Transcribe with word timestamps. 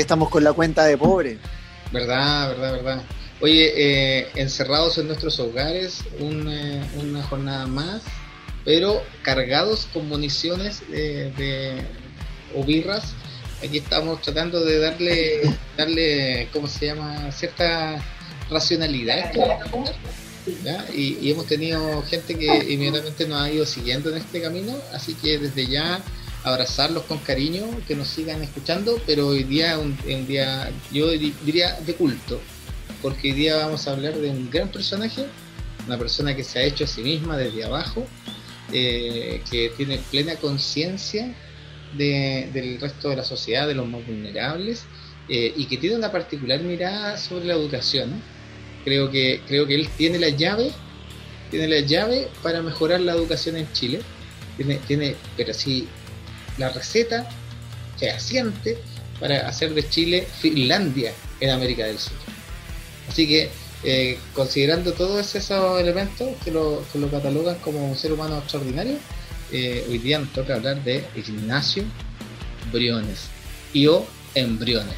Estamos 0.00 0.30
con 0.30 0.42
la 0.42 0.54
cuenta 0.54 0.86
de 0.86 0.96
pobre. 0.96 1.36
Verdad, 1.92 2.48
verdad, 2.56 2.72
verdad. 2.72 3.02
Oye, 3.42 3.72
eh, 3.76 4.28
encerrados 4.34 4.96
en 4.96 5.08
nuestros 5.08 5.38
hogares 5.40 6.02
eh, 6.18 6.82
una 6.96 7.22
jornada 7.24 7.66
más, 7.66 8.00
pero 8.64 9.02
cargados 9.22 9.86
con 9.92 10.08
municiones 10.08 10.80
de, 10.90 11.82
o 12.56 12.64
birras. 12.64 13.12
Aquí 13.62 13.76
estamos 13.76 14.22
tratando 14.22 14.64
de 14.64 14.78
darle, 14.78 15.42
darle, 15.76 16.48
¿cómo 16.50 16.66
se 16.66 16.86
llama? 16.86 17.30
Cierta 17.30 18.02
racionalidad. 18.48 19.32
Y, 20.94 21.18
y, 21.20 21.30
hemos 21.30 21.46
tenido 21.46 22.02
gente 22.04 22.36
que 22.36 22.72
inmediatamente 22.72 23.28
nos 23.28 23.42
ha 23.42 23.50
ido 23.50 23.66
siguiendo 23.66 24.08
en 24.08 24.16
este 24.16 24.40
camino, 24.40 24.74
así 24.94 25.12
que 25.12 25.38
desde 25.38 25.66
ya 25.66 26.02
abrazarlos 26.44 27.04
con 27.04 27.18
cariño, 27.18 27.66
que 27.86 27.94
nos 27.94 28.08
sigan 28.08 28.42
escuchando, 28.42 29.00
pero 29.06 29.28
hoy 29.28 29.44
día 29.44 29.78
un, 29.78 29.96
día, 30.26 30.70
yo 30.92 31.10
diría 31.10 31.78
de 31.80 31.94
culto, 31.94 32.40
porque 33.02 33.30
hoy 33.30 33.34
día 33.34 33.56
vamos 33.56 33.86
a 33.86 33.92
hablar 33.92 34.16
de 34.16 34.30
un 34.30 34.50
gran 34.50 34.68
personaje, 34.68 35.26
una 35.86 35.98
persona 35.98 36.34
que 36.34 36.44
se 36.44 36.58
ha 36.58 36.62
hecho 36.62 36.84
a 36.84 36.86
sí 36.86 37.02
misma 37.02 37.36
desde 37.36 37.64
abajo, 37.64 38.06
eh, 38.72 39.42
que 39.50 39.70
tiene 39.76 39.98
plena 40.10 40.36
conciencia 40.36 41.34
de, 41.96 42.48
del 42.52 42.80
resto 42.80 43.10
de 43.10 43.16
la 43.16 43.24
sociedad, 43.24 43.66
de 43.66 43.74
los 43.74 43.86
más 43.86 44.06
vulnerables, 44.06 44.84
eh, 45.28 45.52
y 45.56 45.66
que 45.66 45.76
tiene 45.76 45.96
una 45.96 46.10
particular 46.10 46.60
mirada 46.60 47.16
sobre 47.18 47.46
la 47.46 47.54
educación. 47.54 48.20
Creo 48.84 49.10
que, 49.10 49.42
creo 49.46 49.66
que 49.66 49.74
él 49.74 49.88
tiene 49.96 50.18
la 50.18 50.30
llave, 50.30 50.70
tiene 51.50 51.68
la 51.68 51.80
llave 51.80 52.28
para 52.42 52.62
mejorar 52.62 53.00
la 53.00 53.12
educación 53.12 53.56
en 53.56 53.70
Chile. 53.72 54.00
Tiene, 54.56 54.76
tiene, 54.86 55.16
pero 55.36 55.54
sí, 55.54 55.88
la 56.60 56.68
receta 56.68 57.26
fehaciente 57.98 58.78
para 59.18 59.48
hacer 59.48 59.74
de 59.74 59.88
Chile 59.88 60.26
Finlandia 60.40 61.12
en 61.40 61.50
América 61.50 61.84
del 61.86 61.98
Sur. 61.98 62.16
Así 63.08 63.26
que, 63.26 63.50
eh, 63.82 64.18
considerando 64.34 64.92
todos 64.92 65.34
esos 65.34 65.80
elementos 65.80 66.28
que 66.44 66.50
lo, 66.50 66.84
que 66.92 66.98
lo 66.98 67.10
catalogan 67.10 67.56
como 67.56 67.90
un 67.90 67.96
ser 67.96 68.12
humano 68.12 68.38
extraordinario, 68.38 68.98
eh, 69.52 69.84
hoy 69.88 69.98
día 69.98 70.18
nos 70.18 70.32
toca 70.32 70.54
hablar 70.54 70.82
de 70.84 71.04
Ignacio 71.16 71.82
Briones 72.72 73.28
y 73.72 73.86
o 73.86 74.06
embriones. 74.34 74.96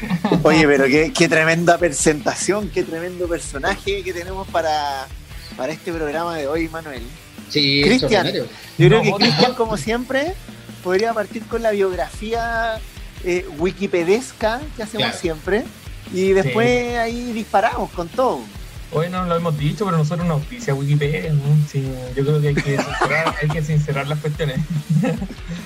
Oye, 0.44 0.66
pero 0.66 0.84
qué, 0.84 1.12
qué, 1.12 1.28
tremenda 1.28 1.76
presentación, 1.78 2.70
qué 2.70 2.84
tremendo 2.84 3.26
personaje 3.26 4.02
que 4.02 4.12
tenemos 4.12 4.46
para, 4.48 5.08
para 5.56 5.72
este 5.72 5.92
programa 5.92 6.36
de 6.36 6.46
hoy, 6.46 6.68
Manuel. 6.68 7.02
Sí, 7.50 7.82
Cristian. 7.84 8.32
Yo 8.78 8.88
creo 8.88 9.02
que 9.02 9.12
Cristian, 9.12 9.54
como 9.54 9.76
siempre, 9.76 10.34
podría 10.82 11.12
partir 11.12 11.42
con 11.44 11.62
la 11.62 11.72
biografía 11.72 12.80
eh, 13.24 13.46
wikipedesca 13.58 14.60
que 14.76 14.82
hacemos 14.82 15.14
siempre. 15.16 15.64
Y 16.12 16.32
después 16.32 16.96
ahí 16.96 17.32
disparamos 17.32 17.90
con 17.90 18.08
todo. 18.08 18.40
Hoy 18.92 19.08
no 19.08 19.24
lo 19.24 19.36
hemos 19.36 19.56
dicho, 19.56 19.84
pero 19.84 19.98
nosotros 19.98 20.24
una 20.24 20.34
auspicia 20.34 20.74
Wikipedia. 20.74 21.32
yo 22.16 22.24
creo 22.24 22.40
que 22.40 22.48
hay 22.48 22.54
que 22.54 22.76
sincerar, 22.76 23.34
hay 23.42 23.48
que 23.48 23.62
sincerar 23.62 24.08
las 24.08 24.18
cuestiones. 24.18 24.58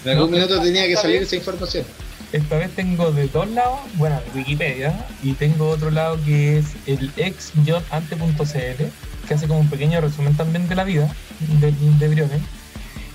En 0.04 0.10
algún 0.10 0.30
minuto 0.30 0.60
tenía 0.60 0.86
que 0.86 0.97
salir 0.97 1.22
esa 1.22 1.36
información. 1.36 1.84
Esta 2.32 2.56
vez 2.59 2.70
tengo 2.75 3.12
de 3.12 3.28
dos 3.28 3.48
lados, 3.50 3.78
bueno, 3.94 4.20
Wikipedia, 4.34 5.06
y 5.22 5.32
tengo 5.34 5.70
otro 5.70 5.91
lado 5.91 6.19
que 6.25 6.59
es 6.59 6.66
el 6.86 7.10
exjotante.cl, 7.16 8.84
que 9.24 9.34
hace 9.34 9.48
como 9.48 9.60
un 9.60 9.68
pequeño 9.68 10.00
resumen 10.00 10.36
también 10.36 10.68
de 10.68 10.74
la 10.74 10.84
vida 10.84 11.14
de, 11.60 11.72
de 11.72 12.08
Briones. 12.08 12.40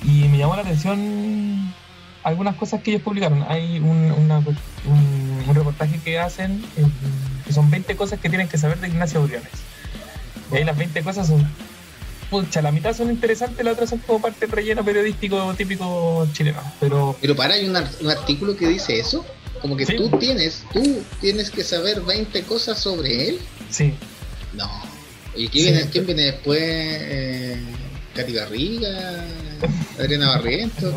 Y 0.03 0.27
me 0.29 0.37
llamó 0.37 0.55
la 0.55 0.61
atención 0.61 1.73
algunas 2.23 2.55
cosas 2.55 2.81
que 2.81 2.91
ellos 2.91 3.03
publicaron. 3.03 3.45
Hay 3.47 3.79
un, 3.79 4.11
un, 4.11 5.55
reportaje 5.55 5.99
que 5.99 6.19
hacen, 6.19 6.63
que 7.45 7.53
son 7.53 7.69
20 7.71 7.95
cosas 7.95 8.19
que 8.19 8.29
tienen 8.29 8.47
que 8.47 8.57
saber 8.57 8.79
de 8.79 8.87
Ignacio 8.87 9.21
Briones. 9.23 9.49
Y 10.51 10.57
ahí 10.57 10.63
las 10.63 10.77
20 10.77 11.01
cosas 11.03 11.27
son, 11.27 11.47
pucha, 12.29 12.61
la 12.61 12.71
mitad 12.71 12.95
son 12.95 13.09
interesantes, 13.09 13.63
la 13.63 13.71
otra 13.71 13.87
son 13.87 13.99
como 13.99 14.21
parte 14.21 14.41
del 14.41 14.51
relleno 14.51 14.83
periodístico 14.83 15.53
típico 15.55 16.27
chileno. 16.33 16.61
Pero, 16.79 17.15
pero 17.19 17.35
para, 17.35 17.55
hay 17.55 17.67
un, 17.67 17.75
artículo 17.75 18.55
que 18.55 18.67
dice 18.67 18.99
eso. 18.99 19.25
Como 19.61 19.75
que 19.75 19.85
tú 19.85 20.09
tienes, 20.19 20.63
tú 20.71 21.03
tienes 21.19 21.51
que 21.51 21.65
saber 21.65 21.99
20 22.01 22.43
cosas 22.43 22.79
sobre 22.79 23.27
él. 23.29 23.39
Sí. 23.69 23.93
No. 24.53 24.88
¿Y 25.35 25.47
quién, 25.47 25.73
viene, 25.73 25.90
quién 25.90 26.06
viene 26.06 26.23
después? 26.23 26.59
Eh, 26.62 27.57
Katy 28.16 28.34
Barriga, 28.34 29.23
Adriana 29.97 30.29
Barrientos. 30.29 30.94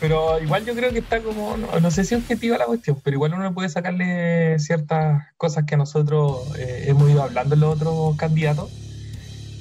pero 0.00 0.40
igual 0.40 0.64
yo 0.64 0.74
creo 0.74 0.92
que 0.92 0.98
está 0.98 1.20
como, 1.20 1.56
no, 1.56 1.90
sé 1.90 2.04
si 2.04 2.14
objetiva 2.14 2.58
la 2.58 2.66
cuestión, 2.66 3.00
pero 3.02 3.16
igual 3.16 3.34
uno 3.34 3.52
puede 3.54 3.68
sacarle 3.68 4.58
ciertas 4.58 5.24
cosas 5.36 5.64
que 5.64 5.76
nosotros 5.76 6.42
eh, 6.58 6.84
hemos 6.86 7.10
ido 7.10 7.22
hablando 7.22 7.54
en 7.54 7.60
los 7.60 7.74
otros 7.74 8.16
candidatos 8.16 8.70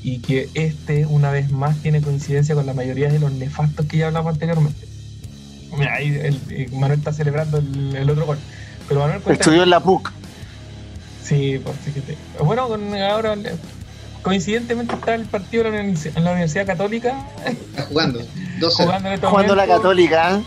y 0.04 0.20
que 0.20 0.50
este, 0.54 1.06
una 1.06 1.32
vez 1.32 1.52
más, 1.52 1.82
tiene 1.82 2.02
coincidencia 2.02 2.54
con 2.54 2.66
la 2.66 2.74
mayoría 2.74 3.10
de 3.10 3.20
los 3.20 3.32
nefastos 3.32 3.86
que 3.88 3.98
ya 3.98 4.08
hablamos 4.08 4.34
anteriormente. 4.34 4.88
Mira, 5.78 5.96
ahí 5.96 6.16
el, 6.16 6.72
Manuel 6.74 7.00
está 7.00 7.12
celebrando 7.12 7.58
el, 7.58 8.10
otro 8.10 8.26
gol. 8.26 8.38
Pero 8.88 9.02
Manuel 9.02 9.22
Estudió 9.28 9.64
en 9.64 9.70
la 9.70 9.82
PUC. 9.82 10.12
Sí, 11.24 11.60
pues 11.62 11.76
fíjate. 11.80 12.18
Bueno, 12.42 12.70
con, 12.70 12.96
ahora 12.96 13.36
coincidentemente 14.22 14.96
está 14.96 15.16
el 15.16 15.26
partido 15.26 15.66
en 15.68 15.96
la 16.24 16.32
Universidad 16.32 16.66
Católica. 16.66 17.16
jugando. 17.90 18.20
jugando, 18.78 19.30
jugando 19.30 19.56
la 19.56 19.68
Católica. 19.68 20.42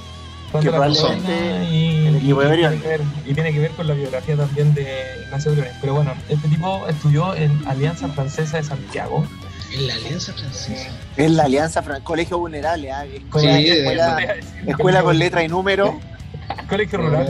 Jugando 0.52 0.70
la 0.72 0.88
Católica 0.88 1.64
y, 1.70 2.06
el 2.06 2.16
equipo 2.16 2.42
de 2.42 2.56
tiene 2.56 2.76
ver, 2.76 3.00
y 3.26 3.34
tiene 3.34 3.52
que 3.52 3.58
ver 3.60 3.70
con 3.72 3.86
la 3.86 3.94
biografía 3.94 4.36
también 4.36 4.74
de 4.74 4.86
Ignacio 5.24 5.52
Briones. 5.52 5.74
Pero 5.80 5.94
bueno, 5.94 6.12
este 6.28 6.48
tipo 6.48 6.86
estudió 6.88 7.34
en 7.34 7.66
Alianza 7.66 8.08
Francesa 8.08 8.56
de 8.56 8.64
Santiago. 8.64 9.24
En 9.72 9.86
la 9.86 9.94
Alianza 9.94 10.32
Francesa. 10.32 10.90
En 11.16 11.36
la 11.36 11.44
Alianza 11.44 11.82
Francesa, 11.82 12.04
Colegio 12.04 12.38
Vulnerable, 12.38 12.90
¿ah? 12.90 13.04
escuela, 13.04 13.58
escuela, 13.60 14.36
escuela 14.66 15.02
con 15.02 15.18
letra 15.18 15.44
y 15.44 15.48
número. 15.48 16.00
colegio 16.68 16.98
rural. 16.98 17.26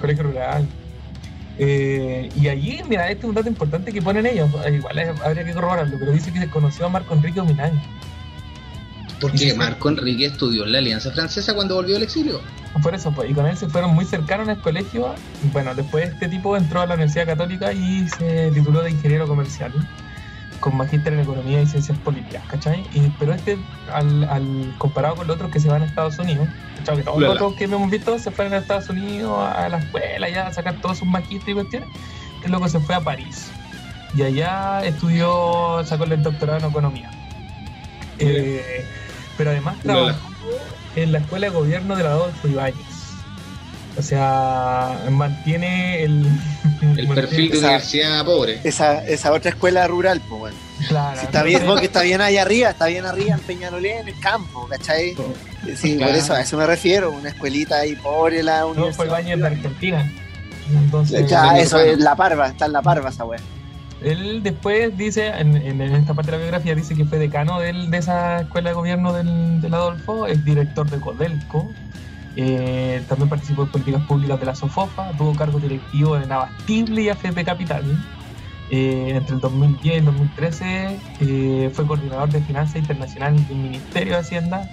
Colegio 0.00 0.24
rural. 0.24 0.68
Eh, 1.58 2.28
y 2.40 2.48
allí, 2.48 2.80
mira, 2.88 3.10
este 3.10 3.26
es 3.26 3.28
un 3.28 3.34
dato 3.34 3.48
importante 3.48 3.92
que 3.92 4.00
ponen 4.00 4.26
ellos, 4.26 4.48
igual 4.72 4.98
habría 5.24 5.44
que 5.44 5.52
corroborarlo, 5.52 5.96
pero 5.98 6.12
dice 6.12 6.32
que 6.32 6.38
se 6.38 6.48
conoció 6.48 6.86
a 6.86 6.88
Marco 6.88 7.14
Enrique 7.14 7.40
Ominay. 7.40 7.72
Porque 9.20 9.52
Marco 9.54 9.88
Enrique 9.88 10.26
estudió 10.26 10.64
en 10.64 10.72
la 10.72 10.78
Alianza 10.78 11.10
Francesa 11.10 11.54
cuando 11.54 11.74
volvió 11.74 11.96
al 11.96 12.04
exilio. 12.04 12.40
Por 12.82 12.94
eso, 12.94 13.10
pues, 13.10 13.30
y 13.30 13.34
con 13.34 13.46
él 13.46 13.56
se 13.56 13.68
fueron 13.68 13.94
muy 13.94 14.04
cercanos 14.04 14.46
en 14.46 14.54
el 14.54 14.60
colegio. 14.60 15.14
Bueno, 15.52 15.74
después 15.74 16.10
este 16.10 16.28
tipo 16.28 16.56
entró 16.56 16.80
a 16.80 16.86
la 16.86 16.94
Universidad 16.94 17.26
Católica 17.26 17.72
y 17.72 18.08
se 18.08 18.52
tituló 18.52 18.82
de 18.82 18.90
ingeniero 18.90 19.26
comercial 19.26 19.72
con 20.60 20.76
magíster 20.76 21.12
en 21.12 21.20
economía 21.20 21.62
y 21.62 21.66
ciencias 21.66 21.98
políticas, 21.98 22.42
¿cachai? 22.48 22.84
Y, 22.92 23.12
pero 23.18 23.32
este, 23.32 23.58
al, 23.92 24.74
comparado 24.78 25.16
con 25.16 25.26
los 25.26 25.36
otros 25.36 25.50
que 25.50 25.60
se 25.60 25.68
van 25.68 25.82
a 25.82 25.86
Estados 25.86 26.18
Unidos, 26.18 26.48
¿cachai? 26.88 26.96
Que 26.96 27.02
todos 27.04 27.40
los 27.40 27.54
que 27.54 27.64
hemos 27.64 27.90
visto 27.90 28.18
se 28.18 28.30
fueron 28.30 28.54
a 28.54 28.58
Estados 28.58 28.88
Unidos 28.88 29.38
a 29.38 29.68
la 29.68 29.78
escuela 29.78 30.28
ya 30.28 30.46
a 30.46 30.52
sacar 30.52 30.80
todos 30.80 30.98
sus 30.98 31.08
magísteres 31.08 31.48
y 31.48 31.54
cuestiones, 31.54 31.88
este 32.36 32.48
loco 32.48 32.68
se 32.68 32.80
fue 32.80 32.94
a 32.94 33.00
París 33.00 33.50
y 34.14 34.22
allá 34.22 34.84
estudió, 34.84 35.82
sacó 35.84 36.04
el 36.04 36.22
doctorado 36.22 36.58
en 36.58 36.64
economía. 36.64 37.10
Eh, 38.18 38.84
pero 39.36 39.50
además 39.50 39.76
trabajó 39.82 40.28
en 40.96 41.12
la 41.12 41.18
escuela 41.18 41.48
de 41.48 41.52
gobierno 41.52 41.96
de 41.96 42.02
la 42.02 42.10
Adolfo 42.10 42.48
Ibáñez. 42.48 42.97
O 43.98 44.02
sea, 44.02 44.96
mantiene 45.10 46.04
el, 46.04 46.24
el 46.96 47.08
perfil 47.08 47.50
de 47.50 47.58
universidad 47.58 48.24
pobre. 48.24 48.60
Esa, 48.62 49.04
esa 49.04 49.32
otra 49.32 49.50
escuela 49.50 49.88
rural, 49.88 50.20
pues 50.28 50.38
bueno. 50.38 50.56
Claro. 50.86 51.18
Si 51.18 51.26
está 51.26 51.42
bien, 51.42 51.62
que 51.80 51.86
está 51.86 52.02
bien 52.02 52.20
ahí 52.20 52.36
arriba, 52.36 52.70
está 52.70 52.86
bien 52.86 53.04
arriba 53.04 53.34
en 53.34 53.40
Peñalolén, 53.40 53.98
en 53.98 54.08
el 54.08 54.20
campo, 54.20 54.68
¿cachai? 54.68 55.16
Sí, 55.76 55.96
por 55.96 56.08
eso, 56.10 56.32
a 56.32 56.42
eso 56.42 56.56
me 56.56 56.66
refiero, 56.66 57.10
una 57.10 57.30
escuelita 57.30 57.78
ahí 57.78 57.96
pobre 57.96 58.44
la 58.44 58.66
universidad. 58.66 58.86
No, 58.86 58.94
fue 58.94 59.04
el 59.06 59.10
baño 59.10 59.36
de 59.36 59.46
Argentina. 59.46 60.12
Entonces, 60.70 61.28
ya, 61.28 61.58
eso 61.58 61.80
es 61.80 61.98
la 61.98 62.14
parva, 62.14 62.48
está 62.48 62.66
en 62.66 62.74
la 62.74 62.82
parva 62.82 63.10
esa 63.10 63.24
weá. 63.24 63.40
Él 64.00 64.44
después 64.44 64.96
dice, 64.96 65.26
en, 65.26 65.56
en, 65.56 65.80
esta 65.80 66.14
parte 66.14 66.30
de 66.30 66.36
la 66.36 66.42
biografía, 66.44 66.76
dice 66.76 66.94
que 66.94 67.04
fue 67.04 67.18
decano 67.18 67.58
de 67.58 67.88
esa 67.98 68.42
escuela 68.42 68.70
de 68.70 68.74
gobierno 68.74 69.12
del, 69.12 69.60
del 69.60 69.74
Adolfo, 69.74 70.28
es 70.28 70.44
director 70.44 70.88
de 70.88 71.00
Codelco, 71.00 71.68
eh, 72.40 73.02
también 73.08 73.28
participó 73.28 73.62
en 73.62 73.68
políticas 73.68 74.02
públicas 74.04 74.38
de 74.38 74.46
la 74.46 74.54
SOFOFA, 74.54 75.10
tuvo 75.18 75.34
cargo 75.34 75.58
directivo 75.58 76.16
en 76.16 76.30
Abastible 76.30 77.02
y 77.02 77.08
AFP 77.08 77.44
Capital. 77.44 77.82
Eh, 78.70 79.14
entre 79.16 79.34
el 79.34 79.40
2010 79.40 79.84
y 79.84 79.98
el 79.98 80.04
2013 80.04 81.00
eh, 81.20 81.70
fue 81.72 81.84
coordinador 81.84 82.28
de 82.28 82.40
finanzas 82.40 82.76
internacionales 82.76 83.48
del 83.48 83.58
Ministerio 83.58 84.12
de 84.12 84.18
Hacienda. 84.20 84.70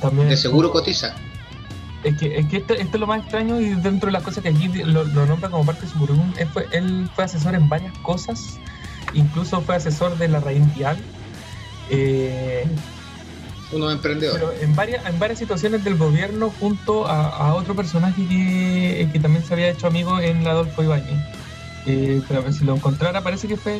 también 0.00 0.28
de 0.28 0.36
seguro 0.36 0.70
cotiza. 0.70 1.12
Es 2.04 2.16
que, 2.16 2.38
es 2.38 2.46
que 2.46 2.58
esto, 2.58 2.74
es 2.74 2.92
lo 2.94 3.08
más 3.08 3.22
extraño 3.22 3.60
y 3.60 3.70
dentro 3.70 4.06
de 4.06 4.12
las 4.12 4.22
cosas 4.22 4.44
que 4.44 4.50
aquí 4.50 4.68
lo, 4.84 5.06
nombra 5.06 5.50
como 5.50 5.66
parte 5.66 5.86
de 5.86 5.88
su 5.88 5.98
currículum, 5.98 6.32
él 6.38 6.46
fue, 6.46 6.68
él 6.70 7.10
fue 7.16 7.24
asesor 7.24 7.56
en 7.56 7.68
varias 7.68 7.98
cosas, 7.98 8.60
incluso 9.12 9.60
fue 9.60 9.74
asesor 9.74 10.16
de 10.18 10.28
la 10.28 10.38
Raíz 10.38 10.62
Vial. 10.76 10.98
Unos 13.72 13.92
emprendedores. 13.92 14.42
Pero 14.42 14.52
en 14.60 14.74
varias, 14.74 15.06
en 15.06 15.18
varias 15.18 15.38
situaciones 15.38 15.84
del 15.84 15.96
gobierno 15.96 16.50
junto 16.60 17.06
a, 17.06 17.54
otro 17.54 17.74
personaje 17.74 18.26
que, 18.26 19.08
que, 19.12 19.20
también 19.20 19.44
se 19.44 19.54
había 19.54 19.68
hecho 19.68 19.86
amigo 19.86 20.20
en 20.20 20.44
la 20.44 20.50
Adolfo 20.50 20.82
Ibáñez. 20.82 21.18
Eh, 21.86 22.20
pero 22.26 22.40
a 22.40 22.42
ver 22.42 22.52
si 22.52 22.64
lo 22.64 22.74
encontrara, 22.74 23.22
parece 23.22 23.46
que 23.46 23.56
fue 23.56 23.76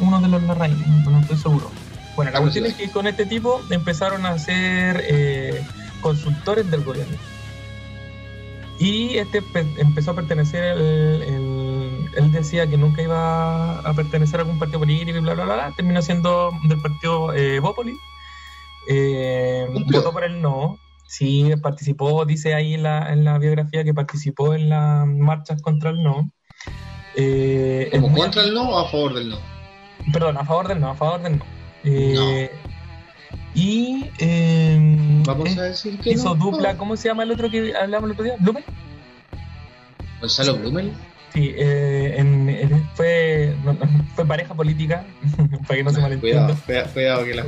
uno 0.00 0.20
de 0.20 0.28
los 0.28 0.42
Larraín, 0.42 0.76
no 1.04 1.20
estoy 1.20 1.36
seguro. 1.36 1.70
Bueno, 2.16 2.32
la 2.32 2.40
cuestión 2.40 2.66
es 2.66 2.74
que 2.74 2.90
con 2.90 3.06
este 3.06 3.24
tipo 3.26 3.60
empezaron 3.70 4.26
a 4.26 4.38
ser 4.38 5.04
eh, 5.06 5.62
consultores 6.00 6.68
del 6.70 6.82
gobierno. 6.82 7.16
Y 8.78 9.16
este 9.16 9.42
empezó 9.78 10.10
a 10.10 10.14
pertenecer, 10.14 10.76
él 10.76 12.32
decía 12.32 12.66
que 12.66 12.76
nunca 12.76 13.00
iba 13.02 13.78
a 13.78 13.94
pertenecer 13.94 14.40
a 14.40 14.42
algún 14.42 14.58
partido 14.58 14.80
político 14.80 15.16
y 15.16 15.20
bla, 15.20 15.34
bla, 15.34 15.44
bla, 15.44 15.72
terminó 15.76 16.02
siendo 16.02 16.50
del 16.64 16.80
partido 16.80 17.32
eh, 17.32 17.60
Bópoli. 17.60 17.98
Eh, 18.88 19.66
votó 19.92 20.12
por 20.12 20.24
el 20.24 20.40
no, 20.40 20.78
sí, 21.08 21.50
participó, 21.62 22.24
dice 22.24 22.54
ahí 22.54 22.74
en 22.74 22.82
la, 22.82 23.12
en 23.12 23.24
la 23.24 23.38
biografía 23.38 23.84
que 23.84 23.94
participó 23.94 24.54
en 24.54 24.68
las 24.68 25.06
marchas 25.06 25.60
contra 25.62 25.90
el 25.90 26.02
no. 26.02 26.30
Eh, 27.16 27.88
¿Como 28.00 28.16
contra 28.16 28.42
el 28.42 28.54
no 28.54 28.70
o 28.70 28.78
a 28.78 28.88
favor 28.90 29.14
del 29.14 29.30
no? 29.30 29.38
Perdón, 30.12 30.36
a 30.36 30.44
favor 30.44 30.68
del 30.68 30.80
no, 30.80 30.90
a 30.90 30.94
favor 30.94 31.22
del 31.22 31.38
no. 31.38 31.44
Eh, 31.84 32.50
y 33.54 34.10
eh, 34.18 35.22
Vamos 35.24 35.56
a 35.56 35.62
decir 35.62 35.98
que 35.98 36.10
hizo 36.10 36.34
dupla, 36.34 36.76
¿cómo 36.76 36.96
se 36.96 37.08
llama 37.08 37.22
el 37.22 37.32
otro 37.32 37.50
que 37.50 37.74
hablamos 37.74 38.10
el 38.10 38.12
otro 38.12 38.24
día? 38.24 38.34
¿Blumel? 38.38 38.64
¿Gonzalo 40.20 40.56
Blumel? 40.56 40.92
Sí, 41.32 41.52
eh, 41.56 42.84
fue, 42.94 43.54
fue 44.14 44.24
pareja 44.24 44.54
política, 44.54 45.04
para 45.66 45.76
que 45.76 45.84
no 45.84 45.90
se 45.90 46.00
malentienda. 46.00 46.54
Cuidado, 46.66 46.92
cuidado, 46.92 47.24
que 47.24 47.34
la 47.34 47.44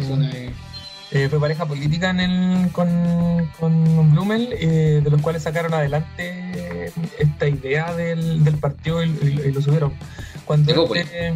eh, 1.11 1.29
fue 1.31 1.41
pareja 1.41 1.65
política 1.67 2.11
en 2.11 2.21
el, 2.21 2.71
con, 2.73 3.51
con 3.59 4.13
Blumel, 4.13 4.51
eh, 4.53 5.01
de 5.03 5.11
los 5.11 5.23
cuales 5.23 5.43
sacaron 5.43 5.73
adelante 5.73 6.93
esta 7.19 7.49
idea 7.49 7.95
del, 7.95 8.45
del 8.45 8.57
partido 8.59 9.03
y, 9.03 9.53
lo 9.53 9.63
subieron. 9.63 9.93
Cuando 10.45 10.95
este, 10.95 11.35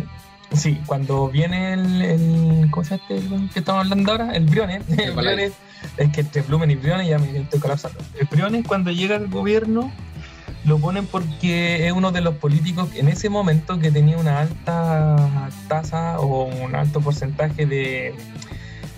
sí, 0.55 0.81
cuando 0.87 1.29
viene 1.29 1.73
el, 1.73 2.03
el 2.03 2.71
¿cómo 2.71 2.85
se 2.85 2.99
llama 2.99 3.05
este 3.09 3.53
que 3.53 3.59
estamos 3.61 3.85
hablando 3.85 4.13
ahora? 4.13 4.33
El 4.33 4.45
Briones, 4.45 4.83
el 4.89 5.13
Briones 5.13 5.53
es 5.97 6.13
que 6.13 6.21
entre 6.21 6.43
Blumen 6.43 6.71
y 6.71 6.77
Briones 6.77 7.09
ya 7.09 7.19
me 7.19 7.39
estoy 7.39 7.61
colapsando. 7.61 7.99
El 8.19 8.27
Briones 8.27 8.67
cuando 8.67 8.91
llega 8.91 9.17
al 9.17 9.29
gobierno 9.29 9.91
lo 10.65 10.79
ponen 10.79 11.07
porque 11.07 11.87
es 11.87 11.93
uno 11.93 12.13
de 12.13 12.21
los 12.21 12.37
políticos 12.37 12.91
en 12.95 13.09
ese 13.09 13.29
momento 13.29 13.79
que 13.79 13.91
tenía 13.91 14.17
una 14.17 14.41
alta 14.41 15.51
tasa 15.67 16.21
o 16.21 16.45
un 16.45 16.75
alto 16.75 17.01
porcentaje 17.01 17.67
de 17.67 18.15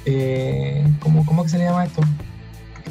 eh, 0.04 0.86
¿cómo, 1.00 1.24
¿cómo 1.26 1.42
que 1.44 1.50
se 1.50 1.58
le 1.58 1.64
llama 1.64 1.84
esto? 1.84 2.02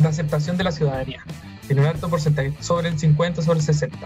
La 0.01 0.09
aceptación 0.09 0.57
de 0.57 0.63
la 0.63 0.71
ciudadanía. 0.71 1.23
Tiene 1.67 1.81
un 1.81 1.87
alto 1.87 2.09
porcentaje, 2.09 2.53
sobre 2.59 2.89
el 2.89 2.99
50, 2.99 3.41
sobre 3.41 3.59
el 3.59 3.65
60. 3.65 3.97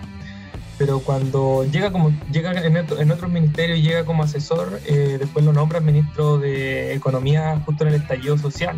Pero 0.78 1.00
cuando 1.00 1.66
llega 1.66 1.92
como 1.92 2.12
llega 2.32 2.52
en, 2.52 2.78
en 2.78 3.12
otros 3.12 3.32
ministerios, 3.32 3.80
llega 3.80 4.06
como 4.06 4.24
asesor, 4.24 4.80
eh, 4.86 5.18
después 5.20 5.44
lo 5.44 5.54
nombra 5.54 5.80
ministro 5.80 6.38
de 6.38 6.94
Economía 6.94 7.62
justo 7.66 7.84
en 7.84 7.94
el 7.94 8.02
estallido 8.02 8.38
social 8.38 8.78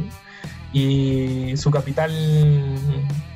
y 0.71 1.57
su 1.57 1.71
capital 1.71 2.11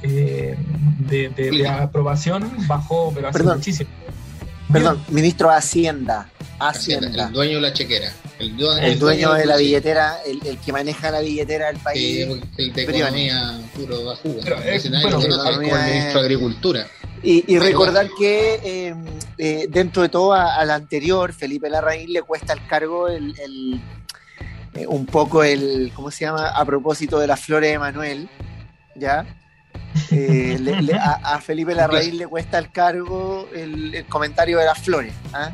eh, 0.03 0.55
de, 0.99 1.67
aprobación 1.67 2.49
bajó, 2.67 3.11
pero 3.13 3.29
hace 3.29 3.43
muchísimo. 3.43 3.89
Perdón, 4.73 5.05
ministro 5.09 5.49
de 5.49 5.55
Hacienda. 5.55 6.29
Hacienda. 6.59 7.27
El 7.27 7.33
dueño 7.33 7.55
de 7.55 7.61
la 7.61 7.73
chequera. 7.73 8.11
El, 8.39 8.57
dueño, 8.99 9.33
de 9.33 9.45
la 9.45 9.55
billetera, 9.55 10.17
el, 10.25 10.57
que 10.57 10.71
maneja 10.73 11.11
la 11.11 11.21
billetera 11.21 11.67
del 11.67 11.77
país. 11.77 12.27
el 12.57 12.73
de 12.73 12.81
economía 12.81 13.61
puro 13.75 14.03
bajú. 14.03 14.39
el 14.43 15.61
ministro 15.61 16.19
de 16.19 16.19
Agricultura. 16.19 16.87
Y, 17.21 17.57
recordar 17.57 18.09
que 18.17 18.87
em, 18.87 19.05
eh, 19.37 19.67
dentro 19.69 20.01
de 20.01 20.09
todo 20.09 20.33
al 20.33 20.71
anterior, 20.71 21.31
Felipe 21.31 21.69
Larraín 21.69 22.11
le 22.11 22.21
cuesta 22.23 22.51
el 22.51 22.65
cargo 22.67 23.07
el, 23.07 23.79
eh, 24.73 24.87
un 24.87 25.05
poco 25.05 25.43
el, 25.43 25.91
¿cómo 25.95 26.11
se 26.11 26.25
llama? 26.25 26.49
A 26.49 26.65
propósito 26.65 27.19
de 27.19 27.27
las 27.27 27.39
flores 27.39 27.71
de 27.71 27.79
Manuel, 27.79 28.27
¿ya? 28.95 29.25
Eh, 30.11 30.57
a, 30.99 31.39
Felipe 31.39 31.73
Larraín 31.75 32.17
le 32.17 32.27
cuesta 32.27 32.57
el 32.57 32.71
cargo 32.71 33.47
el, 33.53 34.05
comentario 34.09 34.57
de 34.59 34.65
las 34.65 34.79
flores. 34.79 35.13
¿ah? 35.33 35.51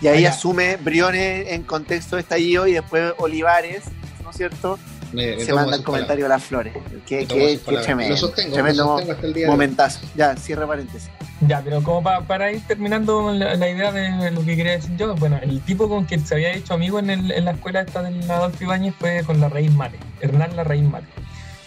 Y 0.00 0.06
ahí 0.06 0.26
asume 0.26 0.76
Briones 0.76 1.48
en 1.48 1.62
contexto 1.62 2.16
de 2.16 2.22
estallido 2.22 2.66
y 2.66 2.72
después 2.74 3.12
Olivares, 3.18 3.84
¿no 4.22 4.30
es 4.30 4.36
cierto? 4.36 4.78
se 5.10 5.52
manda 5.54 5.76
el 5.76 5.82
comentario 5.82 6.26
de 6.26 6.28
las 6.28 6.44
flores. 6.44 6.74
Qué, 7.06 7.26
qué, 7.26 7.58
tremendo. 7.82 8.30
tremendo 8.30 9.00
momentazo. 9.46 10.00
Ya, 10.14 10.36
cierre 10.36 10.66
paréntesis. 10.66 11.10
Ya, 11.40 11.62
pero 11.62 11.82
como 11.82 12.02
para 12.02 12.52
ir 12.52 12.60
terminando 12.66 13.32
la, 13.32 13.68
idea 13.68 13.92
de 13.92 14.30
lo 14.30 14.44
que 14.44 14.56
quería 14.56 14.72
decir 14.72 14.96
yo, 14.96 15.14
bueno, 15.14 15.38
el 15.40 15.60
tipo 15.60 15.88
con 15.88 16.04
quien 16.04 16.26
se 16.26 16.34
había 16.34 16.52
hecho 16.52 16.74
amigo 16.74 16.98
en, 16.98 17.10
el, 17.10 17.30
en 17.30 17.44
la 17.44 17.52
escuela 17.52 17.80
esta 17.80 18.02
del 18.02 18.28
Adolfo 18.28 18.64
Ibáñez 18.64 18.94
fue 18.98 19.22
con 19.24 19.40
la 19.40 19.48
Raíz 19.48 19.72
Mate, 19.72 19.98
Hernán 20.20 20.56
la 20.56 20.64
Raíz 20.64 20.82
Mate. 20.82 21.06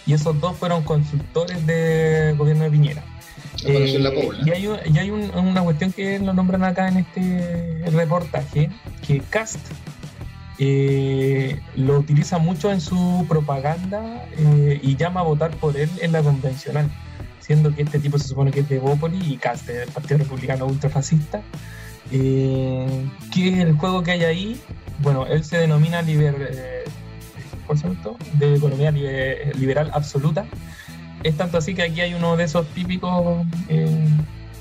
Y 0.06 0.14
esos 0.14 0.40
dos 0.40 0.56
fueron 0.56 0.82
consultores 0.82 1.64
del 1.66 2.36
gobierno 2.36 2.64
de 2.64 2.70
Piñera. 2.70 3.04
Eh, 3.64 4.00
y 4.44 4.50
hay, 4.50 4.68
y 4.92 4.98
hay 4.98 5.10
una 5.10 5.62
cuestión 5.62 5.92
que 5.92 6.18
lo 6.18 6.32
nombran 6.32 6.64
acá 6.64 6.88
en 6.88 6.98
este 6.98 7.84
reportaje, 7.92 8.70
que 9.06 9.20
Cast 9.30 9.58
eh, 10.58 11.60
lo 11.76 11.98
utiliza 11.98 12.38
mucho 12.38 12.72
en 12.72 12.80
su 12.80 13.24
propaganda 13.28 14.24
eh, 14.36 14.80
y 14.82 14.96
llama 14.96 15.20
a 15.20 15.24
votar 15.24 15.52
por 15.52 15.76
él 15.76 15.90
en 16.00 16.12
la 16.12 16.22
convencional, 16.22 16.90
siendo 17.40 17.74
que 17.74 17.82
este 17.82 18.00
tipo 18.00 18.18
se 18.18 18.28
supone 18.28 18.50
que 18.50 18.60
es 18.60 18.68
de 18.68 18.78
Bópoli 18.78 19.18
y 19.32 19.36
Cast, 19.36 19.66
del 19.66 19.88
Partido 19.90 20.18
Republicano 20.18 20.66
Ultrafascista. 20.66 21.42
¿Qué 22.10 22.98
es 23.34 23.58
el 23.58 23.74
juego 23.74 24.02
que 24.02 24.10
hay 24.10 24.24
ahí? 24.24 24.60
Bueno, 24.98 25.26
él 25.26 25.44
se 25.44 25.56
denomina 25.56 26.02
liber, 26.02 26.84
eh, 27.62 27.66
por 27.66 27.78
cierto, 27.78 28.16
de 28.34 28.56
economía 28.56 28.90
liberal 28.90 29.90
absoluta. 29.94 30.44
Es 31.22 31.36
tanto 31.36 31.58
así 31.58 31.74
que 31.74 31.82
aquí 31.82 32.00
hay 32.00 32.14
uno 32.14 32.36
de 32.36 32.44
esos 32.44 32.66
típicos, 32.68 33.46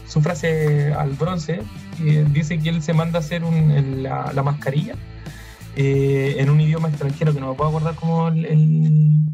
su 0.08 0.22
frase 0.22 0.94
al 0.94 1.12
bronce, 1.12 1.62
dice 2.30 2.60
que 2.60 2.70
él 2.70 2.84
se 2.84 2.94
manda 2.94 3.20
a 3.20 3.22
hacer 3.22 3.42
la 3.44 4.44
mascarilla 4.44 4.96
eh, 5.76 6.36
en 6.38 6.50
un 6.50 6.60
idioma 6.60 6.90
extranjero 6.90 7.34
que 7.34 7.40
no 7.40 7.50
me 7.50 7.56
puedo 7.56 7.70
acordar 7.70 7.96
como 7.96 8.28
el, 8.28 9.26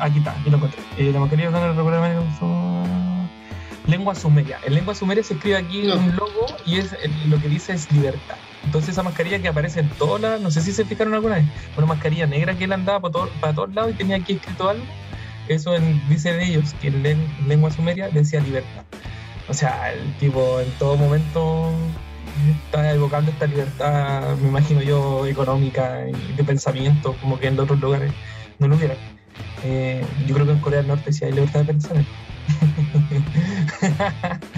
aquí 0.00 0.18
está, 0.18 0.32
aquí 0.32 0.48
lo 0.50 0.56
encontré. 0.56 0.80
Eh, 0.96 1.12
la 1.12 1.20
mascarilla 1.20 1.50
de 1.50 1.74
lengua 3.86 4.14
sumeria. 4.14 4.58
En 4.64 4.74
lengua 4.74 4.94
sumeria 4.94 5.22
se 5.22 5.34
escribe 5.34 5.56
aquí 5.56 5.86
un 5.88 6.16
logo 6.16 6.46
y 6.64 6.76
es 6.78 6.96
lo 7.26 7.40
que 7.40 7.48
dice 7.48 7.72
es 7.72 7.90
libertad. 7.92 8.36
Entonces 8.64 8.90
esa 8.90 9.02
mascarilla 9.02 9.40
que 9.40 9.48
aparece 9.48 9.80
en 9.80 9.88
todas 9.90 10.20
las, 10.20 10.40
no 10.40 10.50
sé 10.50 10.60
si 10.62 10.72
se 10.72 10.84
fijaron 10.84 11.14
alguna 11.14 11.36
vez, 11.36 11.44
una 11.76 11.86
mascarilla 11.86 12.26
negra 12.26 12.54
que 12.54 12.64
él 12.64 12.72
andaba 12.72 13.00
para, 13.00 13.26
para 13.40 13.54
todos 13.54 13.74
lados 13.74 13.92
y 13.92 13.94
tenía 13.94 14.16
aquí 14.16 14.34
escrito 14.34 14.68
algo. 14.68 14.84
Eso 15.48 15.72
dice 16.08 16.32
de 16.32 16.44
ellos 16.44 16.72
que 16.80 16.88
en 16.88 17.02
lengua 17.48 17.70
sumeria 17.70 18.08
decía 18.08 18.40
libertad. 18.40 18.84
O 19.48 19.54
sea, 19.54 19.92
el 19.92 20.12
tipo 20.18 20.60
en 20.60 20.70
todo 20.78 20.96
momento 20.96 21.72
está 22.64 22.92
evocando 22.92 23.30
esta 23.30 23.46
libertad, 23.46 24.36
me 24.36 24.48
imagino 24.48 24.80
yo, 24.80 25.26
económica 25.26 26.06
y 26.08 26.32
de 26.32 26.44
pensamiento, 26.44 27.14
como 27.20 27.38
que 27.38 27.48
en 27.48 27.58
otros 27.58 27.80
lugares 27.80 28.12
no 28.58 28.68
lo 28.68 28.76
hubiera. 28.76 28.94
Eh, 29.64 30.04
yo 30.26 30.34
creo 30.34 30.46
que 30.46 30.52
en 30.52 30.60
Corea 30.60 30.78
del 30.78 30.88
Norte 30.88 31.12
sí 31.12 31.24
hay 31.24 31.32
libertad 31.32 31.60
de 31.60 31.66
pensamiento. 31.66 32.10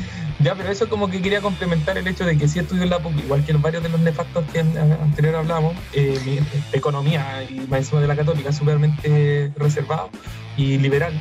ya, 0.44 0.54
pero 0.54 0.70
eso 0.70 0.88
como 0.88 1.08
que 1.10 1.22
quería 1.22 1.40
complementar 1.40 1.96
el 1.98 2.06
hecho 2.06 2.24
de 2.24 2.36
que 2.36 2.46
sí 2.46 2.58
estudio 2.58 2.84
en 2.84 2.90
la 2.90 2.98
PUC, 2.98 3.18
igual 3.18 3.44
que 3.44 3.52
varios 3.54 3.82
de 3.82 3.88
los 3.88 4.00
nefastos 4.00 4.44
que 4.52 4.60
anterior 4.60 5.36
hablamos, 5.36 5.74
eh, 5.94 6.40
economía 6.72 7.42
y 7.48 7.60
más 7.60 7.80
encima 7.80 8.00
de 8.02 8.08
la 8.08 8.16
católica, 8.16 8.52
súpermente 8.52 9.50
reservado 9.56 10.10
y 10.56 10.78
liberal 10.78 11.14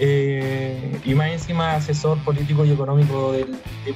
eh, 0.00 1.00
y 1.04 1.14
más 1.14 1.30
encima 1.30 1.74
asesor 1.74 2.18
político 2.24 2.64
y 2.64 2.72
económico 2.72 3.32
de, 3.32 3.46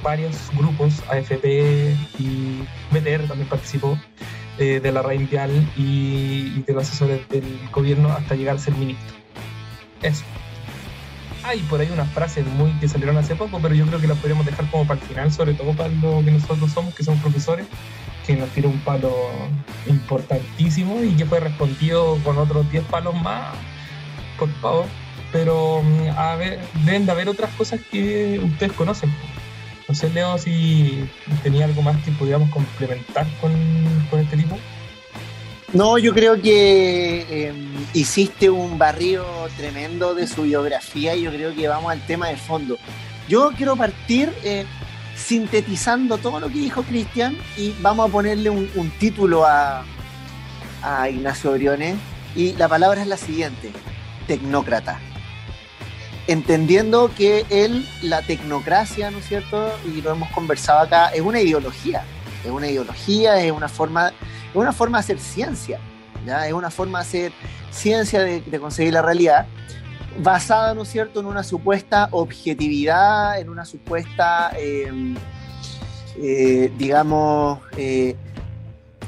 varios 0.01 0.35
grupos, 0.55 1.01
AFP 1.09 1.95
y 2.19 2.63
BTR 2.91 3.27
también 3.27 3.49
participó, 3.49 3.97
eh, 4.57 4.79
de 4.79 4.91
la 4.91 5.01
RAI 5.01 5.27
y, 5.77 6.61
de 6.61 6.73
los 6.73 6.83
asesores 6.83 7.27
del 7.29 7.59
gobierno 7.71 8.09
hasta 8.09 8.35
llegar 8.35 8.55
a 8.55 8.59
ser 8.59 8.75
ministro. 8.75 9.15
Eso. 10.01 10.23
Hay 11.49 11.59
por 11.61 11.81
ahí 11.81 11.89
unas 11.91 12.07
frases 12.11 12.45
muy 12.45 12.71
que 12.73 12.87
salieron 12.87 13.17
hace 13.17 13.35
poco, 13.35 13.59
pero 13.59 13.73
yo 13.73 13.85
creo 13.87 13.99
que 13.99 14.07
las 14.07 14.17
podríamos 14.19 14.45
dejar 14.45 14.69
como 14.69 14.85
para 14.85 14.99
el 14.99 15.07
final, 15.07 15.31
sobre 15.31 15.55
todo 15.55 15.73
para 15.73 15.89
lo 15.89 16.23
que 16.23 16.29
nosotros 16.29 16.71
somos, 16.71 16.93
que 16.93 17.03
somos 17.03 17.19
profesores, 17.21 17.65
que 18.25 18.35
nos 18.35 18.49
tira 18.49 18.67
un 18.67 18.79
palo 18.81 19.11
importantísimo 19.87 21.03
y 21.03 21.15
que 21.15 21.25
fue 21.25 21.39
respondido 21.39 22.17
con 22.23 22.37
otros 22.37 22.69
10 22.71 22.83
palos 22.85 23.15
más. 23.21 23.55
Por 24.37 24.49
favor 24.61 24.85
pero 25.31 25.81
mm, 25.83 26.09
a 26.17 26.35
ver, 26.35 26.59
deben 26.85 27.05
de 27.05 27.11
haber 27.11 27.29
otras 27.29 27.51
cosas 27.55 27.79
que 27.91 28.39
ustedes 28.43 28.71
conocen. 28.73 29.13
No 29.87 29.95
sé, 29.95 30.09
Leo, 30.09 30.37
si 30.37 31.09
tenía 31.41 31.65
algo 31.65 31.81
más 31.81 31.97
que 32.03 32.11
pudiéramos 32.11 32.49
complementar 32.51 33.27
con, 33.41 33.51
con 34.09 34.19
este 34.19 34.37
tipo. 34.37 34.57
No, 35.73 35.97
yo 35.97 36.13
creo 36.13 36.41
que 36.41 37.47
em, 37.47 37.85
hiciste 37.93 38.49
un 38.49 38.77
barrio 38.77 39.25
tremendo 39.55 40.15
de 40.15 40.25
su 40.25 40.43
biografía 40.43 41.15
y 41.15 41.23
yo 41.23 41.31
creo 41.31 41.53
que 41.53 41.67
vamos 41.67 41.91
al 41.91 42.05
tema 42.05 42.27
de 42.29 42.37
fondo. 42.37 42.77
Yo 43.27 43.51
quiero 43.55 43.75
partir 43.75 44.33
eh, 44.43 44.65
sintetizando 45.15 46.17
todo 46.17 46.39
lo 46.39 46.47
que 46.47 46.55
dijo 46.55 46.81
Cristian 46.83 47.37
y 47.55 47.75
vamos 47.81 48.09
a 48.09 48.11
ponerle 48.11 48.49
un, 48.49 48.91
título 48.99 49.45
a, 49.45 49.83
a 50.81 51.09
Ignacio 51.09 51.51
Briones 51.51 51.97
y 52.35 52.53
la 52.53 52.67
palabra 52.67 53.01
es 53.01 53.07
la 53.07 53.17
siguiente, 53.17 53.71
tecnócrata 54.25 54.99
entendiendo 56.29 57.11
que 57.15 57.43
él, 57.49 57.87
la 58.03 58.21
tecnocracia, 58.21 59.09
¿no 59.09 59.17
es 59.17 59.27
cierto? 59.27 59.73
Y 59.83 60.01
lo 60.01 60.11
hemos 60.11 60.29
conversado 60.29 60.81
acá, 60.81 61.07
es 61.07 61.21
una 61.21 61.41
ideología, 61.41 62.03
es 62.45 62.51
una 62.51 62.67
ideología, 62.67 63.41
es 63.43 63.51
una 63.51 63.67
forma, 63.67 64.13
es 64.49 64.55
una 64.55 64.73
forma 64.73 64.97
de 64.97 64.99
hacer 65.01 65.19
ciencia, 65.19 65.79
¿ya? 66.25 66.47
Es 66.47 66.53
una 66.53 66.69
forma 66.69 66.99
de 66.99 67.03
hacer 67.03 67.31
ciencia 67.71 68.21
de, 68.21 68.59
conseguir 68.59 68.93
la 68.93 69.01
realidad, 69.01 69.47
basada, 70.21 70.73
¿no 70.73 70.83
es 70.83 70.89
cierto?, 70.89 71.19
en 71.19 71.25
una 71.25 71.43
supuesta 71.43 72.09
objetividad, 72.11 73.39
en 73.39 73.49
una 73.49 73.65
supuesta, 73.65 74.51
em, 74.57 75.15
eh, 76.17 76.71
digamos, 76.77 77.59
eh, 77.77 78.15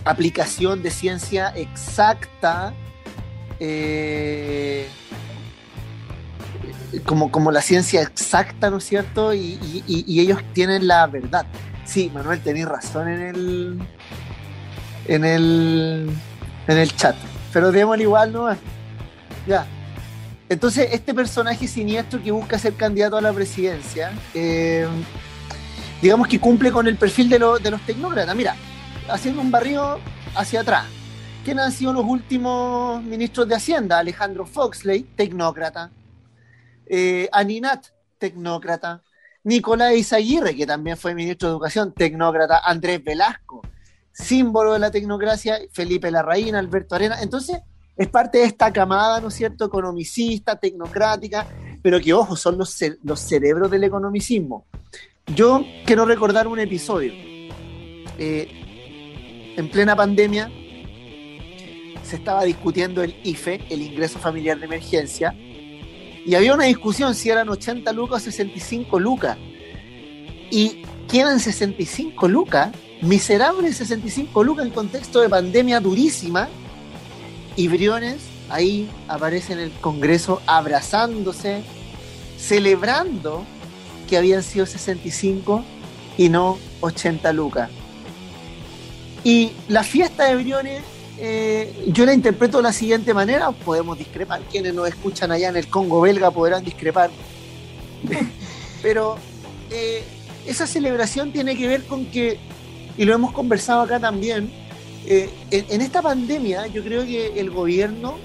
aplicación 0.05 0.81
de 0.81 0.91
ciencia 0.91 1.53
exacta. 1.55 2.73
Eh, 3.59 4.87
como, 7.05 7.31
como 7.31 7.51
la 7.51 7.61
ciencia 7.61 8.01
exacta, 8.01 8.69
¿no 8.69 8.77
es 8.77 8.83
cierto? 8.83 9.33
Y, 9.33 9.83
ellos 10.07 10.41
tienen 10.53 10.87
la 10.87 11.07
verdad. 11.07 11.45
Sí, 11.85 12.11
Manuel, 12.13 12.41
tenéis 12.41 12.67
razón 12.67 13.07
en 13.07 13.21
el, 13.21 13.79
en 15.13 15.25
el, 15.25 16.09
en 16.67 16.77
el 16.77 16.95
chat. 16.95 17.15
Pero 17.51 17.71
démosle 17.71 18.03
igual, 18.03 18.31
¿no? 18.31 18.47
Ya. 19.45 19.65
Entonces, 20.47 20.89
este 20.91 21.13
personaje 21.13 21.67
siniestro 21.67 22.21
que 22.21 22.31
busca 22.31 22.57
ser 22.57 22.73
candidato 22.75 23.17
a 23.17 23.21
la 23.21 23.33
presidencia, 23.33 24.11
eh, 24.33 24.87
digamos 26.01 26.27
que 26.27 26.39
cumple 26.39 26.71
con 26.71 26.87
el 26.87 26.97
perfil 26.97 27.29
de, 27.29 27.39
de 27.61 27.71
los 27.71 27.81
tecnócratas. 27.81 28.35
Mira, 28.35 28.55
haciendo 29.09 29.41
un 29.41 29.51
barrio 29.51 29.99
hacia 30.35 30.61
atrás. 30.61 30.85
¿Quiénes 31.43 31.65
han 31.65 31.71
sido 31.71 31.93
los 31.93 32.05
últimos 32.05 33.01
ministros 33.03 33.47
de 33.47 33.55
Hacienda? 33.55 33.97
Alejandro 33.97 34.45
Foxley, 34.45 35.03
tecnócrata. 35.15 35.89
Eh, 36.85 37.29
Aninat, 37.31 37.87
tecnócrata, 38.17 39.01
Nicolás 39.43 39.93
Izaguirre, 39.93 40.55
que 40.55 40.65
también 40.65 40.97
fue 40.97 41.15
ministro 41.15 41.47
de 41.47 41.53
Educación, 41.53 41.93
tecnócrata, 41.93 42.59
Andrés 42.63 43.03
Velasco, 43.03 43.61
símbolo 44.11 44.73
de 44.73 44.79
la 44.79 44.91
tecnocracia, 44.91 45.59
Felipe 45.71 46.11
Larraín, 46.11 46.55
Alberto 46.55 46.95
Arena. 46.95 47.21
Entonces, 47.21 47.59
es 47.97 48.07
parte 48.07 48.39
de 48.39 48.45
esta 48.45 48.71
camada, 48.71 49.19
¿no 49.21 49.27
es 49.27 49.33
cierto?, 49.33 49.65
economicista, 49.65 50.55
tecnocrática, 50.55 51.47
pero 51.81 51.99
que, 51.99 52.13
ojo, 52.13 52.35
son 52.35 52.57
los, 52.57 52.77
los 53.03 53.19
cerebros 53.19 53.69
del 53.69 53.83
economicismo. 53.83 54.65
Yo 55.35 55.63
quiero 55.85 56.05
recordar 56.05 56.47
un 56.47 56.59
episodio. 56.59 57.13
Eh, 58.17 59.53
en 59.57 59.69
plena 59.69 59.95
pandemia 59.95 60.51
se 62.03 62.15
estaba 62.15 62.43
discutiendo 62.43 63.03
el 63.03 63.15
IFE, 63.23 63.61
el 63.69 63.81
ingreso 63.81 64.19
familiar 64.19 64.59
de 64.59 64.65
emergencia, 64.65 65.33
y 66.25 66.35
había 66.35 66.53
una 66.53 66.65
discusión 66.65 67.15
si 67.15 67.29
eran 67.29 67.49
80 67.49 67.91
lucas 67.93 68.21
o 68.21 68.25
65 68.25 68.99
lucas. 68.99 69.37
Y 70.51 70.83
quedan 71.09 71.39
65 71.39 72.27
lucas, 72.27 72.71
miserables 73.01 73.77
65 73.77 74.43
lucas 74.43 74.65
en 74.65 74.71
contexto 74.71 75.21
de 75.21 75.29
pandemia 75.29 75.79
durísima. 75.79 76.49
Y 77.55 77.67
Briones 77.67 78.17
ahí 78.49 78.89
aparece 79.07 79.53
en 79.53 79.59
el 79.59 79.71
Congreso 79.71 80.41
abrazándose, 80.45 81.63
celebrando 82.37 83.43
que 84.09 84.17
habían 84.17 84.43
sido 84.43 84.65
65 84.65 85.63
y 86.17 86.29
no 86.29 86.57
80 86.81 87.33
lucas. 87.33 87.69
Y 89.23 89.51
la 89.67 89.83
fiesta 89.83 90.25
de 90.25 90.35
Briones 90.35 90.81
eh, 91.23 91.71
yo 91.85 92.03
la 92.07 92.15
interpreto 92.15 92.57
de 92.57 92.63
la 92.63 92.73
siguiente 92.73 93.13
manera, 93.13 93.51
podemos 93.51 93.95
discrepar, 93.95 94.41
quienes 94.49 94.73
nos 94.73 94.87
escuchan 94.87 95.31
allá 95.31 95.49
en 95.49 95.55
el 95.55 95.67
Congo 95.67 96.01
belga 96.01 96.31
podrán 96.31 96.63
discrepar, 96.63 97.11
pero 98.81 99.17
eh, 99.69 100.03
esa 100.47 100.65
celebración 100.65 101.31
tiene 101.31 101.55
que 101.55 101.67
ver 101.67 101.83
con 101.83 102.07
que, 102.07 102.39
y 102.97 103.05
lo 103.05 103.13
hemos 103.13 103.31
conversado 103.31 103.81
acá 103.81 103.99
también, 103.99 104.51
eh, 105.05 105.29
en, 105.49 105.81
esta 105.81 106.01
pandemia 106.01 106.67
yo 106.67 106.83
creo 106.83 107.05
que 107.05 107.39
el 107.39 107.49
gobierno, 107.49 108.17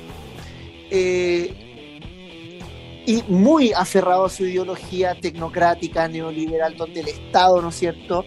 y 3.07 3.23
muy 3.29 3.73
aferrado 3.73 4.25
a 4.25 4.31
su 4.31 4.45
ideología 4.45 5.15
tecnocrática, 5.15 6.09
neoliberal, 6.09 6.77
donde 6.77 7.01
el 7.01 7.09
Estado, 7.09 7.63
¿no 7.63 7.69
es 7.69 7.77
cierto?, 7.77 8.25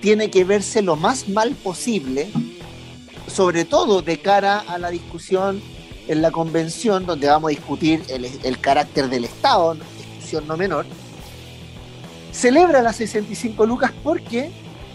tiene 0.00 0.30
que 0.30 0.44
verse 0.44 0.82
lo 0.82 0.96
más 0.96 1.28
mal 1.28 1.52
posible, 1.54 2.28
sobre 3.26 3.64
todo 3.64 4.02
de 4.02 4.18
cara 4.18 4.58
a 4.60 4.78
la 4.78 4.90
discusión 4.90 5.60
en 6.08 6.22
la 6.22 6.30
convención, 6.30 7.06
donde 7.06 7.28
vamos 7.28 7.48
a 7.48 7.50
discutir 7.50 8.02
el, 8.08 8.60
carácter 8.60 9.08
del 9.08 9.24
Estado, 9.24 9.74
discusión 9.74 10.46
no 10.46 10.56
menor, 10.56 10.86
celebra 12.32 12.82
las 12.82 12.96
65 12.96 13.66
lucas 13.66 13.92
porque, 14.02 14.50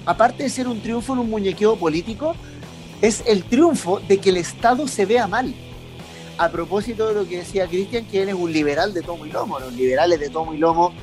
aparte 0.05 0.43
de 0.43 0.49
ser 0.49 0.67
un 0.67 0.81
triunfo 0.81 1.13
en 1.13 1.19
un 1.19 1.29
muñequeo 1.29 1.75
político, 1.75 2.35
es 3.01 3.23
el 3.27 3.43
triunfo 3.43 3.99
de 4.07 4.17
que 4.19 4.29
el 4.29 4.37
Estado 4.37 4.87
se 4.87 5.05
vea 5.05 5.27
mal. 5.27 5.53
A 6.37 6.49
propósito 6.49 7.07
de 7.07 7.13
lo 7.13 7.27
que 7.27 7.39
decía 7.39 7.67
Cristian, 7.67 8.05
que 8.05 8.23
él 8.23 8.29
es 8.29 8.35
un 8.35 8.51
liberal 8.51 8.93
de 8.93 9.01
tomo 9.01 9.25
y 9.25 9.31
lomo, 9.31 9.59
los 9.59 9.73
liberales 9.73 10.19
de 10.19 10.29
tomo 10.29 10.53
y 10.53 10.57
lomo 10.57 10.93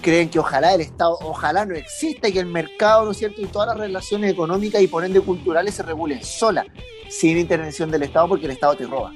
creen 0.00 0.30
que 0.30 0.38
ojalá 0.38 0.74
el 0.74 0.80
Estado, 0.80 1.18
ojalá 1.20 1.66
no 1.66 1.74
exista 1.74 2.28
y 2.28 2.32
que 2.32 2.40
el 2.40 2.46
mercado, 2.46 3.04
¿no 3.04 3.10
es 3.10 3.18
cierto?, 3.18 3.40
y 3.42 3.46
todas 3.46 3.68
las 3.68 3.76
relaciones 3.76 4.32
económicas 4.32 4.80
y 4.82 4.86
por 4.86 5.04
ende 5.04 5.20
culturales 5.20 5.74
se 5.74 5.82
regulen 5.82 6.24
sola, 6.24 6.64
sin 7.08 7.38
intervención 7.38 7.90
del 7.90 8.04
Estado, 8.04 8.28
porque 8.28 8.46
el 8.46 8.52
Estado 8.52 8.76
te 8.76 8.86
roba. 8.86 9.12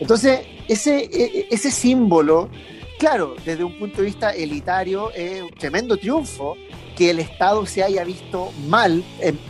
Entonces, 0.00 0.40
e, 0.68 0.74
e, 0.74 1.48
ese 1.50 1.70
símbolo, 1.70 2.50
claro, 2.98 3.36
desde 3.44 3.64
un 3.64 3.78
punto 3.78 3.98
de 3.98 4.06
vista 4.06 4.30
elitario, 4.30 5.12
es 5.12 5.42
un 5.42 5.50
tremendo 5.50 5.96
triunfo 5.96 6.56
que 6.96 7.10
el 7.10 7.18
Estado 7.18 7.66
se 7.66 7.82
haya 7.82 8.04
visto 8.04 8.52
mal, 8.68 9.02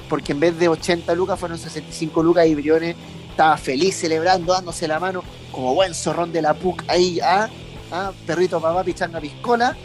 porque 0.09 0.33
en 0.33 0.41
vez 0.41 0.59
de 0.59 0.69
80 0.69 1.15
lucas 1.15 1.39
fueron 1.39 1.59
65 1.59 2.23
lucas 2.23 2.47
y 2.47 2.55
Briones 2.55 2.97
estaba 3.31 3.57
feliz 3.57 3.97
celebrando, 3.97 4.53
dándose 4.53 4.89
la 4.89 4.99
mano 4.99 5.23
como 5.53 5.75
buen 5.75 5.95
zorrón 5.95 6.33
de 6.33 6.43
la 6.43 6.55
PUC 6.55 6.85
ahí, 6.89 7.21
a 7.21 7.49
¿ah? 7.93 8.13
perrito 8.27 8.61
papá 8.61 8.83
pichanga 8.83 9.21
piscola 9.21 9.77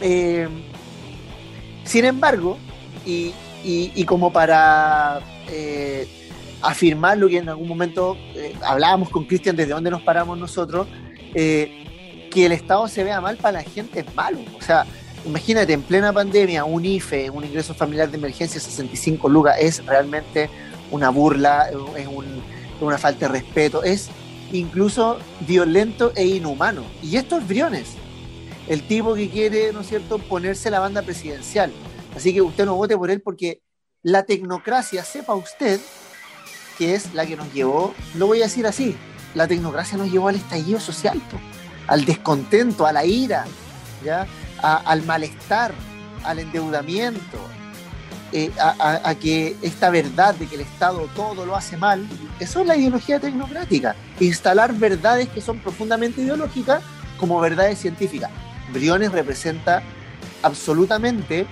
eh, 0.00 0.48
sin 1.84 2.04
embargo, 2.04 2.58
y, 3.04 4.04
como 4.04 4.32
para 4.32 5.20
eh, 5.48 6.08
afirmar 6.62 7.18
lo 7.18 7.28
que 7.28 7.38
en 7.38 7.48
algún 7.48 7.68
momento 7.68 8.16
eh, 8.34 8.54
hablábamos 8.62 9.10
con 9.10 9.24
Cristian 9.24 9.56
desde 9.56 9.72
dónde 9.72 9.90
nos 9.90 10.02
paramos 10.02 10.38
nosotros, 10.38 10.86
que 11.34 12.46
el 12.46 12.52
Estado 12.52 12.86
se 12.88 13.04
vea 13.04 13.20
mal 13.20 13.36
para 13.36 13.58
la 13.58 13.64
gente 13.64 14.00
es 14.00 14.14
malo. 14.14 14.38
O 14.58 14.62
sea, 14.62 14.86
imagínate, 15.24 15.72
en 15.72 15.82
plena 15.82 16.12
pandemia, 16.12 16.64
un 16.64 16.84
IFE, 16.84 17.30
un 17.30 17.44
ingreso 17.44 17.74
familiar 17.74 18.10
de 18.10 18.16
emergencia 18.16 18.60
65 18.60 19.28
lucas, 19.28 19.56
es 19.58 19.84
realmente 19.84 20.50
una 20.90 21.10
burla, 21.10 21.70
es 21.96 22.06
una 22.80 22.98
falta 22.98 23.26
de 23.26 23.32
respeto, 23.32 23.82
es 23.82 24.08
incluso 24.52 25.18
violento 25.40 26.12
e 26.14 26.26
inhumano. 26.26 26.84
Y 27.02 27.16
estos 27.16 27.46
briones 27.46 27.96
el 28.68 28.86
tipo 28.86 29.14
que 29.14 29.28
quiere, 29.28 29.72
¿no 29.72 29.80
es 29.80 29.88
cierto?, 29.88 30.18
ponerse 30.18 30.70
la 30.70 30.80
banda 30.80 31.02
presidencial. 31.02 31.72
Así 32.16 32.32
que 32.32 32.40
usted 32.40 32.64
no 32.64 32.76
vote 32.76 32.96
por 32.96 33.10
él 33.10 33.20
porque 33.20 33.60
la 34.02 34.24
tecnocracia, 34.24 35.04
sepa 35.04 35.34
usted, 35.34 35.80
que 36.78 36.94
es 36.94 37.14
la 37.14 37.26
que 37.26 37.36
nos 37.36 37.52
llevó, 37.52 37.94
lo 38.14 38.26
voy 38.26 38.40
a 38.40 38.44
decir 38.44 38.66
así, 38.66 38.96
la 39.34 39.46
tecnocracia 39.46 39.98
nos 39.98 40.10
llevó 40.10 40.28
al 40.28 40.36
estallido 40.36 40.80
social, 40.80 41.20
al 41.86 42.04
descontento, 42.04 42.86
a 42.86 42.92
la 42.92 43.04
ira, 43.04 43.44
¿ya? 44.04 44.26
Al 44.64 45.02
malestar, 45.02 45.72
al 46.24 46.38
endeudamiento, 46.38 47.38
eh, 48.32 48.50
a, 48.58 49.00
a, 49.08 49.14
que 49.14 49.56
esta 49.62 49.90
verdad 49.90 50.34
de 50.34 50.46
que 50.46 50.56
el 50.56 50.62
Estado 50.62 51.08
todo 51.14 51.46
lo 51.46 51.54
hace 51.54 51.76
mal, 51.76 52.06
eso 52.40 52.60
es 52.60 52.66
la 52.66 52.76
ideología 52.76 53.20
tecnocrática, 53.20 53.94
instalar 54.18 54.74
verdades 54.74 55.28
que 55.28 55.40
son 55.40 55.58
profundamente 55.58 56.22
ideológicas 56.22 56.82
como 57.18 57.40
verdades 57.40 57.78
científicas. 57.78 58.30
Briones 58.72 59.12
representa 59.12 59.82
absolutamente 60.42 61.46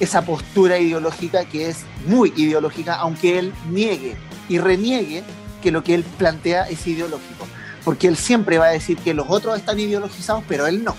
esa 0.00 0.22
postura 0.22 0.78
ideológica 0.78 1.44
que 1.44 1.68
es 1.68 1.84
muy 2.06 2.32
ideológica, 2.36 2.94
aunque 2.94 3.38
él 3.38 3.52
niegue 3.70 4.16
y 4.48 4.58
reniegue 4.58 5.22
que 5.62 5.70
lo 5.70 5.84
que 5.84 5.94
él 5.94 6.04
plantea 6.18 6.68
es 6.68 6.86
ideológico. 6.86 7.46
Porque 7.84 8.08
él 8.08 8.16
siempre 8.16 8.58
va 8.58 8.66
a 8.66 8.70
decir 8.70 8.96
que 8.98 9.14
los 9.14 9.26
otros 9.28 9.58
están 9.58 9.78
ideologizados, 9.78 10.42
pero 10.48 10.66
él 10.66 10.84
no. 10.84 10.96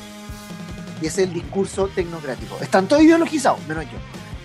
Y 1.02 1.08
ese 1.08 1.24
es 1.24 1.28
el 1.30 1.34
discurso 1.34 1.88
tecnocrático. 1.94 2.58
Están 2.62 2.88
todos 2.88 3.04
ideologizados, 3.04 3.60
menos 3.68 3.84
yo. 3.86 3.98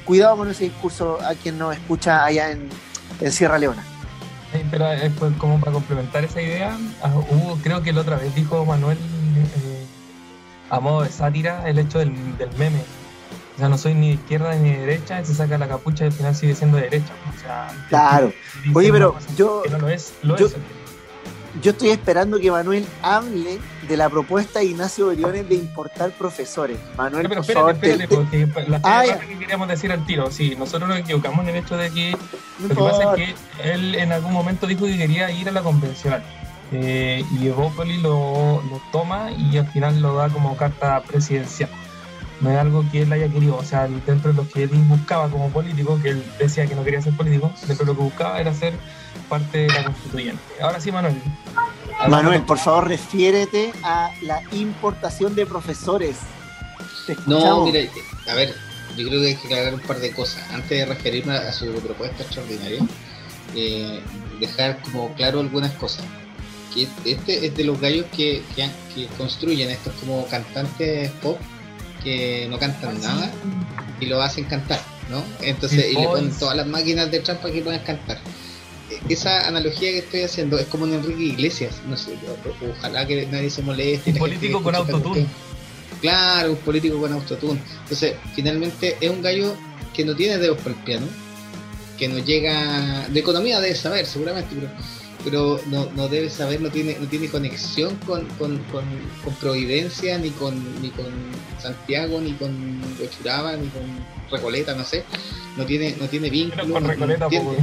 Cuidado 0.04 0.37
con 0.37 0.50
ese 0.50 0.64
discurso 0.64 1.19
a 1.25 1.35
quien 1.35 1.59
nos 1.59 1.75
escucha 1.75 2.25
allá 2.25 2.50
en, 2.50 2.69
Sierra 3.30 3.59
Leona. 3.59 3.85
pero 4.71 4.90
eh, 4.92 5.12
pues, 5.19 5.33
como 5.37 5.61
para 5.61 5.73
complementar 5.73 6.25
esa 6.25 6.40
idea, 6.40 6.76
ah, 7.02 7.12
hubo, 7.30 7.57
creo 7.62 7.83
que 7.83 7.92
la 7.92 8.00
otra 8.00 8.16
vez 8.16 8.35
dijo 8.35 8.64
Manuel 8.64 8.97
eh, 8.97 9.85
a 10.71 10.80
modo 10.80 11.02
de 11.02 11.11
sátira 11.11 11.69
el 11.69 11.78
hecho 11.78 11.99
del, 11.99 12.37
del 12.38 12.50
meme. 12.57 12.80
O 13.57 13.59
sea, 13.59 13.69
no 13.69 13.76
soy 13.76 13.92
ni 13.95 14.09
de 14.09 14.14
izquierda 14.14 14.54
ni 14.54 14.71
de 14.71 14.78
derecha, 14.78 15.23
se 15.25 15.35
saca 15.35 15.59
la 15.59 15.69
capucha 15.69 16.04
y 16.04 16.07
al 16.07 16.12
final 16.14 16.35
sigue 16.35 16.54
siendo 16.54 16.78
de 16.78 16.85
derecha. 16.85 17.12
O 17.37 17.38
sea, 17.40 17.69
Claro. 17.90 18.33
Oye, 18.75 18.90
pero 18.90 19.14
yo- 19.37 19.62
que 19.62 19.69
no 19.71 19.78
lo 19.78 19.88
es, 19.90 20.14
lo 20.23 20.37
yo- 20.38 20.47
es. 20.47 20.54
Yo 21.62 21.73
estoy 21.73 21.90
esperando 21.90 22.38
que 22.38 22.50
Manuel 22.50 22.87
hable 23.02 23.59
de 23.88 23.97
la 23.97 24.09
propuesta 24.09 24.61
de 24.61 24.66
Ignacio 24.66 25.09
Briones 25.09 25.49
de 25.49 25.57
importar 25.57 26.12
profesores. 26.12 26.78
Manuel, 26.97 27.25
Ya, 27.25 27.28
pero 27.28 27.42
por 27.42 27.50
espérate, 27.50 27.54
favor, 27.54 27.80
te- 27.80 27.90
espérate, 28.04 28.37
te- 28.37 28.47
porque 28.47 28.71
la 28.71 28.80
Ah, 28.85 29.02
que 29.28 29.38
queríamos 29.38 29.66
decir 29.69 29.90
al 29.90 30.07
tiro, 30.07 30.30
sí, 30.30 30.54
nosotros 30.57 30.88
nos 30.88 30.99
equivocamos 30.99 31.40
en 31.42 31.49
el 31.50 31.57
hecho 31.57 31.76
de 31.76 31.90
que 31.90 32.12
no 32.61 32.69
Lo 32.69 32.75
que 32.75 32.80
pasa 32.80 33.14
es 33.14 33.35
que 33.62 33.73
él 33.73 33.95
en 33.97 34.12
algún 34.12 34.33
momento 34.33 34.66
dijo 34.69 34.87
que 34.87 34.97
quería 34.97 35.30
ir 35.33 35.49
a 35.49 35.52
la 35.52 35.62
convencional. 35.62 36.23
Eh, 36.73 37.25
y 37.40 37.49
Evópoli 37.49 37.99
lo, 37.99 38.62
lo 38.71 38.80
toma 38.92 39.33
y 39.33 39.57
al 39.59 39.66
final 39.66 40.00
lo 40.00 40.14
da 40.14 40.28
como 40.28 40.57
carta 40.57 41.02
presidencial. 41.02 41.69
No 42.40 42.50
es 42.50 42.56
algo 42.59 42.85
que 42.90 43.02
él 43.02 43.12
haya 43.12 43.28
querido, 43.28 43.56
o 43.56 43.64
sea, 43.64 43.87
dentro 44.06 44.30
de 44.32 44.35
lo 44.35 44.49
que 44.49 44.62
él 44.62 44.70
buscaba 44.88 45.28
como 45.28 45.50
político, 45.50 45.99
que 46.02 46.11
él 46.11 46.25
decía 46.38 46.66
que 46.66 46.75
no 46.75 46.82
quería 46.85 47.02
ser 47.02 47.14
político, 47.16 47.52
dentro 47.66 47.85
de 47.85 47.92
lo 47.92 47.97
que 47.99 48.04
buscaba 48.04 48.40
era 48.40 48.54
ser 48.54 48.73
parte 49.28 49.59
de 49.59 49.68
la 49.68 49.85
constituyente. 49.85 50.42
Ahora 50.61 50.80
sí, 50.80 50.90
Manuel. 50.90 51.20
Manuel, 52.09 52.42
por 52.42 52.59
favor, 52.59 52.88
refiérete 52.88 53.73
a 53.82 54.11
la 54.23 54.40
importación 54.52 55.35
de 55.35 55.44
profesores. 55.44 56.16
Te 57.06 57.14
No, 57.26 57.64
mira, 57.66 57.80
a 58.30 58.35
ver, 58.35 58.54
yo 58.97 59.06
creo 59.09 59.20
que 59.20 59.26
hay 59.28 59.35
que 59.37 59.47
aclarar 59.47 59.75
un 59.75 59.80
par 59.80 59.99
de 59.99 60.11
cosas. 60.12 60.42
Antes 60.50 60.70
de 60.70 60.87
referirme 60.87 61.35
a 61.35 61.52
su 61.52 61.66
propuesta 61.75 62.23
extraordinaria, 62.23 62.80
eh, 63.54 64.00
dejar 64.38 64.80
como 64.82 65.12
claro 65.14 65.40
algunas 65.40 65.73
cosas. 65.73 66.04
Que 66.73 66.88
este 67.04 67.47
es 67.47 67.54
de 67.54 67.64
los 67.64 67.78
gallos 67.80 68.06
que, 68.16 68.42
que, 68.54 68.62
han- 68.62 68.73
que 68.94 69.06
construyen 69.18 69.70
estos 69.70 69.92
como 69.94 70.26
cantantes 70.28 71.11
pop 71.23 71.38
que 72.02 72.47
no 72.49 72.59
cantan 72.59 73.00
nada 73.00 73.30
y 74.00 74.07
lo 74.07 74.21
hacen 74.23 74.45
cantar, 74.45 74.80
¿no? 75.11 75.23
Entonces, 75.42 75.92
y 75.92 75.97
le 75.97 76.07
ponen 76.07 76.30
todas 76.38 76.57
las 76.57 76.66
máquinas 76.66 77.11
de 77.11 77.21
trampa 77.21 77.50
que 77.50 77.62
pueden 77.62 77.80
cantar. 77.80 78.19
Eh, 78.90 79.00
Esa 79.09 79.47
analogía 79.47 79.90
que 79.90 79.99
estoy 79.99 80.23
haciendo 80.23 80.59
es 80.59 80.66
como 80.66 80.87
en 80.87 80.95
Enrique 80.95 81.23
Iglesias, 81.23 81.76
no 81.88 81.97
sé, 81.97 82.14
ojalá 82.78 83.07
que 83.07 83.26
nadie 83.26 83.50
se 83.50 83.62
moleste. 83.62 84.12
Un 84.12 84.19
político 84.19 84.62
con 84.62 84.75
autotune. 84.75 85.26
Claro, 86.00 86.52
un 86.52 86.59
político 86.59 86.99
con 86.99 87.12
autotune. 87.12 87.61
Entonces, 87.83 88.14
finalmente 88.35 88.97
es 89.00 89.11
un 89.11 89.21
gallo 89.21 89.54
que 89.95 90.04
no 90.04 90.16
tiene 90.16 90.38
dedos 90.38 90.59
para 90.59 90.71
el 90.71 90.76
piano, 90.76 91.07
que 91.99 92.09
no 92.09 92.19
llega. 92.19 93.07
De 93.09 93.21
economía 93.21 93.61
debe 93.61 93.75
saber, 93.75 94.07
seguramente, 94.07 94.54
pero, 94.54 94.71
pero 95.24 95.60
no, 95.66 95.90
no 95.94 96.08
debe 96.08 96.28
saber, 96.30 96.60
no 96.60 96.70
tiene, 96.70 96.96
no 97.00 97.06
tiene 97.08 97.28
conexión 97.28 97.96
con, 98.06 98.26
con, 98.38 98.58
con, 98.64 98.84
con 99.24 99.34
Providencia, 99.34 100.18
ni 100.18 100.30
con, 100.30 100.54
ni 100.82 100.90
con 100.90 101.06
Santiago, 101.58 102.20
ni 102.20 102.32
con 102.32 102.80
Huechuraba, 102.98 103.56
ni 103.56 103.68
con 103.68 103.82
Recoleta, 104.30 104.74
no 104.74 104.84
sé. 104.84 105.04
No 105.56 105.66
tiene, 105.66 105.96
no 105.98 106.08
tiene 106.08 106.30
vínculo. 106.30 106.62
Con 106.62 106.72
no- 106.72 106.80
no 106.80 106.88
Recoleta, 106.88 107.24
entiende 107.24 107.58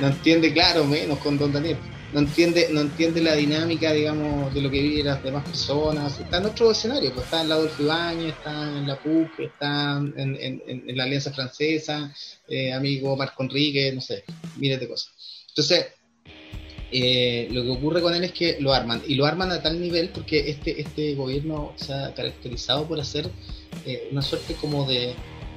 no 0.00 0.06
entiende, 0.06 0.52
claro, 0.52 0.84
menos 0.84 1.18
con 1.18 1.36
Don 1.36 1.52
Daniel, 1.52 1.76
no 2.12 2.20
entiende, 2.20 2.68
no 2.70 2.80
entiende 2.80 3.20
la 3.20 3.34
dinámica, 3.34 3.92
digamos, 3.92 4.54
de 4.54 4.60
lo 4.62 4.70
que 4.70 4.80
viven 4.80 5.06
las 5.06 5.20
demás 5.22 5.42
personas, 5.44 6.20
está 6.20 6.38
en 6.38 6.46
otro 6.46 6.70
escenario, 6.70 7.12
pues 7.12 7.24
está 7.24 7.40
en 7.42 7.48
la 7.48 7.56
Adolfo 7.56 7.82
Ibáñez, 7.82 8.34
está 8.36 8.52
en 8.78 8.86
la 8.86 8.96
PUC, 9.00 9.40
está 9.40 9.96
en, 9.98 10.14
en- 10.16 10.62
en- 10.64 10.88
en 10.90 10.96
la 10.96 11.04
Alianza 11.04 11.32
Francesa, 11.32 12.14
eh, 12.48 12.72
amigo 12.72 13.16
Marco 13.16 13.42
Enrique, 13.42 13.90
no 13.92 14.00
sé, 14.00 14.22
miles 14.58 14.78
de 14.78 14.86
cosas. 14.88 15.12
Entonces, 15.48 15.86
eh, 16.96 17.48
lo 17.50 17.64
que 17.64 17.70
ocurre 17.70 18.00
con 18.00 18.14
él 18.14 18.22
es 18.22 18.32
que 18.32 18.56
lo 18.60 18.72
arman, 18.72 19.02
y 19.08 19.16
lo 19.16 19.26
arman 19.26 19.50
a 19.50 19.60
tal 19.60 19.80
nivel 19.80 20.10
porque 20.10 20.48
este, 20.48 20.80
este 20.80 21.14
gobierno 21.16 21.72
se 21.74 21.92
ha 21.92 22.14
caracterizado 22.14 22.86
por 22.86 23.00
hacer 23.00 23.28
eh, 23.84 24.08
una 24.12 24.22
suerte 24.22 24.54
como 24.54 24.86
de, 24.86 25.14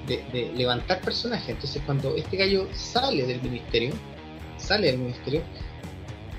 de- 0.07 0.23
de 0.33 0.51
levantar 0.55 0.99
personajes. 1.01 1.49
Entonces, 1.49 1.79
cuando 1.85 2.15
este 2.15 2.37
gallo 2.37 2.67
sale 2.73 3.25
del 3.27 3.39
ministerio, 3.43 3.91
sale 4.57 4.87
del 4.87 4.97
ministerio, 4.97 5.43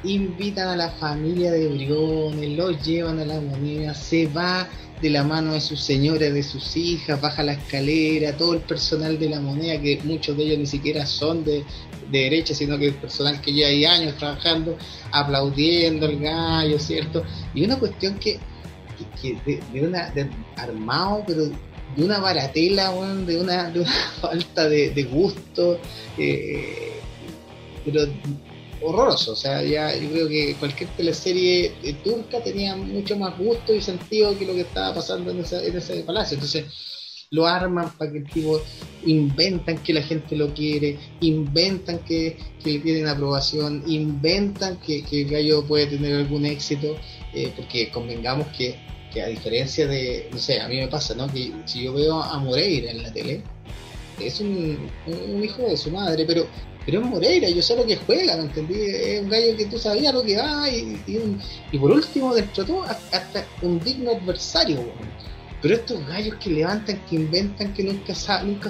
invitan 0.04 0.68
a 0.68 0.76
la 0.76 0.90
familia 0.90 1.50
de 1.52 1.68
Briones, 1.68 2.50
los 2.56 2.84
llevan 2.84 3.18
a 3.20 3.24
la 3.24 3.40
moneda, 3.40 3.94
se 3.94 4.26
va 4.26 4.68
de 5.00 5.11
la 5.11 5.22
mano 5.24 5.52
de 5.52 5.61
sus 5.61 5.80
señoras, 5.80 6.32
de 6.34 6.42
sus 6.42 6.76
hijas, 6.76 7.20
baja 7.20 7.42
la 7.42 7.52
escalera, 7.52 8.37
todo 8.37 8.54
el 8.54 8.61
personal 8.61 9.18
de 9.18 9.28
la 9.28 9.40
moneda, 9.40 9.80
que 9.80 10.00
muchos 10.04 10.37
de 10.37 10.44
ellos 10.44 10.58
ni 10.58 10.66
siquiera 10.66 11.06
son 11.06 11.44
de, 11.44 11.64
de 12.11 12.18
derecha, 12.18 12.54
sino 12.54 12.78
que 12.78 12.87
el 12.87 12.94
personal 12.94 13.40
que 13.40 13.52
lleva 13.52 13.68
ahí 13.68 13.84
años 13.84 14.16
trabajando, 14.16 14.76
aplaudiendo 15.12 16.06
al 16.06 16.18
gallo, 16.18 16.78
¿cierto? 16.78 17.22
Y 17.54 17.64
una 17.64 17.78
cuestión 17.78 18.18
que, 18.18 18.38
que- 19.20 19.34
que 19.37 19.40
de, 19.46 19.61
de 19.72 19.87
una 19.87 20.11
de 20.11 20.28
armado, 20.56 21.22
pero 21.26 21.44
de 21.96 22.04
una 22.04 22.18
baratela, 22.18 22.90
de 23.24 23.38
una, 23.40 23.70
de 23.70 23.80
una 23.80 23.92
falta 24.20 24.68
de, 24.68 24.90
de 24.90 25.02
gusto, 25.04 25.80
eh, 26.16 27.00
pero 27.84 28.02
horroroso. 28.80 29.32
O 29.32 29.36
sea, 29.36 29.62
ya 29.62 29.94
yo 29.96 30.10
creo 30.10 30.28
que 30.28 30.56
cualquier 30.58 30.90
teleserie 30.94 31.78
turca 32.02 32.42
tenía 32.42 32.76
mucho 32.76 33.16
más 33.18 33.36
gusto 33.38 33.74
y 33.74 33.80
sentido 33.80 34.38
que 34.38 34.46
lo 34.46 34.54
que 34.54 34.62
estaba 34.62 34.94
pasando 34.94 35.30
en, 35.30 35.40
esa- 35.40 35.64
en 35.64 35.76
ese 35.76 36.02
palacio. 36.02 36.34
Entonces 36.36 36.64
lo 37.30 37.46
arman 37.46 37.96
para 37.96 38.10
que 38.12 38.18
el 38.18 38.30
tipo 38.30 38.62
inventan 39.02 39.82
que 39.82 39.92
la 39.92 40.02
gente 40.02 40.34
lo 40.36 40.52
quiere, 40.52 40.98
inventan 41.20 42.00
que, 42.04 42.36
le 42.64 42.78
tienen 42.80 43.06
aprobación, 43.06 43.82
inventan 43.86 44.78
que, 44.80 45.04
que 45.04 45.22
el 45.22 45.30
gallo 45.30 45.64
puede 45.66 45.86
tener 45.86 46.14
algún 46.14 46.44
éxito, 46.46 46.96
eh, 47.34 47.52
porque 47.54 47.90
convengamos 47.90 48.48
que, 48.56 48.76
a 49.22 49.26
diferencia 49.26 49.86
de, 49.86 50.28
no 50.32 50.38
sé, 50.38 50.60
a 50.60 50.68
mí 50.68 50.76
me 50.76 50.86
pasa, 50.88 51.14
¿no? 51.14 51.26
Que 51.32 51.52
si 51.66 51.82
yo 51.82 51.92
veo 51.92 52.22
a 52.22 52.38
Moreira 52.38 52.90
en 52.92 53.02
la 53.02 53.12
tele, 53.12 53.42
es 54.20 54.40
un 54.40 54.90
hijo 55.42 55.62
de 55.68 55.76
su 55.76 55.90
madre, 55.90 56.24
pero 56.24 56.46
pero 56.88 57.03
es 57.03 57.07
Moreira, 57.07 57.51
yo 57.51 57.61
sé 57.61 57.77
lo 57.77 57.85
que 57.85 57.96
juega, 57.96 58.35
¿me 58.38 58.44
entendí? 58.44 58.81
Es 58.81 59.20
un 59.20 59.29
gallo 59.29 59.55
que 59.59 59.66
tú 59.66 59.79
sabías 59.79 60.14
lo 60.14 60.22
que 60.22 60.38
va 60.38 60.70
y, 60.70 60.98
y, 61.07 61.18
un- 61.18 61.38
y 61.70 61.79
por 61.79 61.90
último, 61.90 62.35
dentro 62.35 62.64
de 62.64 62.72
todo, 62.72 62.85
hasta 62.85 63.46
un 63.61 63.79
digno 63.79 64.12
adversario, 64.12 64.77
weón. 64.81 65.12
Pero 65.61 65.74
estos 65.74 66.07
gallos 66.07 66.37
que 66.37 66.48
levantan, 66.48 67.05
que 67.05 67.16
inventan, 67.16 67.74
que 67.74 67.83
nunca 67.83 68.14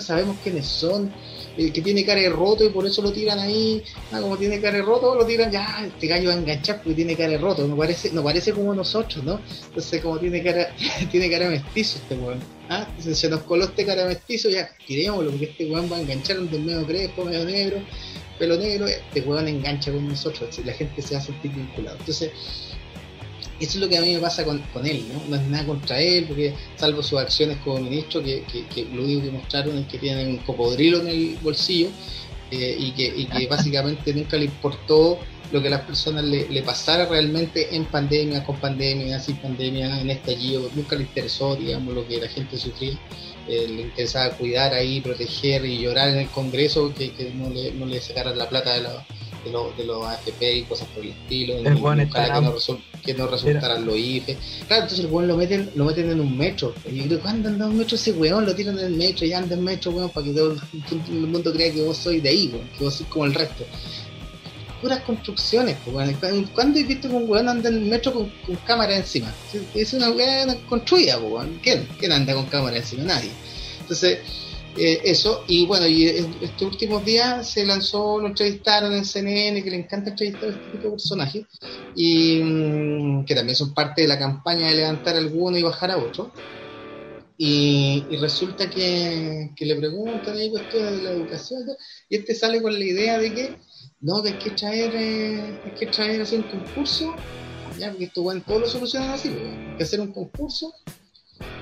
sabemos 0.00 0.36
quiénes 0.42 0.66
son, 0.66 1.14
eh, 1.58 1.72
que 1.72 1.82
tiene 1.82 2.04
cara 2.04 2.20
de 2.20 2.30
roto 2.30 2.64
y 2.64 2.68
por 2.68 2.86
eso 2.86 3.02
lo 3.02 3.12
tiran 3.12 3.40
ahí, 3.40 3.82
ah, 4.12 4.20
como 4.20 4.36
tiene 4.36 4.60
cara 4.60 4.76
de 4.76 4.82
roto, 4.82 5.16
lo 5.16 5.26
tiran 5.26 5.50
ya, 5.50 5.84
este 5.84 6.06
gallo 6.06 6.28
va 6.28 6.36
a 6.36 6.38
enganchar 6.38 6.76
porque 6.76 6.94
tiene 6.94 7.16
cara 7.16 7.30
de 7.30 7.38
roto, 7.38 7.66
no 7.66 7.76
parece, 7.76 8.12
no 8.12 8.22
parece 8.22 8.52
como 8.52 8.72
nosotros, 8.72 9.24
¿no? 9.24 9.40
Entonces 9.66 10.00
como 10.00 10.18
tiene 10.18 10.40
cara, 10.40 10.72
tiene 11.10 11.28
cara 11.28 11.48
mestizo 11.48 11.98
este 11.98 12.14
weón. 12.14 12.38
Ah, 12.68 12.86
se 13.00 13.28
nos 13.28 13.42
coló 13.42 13.64
este 13.64 13.84
cara 13.84 14.04
mestizo, 14.04 14.48
ya, 14.48 14.70
tirémoslo, 14.86 15.30
porque 15.30 15.46
este 15.46 15.66
weón 15.66 15.90
va 15.90 15.96
a 15.96 16.00
enganchar 16.00 16.38
un 16.38 16.48
medio 16.64 16.86
crespo, 16.86 17.24
medio 17.24 17.44
negro, 17.44 17.78
pelo 18.38 18.56
negro, 18.56 18.86
este 18.86 19.22
weón 19.22 19.48
engancha 19.48 19.90
con 19.90 20.06
nosotros, 20.06 20.56
la 20.64 20.72
gente 20.72 21.02
se 21.02 21.16
a 21.16 21.20
sentir 21.20 21.50
vinculado. 21.52 21.96
Entonces, 21.98 22.30
eso 23.60 23.72
es 23.72 23.76
lo 23.76 23.88
que 23.88 23.98
a 23.98 24.00
mí 24.00 24.12
me 24.14 24.20
pasa 24.20 24.44
con, 24.44 24.58
con 24.72 24.86
él, 24.86 25.04
¿no? 25.12 25.22
No 25.28 25.36
es 25.36 25.48
nada 25.48 25.66
contra 25.66 26.00
él, 26.00 26.24
porque 26.26 26.54
salvo 26.76 27.02
sus 27.02 27.18
acciones 27.18 27.58
como 27.58 27.78
ministro, 27.78 28.22
que, 28.22 28.44
que, 28.50 28.64
que 28.66 28.84
lo 28.94 29.02
único 29.04 29.22
que 29.22 29.30
mostraron 29.30 29.78
es 29.78 29.86
que 29.86 29.98
tienen 29.98 30.28
un 30.28 30.36
cocodrilo 30.38 31.00
en 31.00 31.08
el 31.08 31.38
bolsillo 31.42 31.88
eh, 32.50 32.76
y, 32.78 32.92
que, 32.92 33.12
y 33.16 33.26
que 33.26 33.46
básicamente 33.50 34.14
nunca 34.14 34.36
le 34.36 34.44
importó 34.46 35.18
lo 35.50 35.62
que 35.62 35.68
a 35.68 35.70
las 35.70 35.80
personas 35.80 36.24
le, 36.24 36.46
le 36.48 36.62
pasara 36.62 37.06
realmente 37.06 37.74
en 37.74 37.86
pandemia, 37.86 38.44
con 38.44 38.56
pandemia, 38.60 39.18
sin 39.18 39.36
pandemia, 39.36 39.98
en 40.00 40.10
estallido, 40.10 40.68
nunca 40.74 40.94
le 40.94 41.02
interesó, 41.04 41.56
digamos, 41.56 41.94
lo 41.94 42.06
que 42.06 42.20
la 42.20 42.28
gente 42.28 42.58
sufría. 42.58 42.98
Eh, 43.48 43.66
le 43.66 43.82
interesaba 43.82 44.30
cuidar 44.36 44.74
ahí, 44.74 45.00
proteger 45.00 45.64
y 45.64 45.78
llorar 45.78 46.10
en 46.10 46.18
el 46.18 46.28
Congreso, 46.28 46.92
que, 46.94 47.12
que 47.12 47.30
no, 47.30 47.48
le, 47.48 47.72
no 47.72 47.86
le 47.86 47.98
sacaran 48.00 48.36
la 48.36 48.46
plata 48.46 48.74
de, 48.74 48.82
la- 48.82 49.06
de, 49.44 49.50
los- 49.50 49.76
de 49.76 49.84
los 49.84 50.04
AFP 50.06 50.56
y 50.58 50.62
cosas 50.64 50.88
por 50.94 51.04
el 51.04 51.10
estilo, 51.10 51.54
El 51.58 51.76
ojalá 51.76 51.94
que 52.06 52.40
no, 52.40 52.52
que 53.04 53.14
no 53.14 53.26
resultaran 53.26 53.84
los 53.86 53.96
IFE. 53.96 54.36
Claro, 54.66 54.82
entonces 54.82 55.04
el 55.04 55.10
weón 55.12 55.28
lo 55.28 55.36
meten, 55.36 55.70
lo 55.74 55.84
meten 55.84 56.10
en 56.10 56.20
un 56.20 56.36
metro. 56.36 56.74
Y 56.90 56.96
yo 56.96 57.04
creo, 57.06 57.20
¿cuándo 57.20 57.48
anda 57.48 57.66
un 57.66 57.76
metro 57.78 57.96
ese 57.96 58.12
weón? 58.12 58.44
Lo 58.46 58.54
tiran 58.54 58.78
en 58.78 58.86
el 58.86 58.94
metro 58.94 59.24
y 59.26 59.32
anda 59.32 59.54
en 59.54 59.64
metro, 59.64 59.90
weón, 59.92 60.10
para 60.10 60.26
que 60.26 60.32
todo 60.32 60.52
el 61.08 61.26
mundo 61.26 61.52
crea 61.52 61.72
que 61.72 61.82
vos 61.82 61.96
sois 61.96 62.22
de 62.22 62.28
ahí, 62.28 62.50
weón, 62.52 62.68
que 62.76 62.84
vos 62.84 62.94
sois 62.94 63.08
como 63.08 63.24
el 63.24 63.34
resto. 63.34 63.64
Puras 64.80 65.00
construcciones, 65.00 65.76
pues, 65.84 65.96
weón. 65.96 66.14
¿Cuándo- 66.14 66.48
¿Cuándo 66.54 66.78
he 66.78 66.84
visto 66.84 67.08
que 67.08 67.14
un 67.14 67.28
weón 67.28 67.48
anda 67.48 67.68
en 67.68 67.76
el 67.76 67.80
metro 67.86 68.12
con, 68.12 68.30
con 68.46 68.56
cámara 68.64 68.96
encima? 68.96 69.32
Es 69.74 69.92
una 69.92 70.10
weón 70.10 70.56
construida, 70.68 71.18
pues, 71.18 71.32
weón. 71.32 71.58
¿Quién? 71.62 71.88
¿Quién 71.98 72.12
anda 72.12 72.34
con 72.34 72.46
cámara 72.46 72.76
encima? 72.76 73.02
Nadie. 73.04 73.30
Entonces, 73.80 74.18
eh, 74.78 75.00
eso, 75.04 75.44
y 75.48 75.66
bueno, 75.66 75.86
y 75.86 76.08
en 76.08 76.34
estos 76.40 76.62
últimos 76.62 77.04
días 77.04 77.48
se 77.50 77.66
lanzó, 77.66 78.18
lo 78.18 78.28
entrevistaron 78.28 78.94
en 78.94 79.04
CNN, 79.04 79.62
que 79.62 79.70
le 79.70 79.76
encanta 79.76 80.10
entrevistar 80.10 80.48
a 80.48 80.52
este 80.52 80.64
tipo 80.70 80.84
de 80.84 80.90
personajes, 80.90 81.46
y 81.96 82.40
mm, 82.42 83.24
que 83.24 83.34
también 83.34 83.56
son 83.56 83.74
parte 83.74 84.02
de 84.02 84.08
la 84.08 84.18
campaña 84.18 84.68
de 84.68 84.76
levantar 84.76 85.16
a 85.16 85.18
alguno 85.18 85.56
y 85.58 85.62
bajar 85.62 85.90
a 85.90 85.98
otro. 85.98 86.32
y, 87.40 88.04
resulta 88.20 88.68
que, 88.68 89.50
le 89.58 89.76
preguntan 89.76 90.36
ahí 90.36 90.50
cuestiones 90.50 90.96
de 90.96 91.02
la 91.04 91.10
educación 91.12 91.62
y 92.08 92.16
este 92.16 92.34
sale 92.34 92.60
con 92.60 92.72
la 92.72 92.84
idea 92.84 93.18
de 93.18 93.32
que 93.32 93.56
no, 94.00 94.22
que 94.22 94.30
hay 94.30 94.38
que 94.38 94.50
traer, 94.50 94.92
eh, 94.94 95.60
hay 95.64 95.70
que 95.72 95.86
traer 95.86 96.20
hacer 96.20 96.40
un 96.40 96.44
concurso, 96.50 97.14
ya, 97.78 97.90
porque 97.90 98.04
esto 98.04 98.22
bueno, 98.22 98.42
todos 98.46 98.60
lo 98.60 98.68
solucionan 98.68 99.10
así, 99.10 99.28
pues, 99.30 99.44
hay 99.44 99.76
que 99.76 99.82
hacer 99.84 100.00
un 100.00 100.12
concurso 100.12 100.72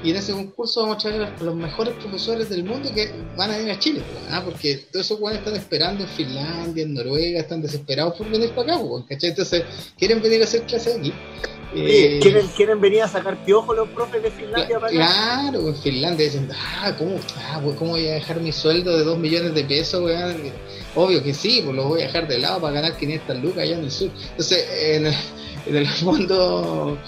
y 0.03 0.11
en 0.11 0.17
ese 0.17 0.33
concurso 0.33 0.83
vamos 0.83 0.97
a 0.97 1.09
traer 1.09 1.23
a 1.23 1.43
los 1.43 1.55
mejores 1.55 1.95
profesores 1.95 2.49
del 2.49 2.65
mundo 2.65 2.91
que 2.95 3.11
van 3.37 3.51
a 3.51 3.57
venir 3.57 3.73
a 3.73 3.79
Chile, 3.79 4.03
pues, 4.12 4.25
¿ah? 4.31 4.43
porque 4.45 4.87
todos 4.93 5.07
esos 5.07 5.21
buenos 5.21 5.41
están 5.41 5.57
esperando 5.57 6.05
en 6.05 6.11
Finlandia, 6.11 6.83
en 6.83 6.95
Noruega, 6.95 7.41
están 7.41 7.62
desesperados 7.62 8.17
por 8.17 8.29
venir 8.31 8.51
para 8.51 8.75
acá, 8.75 8.85
pues, 8.85 9.23
Entonces 9.23 9.65
quieren 9.99 10.23
venir 10.23 10.41
a 10.41 10.45
hacer 10.45 10.62
clases 10.62 10.97
aquí 10.97 11.12
eh, 11.75 12.21
¿quieren, 12.57 12.81
venir 12.81 13.03
a 13.03 13.09
sacar 13.09 13.45
piojos 13.45 13.77
los 13.77 13.89
profes 13.89 14.23
de 14.23 14.31
Finlandia 14.31 14.81
para 14.81 14.93
Claro, 14.93 15.69
en 15.69 15.77
Finlandia 15.77 16.25
dicen, 16.25 16.49
ah, 16.53 16.95
¿cómo, 16.97 17.19
ah, 17.37 17.61
pues, 17.62 17.77
¿cómo 17.77 17.91
voy 17.93 18.07
a 18.07 18.15
dejar 18.15 18.41
mi 18.41 18.53
sueldo 18.53 18.97
de 18.97 19.05
2 19.05 19.19
millones 19.19 19.55
de 19.55 19.65
pesos, 19.65 20.03
weón? 20.03 20.53
Obvio 20.95 21.23
que 21.23 21.35
sí, 21.35 21.61
pues 21.65 21.77
lo 21.77 21.89
voy 21.89 22.03
a 22.03 22.07
dejar 22.07 22.29
de 22.29 22.39
lado 22.39 22.61
para 22.61 22.75
ganar 22.75 22.97
500 22.97 23.43
lucas 23.43 23.59
allá 23.59 23.79
en 23.79 23.85
el 23.85 23.91
sur. 23.91 24.11
Entonces, 24.31 24.67
en, 24.81 25.07
en 25.07 25.77
el 25.77 25.87
fondo 26.03 26.99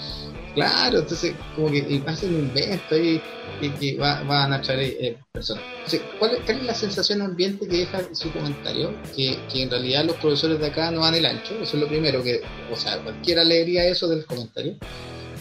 Claro, 0.55 0.99
entonces 0.99 1.35
como 1.55 1.69
que 1.69 2.01
hacen 2.07 2.33
un 2.33 2.41
invento 2.41 2.97
y, 2.97 3.21
que 3.79 3.97
va, 3.97 4.19
a 4.19 4.61
traer 4.61 4.95
eh, 4.99 5.17
personas. 5.31 5.63
¿cuál, 6.17 6.39
es 6.45 6.63
la 6.63 6.73
sensación 6.73 7.21
ambiente 7.21 7.67
que 7.67 7.77
deja 7.77 8.01
su 8.13 8.31
comentario? 8.31 8.93
Que, 9.15 9.37
que, 9.51 9.63
en 9.63 9.69
realidad 9.69 10.05
los 10.05 10.15
profesores 10.17 10.59
de 10.59 10.67
acá 10.67 10.91
no 10.91 11.01
van 11.01 11.15
el 11.15 11.25
ancho, 11.25 11.55
eso 11.61 11.77
es 11.77 11.81
lo 11.81 11.87
primero 11.87 12.23
que, 12.23 12.41
o 12.71 12.75
sea, 12.75 12.97
cualquiera 12.99 13.43
leería 13.43 13.85
eso 13.85 14.07
del 14.07 14.25
comentario. 14.25 14.75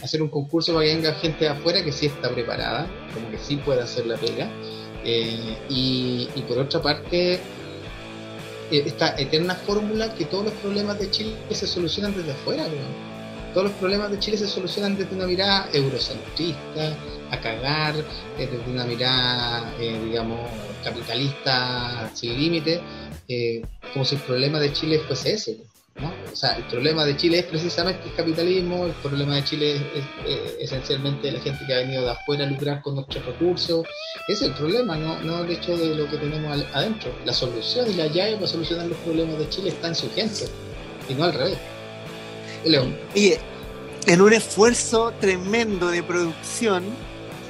Hacer 0.03 0.23
un 0.23 0.29
concurso 0.29 0.75
para 0.75 0.87
que 0.87 0.95
venga 0.95 1.13
gente 1.15 1.45
de 1.45 1.51
afuera 1.51 1.83
que 1.83 1.91
sí 1.91 2.07
está 2.07 2.31
preparada, 2.31 2.87
como 3.15 3.31
que 3.31 3.39
sí 3.39 3.57
puede 3.57 3.83
hacer 3.83 4.07
la 4.07 4.17
pega. 4.17 4.49
Eh, 5.05 5.59
y, 5.69 6.29
por 6.47 6.59
otra 6.59 6.83
parte, 6.83 7.35
eh, 7.35 7.41
esta 8.71 9.19
eterna 9.19 9.55
fórmula 9.55 10.15
que 10.15 10.27
todos 10.27 10.45
los 10.45 10.55
problemas 10.55 10.99
de 10.99 11.11
Chile 11.11 11.35
se 11.51 11.67
solucionan 11.67 12.15
desde 12.15 12.33
afuera, 12.33 12.67
todos 13.53 13.69
los 13.69 13.73
problemas 13.75 14.11
de 14.11 14.19
Chile 14.19 14.37
se 14.37 14.47
solucionan 14.47 14.97
desde 14.97 15.15
una 15.15 15.27
mirada 15.27 15.69
eurocentrista, 15.73 16.97
a 17.31 17.41
cagar, 17.41 17.95
eh, 18.39 18.49
desde 18.51 18.71
una 18.71 18.85
mirada, 18.85 19.75
eh, 19.79 20.01
digamos, 20.05 20.49
capitalista 20.83 22.11
sin 22.15 22.39
límite, 22.39 22.81
eh, 23.29 23.63
como 23.93 24.05
si 24.05 24.17
el 24.17 24.23
problema 24.23 24.59
de 24.59 24.73
Chile 24.73 25.01
fuese 25.07 25.33
ese. 25.33 25.59
¿no? 26.01 26.13
O 26.33 26.37
sea, 26.37 26.53
el 26.53 26.65
problema 26.65 27.05
de 27.05 27.17
Chile 27.17 27.41
es 27.41 27.47
precisamente 27.47 28.09
el 28.09 28.15
capitalismo, 28.15 28.87
el 28.87 28.93
problema 28.93 29.35
de 29.35 29.45
Chile 29.45 29.77
es, 29.97 30.05
esencialmente 30.61 31.33
la 31.33 31.41
gente 31.41 31.67
que 31.67 31.75
ha 31.75 31.79
venido 31.79 32.05
de 32.05 32.13
afuera 32.13 32.45
a 32.45 32.47
lucrar 32.47 32.81
con 32.83 32.95
nuestros 32.95 33.27
recursos. 33.27 33.85
Ese 34.29 34.45
es 34.45 34.51
el 34.51 34.57
problema, 34.57 34.97
no, 34.97 35.21
no 35.23 35.43
el 35.43 35.51
hecho 35.51 35.77
de 35.77 35.97
lo 35.97 36.09
que 36.09 36.19
tenemos 36.19 36.65
adentro. 36.73 37.13
La 37.25 37.33
solución 37.33 37.91
y 37.91 37.95
la 37.95 38.07
llave 38.07 38.35
para 38.35 38.47
solucionar 38.47 38.87
los 38.87 38.99
problemas 38.99 39.39
de 39.39 39.49
Chile 39.49 39.71
está 39.71 39.89
en 39.89 39.97
su 39.97 40.09
gente 40.13 40.45
y 41.09 41.15
no 41.15 41.25
al 41.25 41.35
revés. 41.35 41.59
León. 42.69 42.97
Y 43.15 43.35
en 44.07 44.21
un 44.21 44.33
esfuerzo 44.33 45.13
tremendo 45.21 45.89
de 45.89 46.03
producción, 46.03 46.85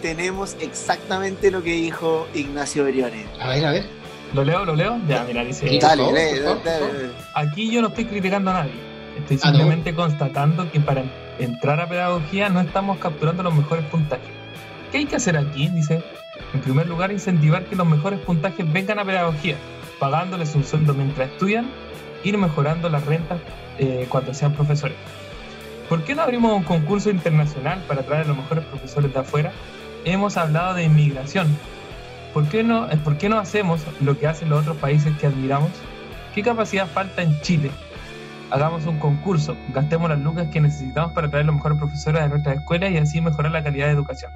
tenemos 0.02 0.57
exactamente 0.61 1.50
lo 1.50 1.62
que 1.62 1.72
dijo 1.72 2.26
Ignacio 2.35 2.85
Briones. 2.85 3.26
A 3.40 3.50
ver, 3.50 3.66
a 3.66 3.70
ver. 3.72 3.85
¿Lo 4.35 4.44
leo? 4.44 4.64
¿Lo 4.64 4.74
leo? 4.74 5.00
Ya, 5.09 5.24
mira, 5.24 5.44
dice. 5.44 5.78
Dale, 5.81 6.04
Aquí 7.35 7.70
yo 7.70 7.81
no 7.81 7.88
estoy 7.88 8.04
criticando 8.04 8.50
a 8.50 8.54
nadie. 8.54 8.72
Estoy 9.18 9.38
ah, 9.42 9.48
simplemente 9.48 9.94
constatando 9.94 10.70
que 10.70 10.81
para 10.81 11.04
entrar 11.38 11.81
a 11.81 11.88
pedagogía 11.88 12.48
no 12.48 12.61
estamos 12.61 12.98
capturando 12.98 13.42
los 13.42 13.54
mejores 13.54 13.85
puntajes. 13.87 14.28
¿Qué 14.92 14.98
hay 14.98 15.07
que 15.07 15.16
hacer 15.16 15.37
aquí? 15.37 15.68
Dice. 15.68 16.02
En 16.54 16.61
primer 16.61 16.87
lugar, 16.87 17.12
incentivar 17.12 17.64
que 17.64 17.76
los 17.76 17.87
mejores 17.87 18.20
puntajes 18.20 18.70
vengan 18.72 18.98
a 18.98 19.04
pedagogía, 19.04 19.57
pagándoles 19.98 20.54
un 20.54 20.64
sueldo 20.64 20.94
mientras 20.94 21.31
estudian, 21.31 21.68
ir 22.24 22.38
mejorando 22.38 22.88
las 22.88 23.04
rentas 23.04 23.38
eh, 23.79 24.07
cuando 24.09 24.35
sean 24.35 24.53
profesores. 24.53 24.97
¿Por 25.88 26.05
qué 26.05 26.14
no 26.14 26.23
abrimos 26.23 26.53
un 26.53 26.64
concurso 26.64 27.09
internacional 27.11 27.83
para 27.88 28.03
traer 28.03 28.25
a 28.25 28.29
los 28.29 28.37
mejores 28.37 28.64
profesores 28.67 29.12
de 29.12 29.21
afuera? 29.21 29.53
Hemos 30.05 30.37
hablado 30.37 30.75
de 30.75 30.85
inmigración. 30.85 31.49
¿Por 32.35 32.47
qué 32.49 32.62
no, 32.62 32.88
¿por 33.05 33.17
qué 33.17 33.29
no 33.29 33.38
hacemos 33.38 33.81
lo 34.01 34.19
que 34.19 34.27
hacen 34.27 34.51
los 34.51 34.61
otros 34.61 34.77
países 34.77 35.17
que 35.17 35.27
admiramos? 35.27 35.71
¿Qué 36.35 36.43
capacidad 36.43 36.87
falta 36.87 37.23
en 37.23 37.41
Chile? 37.41 37.71
Hagamos 38.51 38.87
un 38.87 38.99
concurso, 38.99 39.57
gastemos 39.75 40.09
las 40.09 40.21
lucas 40.21 40.49
que 40.53 40.61
necesitamos 40.61 41.12
para 41.12 41.31
traer 41.31 41.47
los 41.47 41.55
mejores 41.55 41.79
profesores 41.79 42.23
de 42.23 42.29
nuestras 42.29 42.57
escuelas 42.59 42.91
y 42.93 42.99
así 42.99 43.21
mejorar 43.21 43.53
la 43.53 43.64
calidad 43.64 43.87
de 43.87 43.93
educación. 43.93 44.31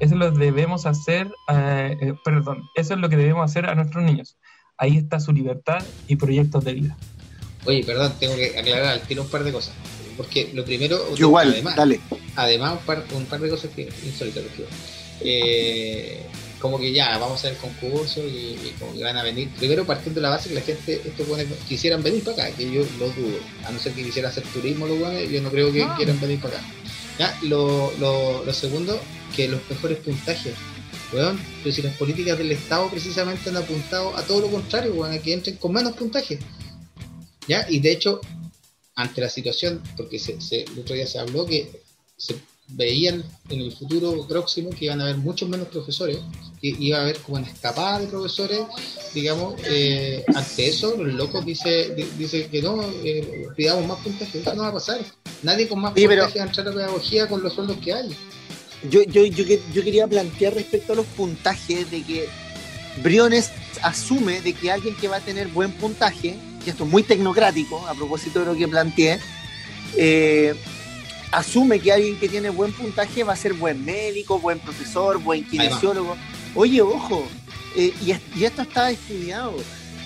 Eso 0.00 0.16
lo 0.16 0.30
debemos 0.30 0.86
hacer, 0.86 1.30
eh, 1.48 1.96
eh, 2.00 2.14
perdón, 2.24 2.62
eso 2.74 2.94
es 2.94 3.00
lo 3.00 3.08
que 3.08 3.16
debemos 3.16 3.44
hacer 3.44 3.66
a 3.66 3.74
nuestros 3.74 4.02
niños. 4.02 4.36
Ahí 4.76 4.96
está 4.96 5.20
su 5.20 5.32
libertad 5.32 5.82
y 6.08 6.16
proyectos 6.16 6.64
de 6.64 6.72
vida. 6.74 6.96
Oye, 7.66 7.84
perdón, 7.84 8.14
tengo 8.18 8.36
que 8.36 8.58
aclarar, 8.58 9.00
tiene 9.06 9.22
un 9.22 9.28
par 9.28 9.44
de 9.44 9.52
cosas. 9.52 9.74
Porque 10.16 10.50
lo 10.54 10.64
primero. 10.64 11.14
igual, 11.16 11.52
además, 11.52 11.76
dale. 11.76 12.00
Además, 12.36 12.78
un 13.12 13.26
par, 13.26 13.40
de 13.40 13.48
cosas 13.48 13.70
que 13.74 13.88
insólitas. 14.04 14.44
Eh, 15.20 16.22
como 16.60 16.78
que 16.78 16.92
ya, 16.92 17.18
vamos 17.18 17.32
a 17.32 17.48
hacer 17.48 17.58
concurso 17.58 18.20
y, 18.20 18.74
como 18.78 18.94
que 18.94 19.02
van 19.02 19.16
a 19.16 19.22
venir. 19.22 19.48
Primero, 19.58 19.84
partiendo 19.84 20.20
de 20.20 20.22
la 20.22 20.30
base 20.30 20.48
que 20.48 20.54
la 20.54 20.60
gente, 20.60 21.00
estos 21.04 21.26
buenos 21.28 21.46
quisieran 21.68 22.02
venir 22.02 22.24
para 22.24 22.44
acá, 22.44 22.56
que 22.56 22.70
yo 22.70 22.82
lo 22.98 23.06
dudo. 23.10 23.38
A 23.66 23.70
no 23.70 23.78
ser 23.78 23.92
que 23.92 24.02
quisiera 24.02 24.28
hacer 24.28 24.44
turismo, 24.44 24.86
los 24.86 24.98
buenos, 24.98 25.28
yo 25.30 25.42
no 25.42 25.50
creo 25.50 25.72
que 25.72 25.86
quieran 25.96 26.20
venir 26.20 26.40
para 26.40 26.58
acá. 26.58 26.66
Ya, 27.18 27.38
lo, 27.42 27.92
lo, 27.98 28.44
lo 28.44 28.52
segundo, 28.52 28.98
que 29.36 29.48
los 29.48 29.60
mejores 29.68 29.98
puntajes. 29.98 30.54
Weón, 31.12 31.38
pero 31.62 31.74
si 31.74 31.82
las 31.82 31.94
políticas 31.96 32.38
del 32.38 32.50
Estado 32.50 32.88
precisamente 32.88 33.50
han 33.50 33.56
apuntado 33.56 34.16
a 34.16 34.22
todo 34.22 34.40
lo 34.40 34.48
contrario, 34.48 34.94
weón, 34.94 35.12
a 35.12 35.18
que 35.18 35.32
entren 35.32 35.56
con 35.56 35.72
menos 35.72 35.92
puntajes. 35.92 36.38
¿Ya? 37.48 37.66
Y 37.68 37.80
de 37.80 37.92
hecho, 37.92 38.20
ante 38.94 39.20
la 39.20 39.28
situación, 39.28 39.82
porque 39.96 40.18
se, 40.18 40.36
el 40.62 40.78
otro 40.78 40.94
día 40.94 41.06
se 41.06 41.18
habló 41.18 41.46
que 41.46 41.82
se 42.16 42.36
veían 42.68 43.22
en 43.50 43.60
el 43.60 43.72
futuro 43.72 44.26
próximo 44.26 44.70
que 44.70 44.86
iban 44.86 45.00
a 45.00 45.04
haber 45.04 45.18
muchos 45.18 45.48
menos 45.48 45.68
profesores, 45.68 46.18
que 46.60 46.68
iba 46.78 46.98
a 46.98 47.02
haber 47.02 47.18
como 47.18 47.36
una 47.38 47.46
escapada 47.46 48.00
de 48.00 48.06
profesores, 48.06 48.60
digamos, 49.12 49.54
eh, 49.66 50.24
ante 50.34 50.68
eso 50.68 50.96
los 50.96 51.12
locos 51.12 51.44
dice, 51.44 51.94
dice 52.16 52.48
que 52.48 52.62
no, 52.62 52.82
eh, 53.04 53.48
pidamos 53.56 53.86
más 53.86 53.98
puntaje, 53.98 54.40
eso 54.40 54.54
no 54.54 54.62
va 54.62 54.68
a 54.68 54.72
pasar. 54.72 55.00
Nadie 55.42 55.68
con 55.68 55.80
más 55.80 55.92
puntaje 55.92 56.38
va 56.38 56.44
a 56.44 56.48
entrar 56.48 56.68
a 56.68 56.72
pedagogía 56.72 57.28
con 57.28 57.42
los 57.42 57.52
sueldos 57.52 57.76
que 57.78 57.92
hay. 57.92 58.16
Yo, 58.88 59.02
yo, 59.02 59.24
yo, 59.24 59.44
yo 59.44 59.82
quería 59.82 60.06
plantear 60.06 60.54
respecto 60.54 60.92
a 60.92 60.96
los 60.96 61.06
puntajes 61.06 61.90
de 61.90 62.02
que 62.02 62.28
Briones 63.02 63.50
asume 63.82 64.40
de 64.40 64.52
que 64.52 64.70
alguien 64.70 64.94
que 64.96 65.08
va 65.08 65.16
a 65.16 65.20
tener 65.20 65.48
buen 65.48 65.72
puntaje 65.72 66.36
y 66.64 66.70
esto 66.70 66.84
es 66.84 66.90
muy 66.90 67.02
tecnocrático, 67.02 67.86
a 67.86 67.94
propósito 67.94 68.40
de 68.40 68.46
lo 68.46 68.54
que 68.54 68.68
planteé, 68.68 69.18
eh, 69.96 70.54
asume 71.32 71.80
que 71.80 71.92
alguien 71.92 72.18
que 72.18 72.28
tiene 72.28 72.50
buen 72.50 72.72
puntaje 72.72 73.24
va 73.24 73.32
a 73.32 73.36
ser 73.36 73.54
buen 73.54 73.84
médico, 73.84 74.38
buen 74.38 74.58
profesor, 74.58 75.18
buen 75.18 75.44
kinesiólogo. 75.44 76.16
Oye, 76.54 76.80
ojo, 76.80 77.26
eh, 77.76 77.92
y, 78.04 78.44
esto 78.44 78.62
está 78.62 78.90
estudiado. 78.90 79.54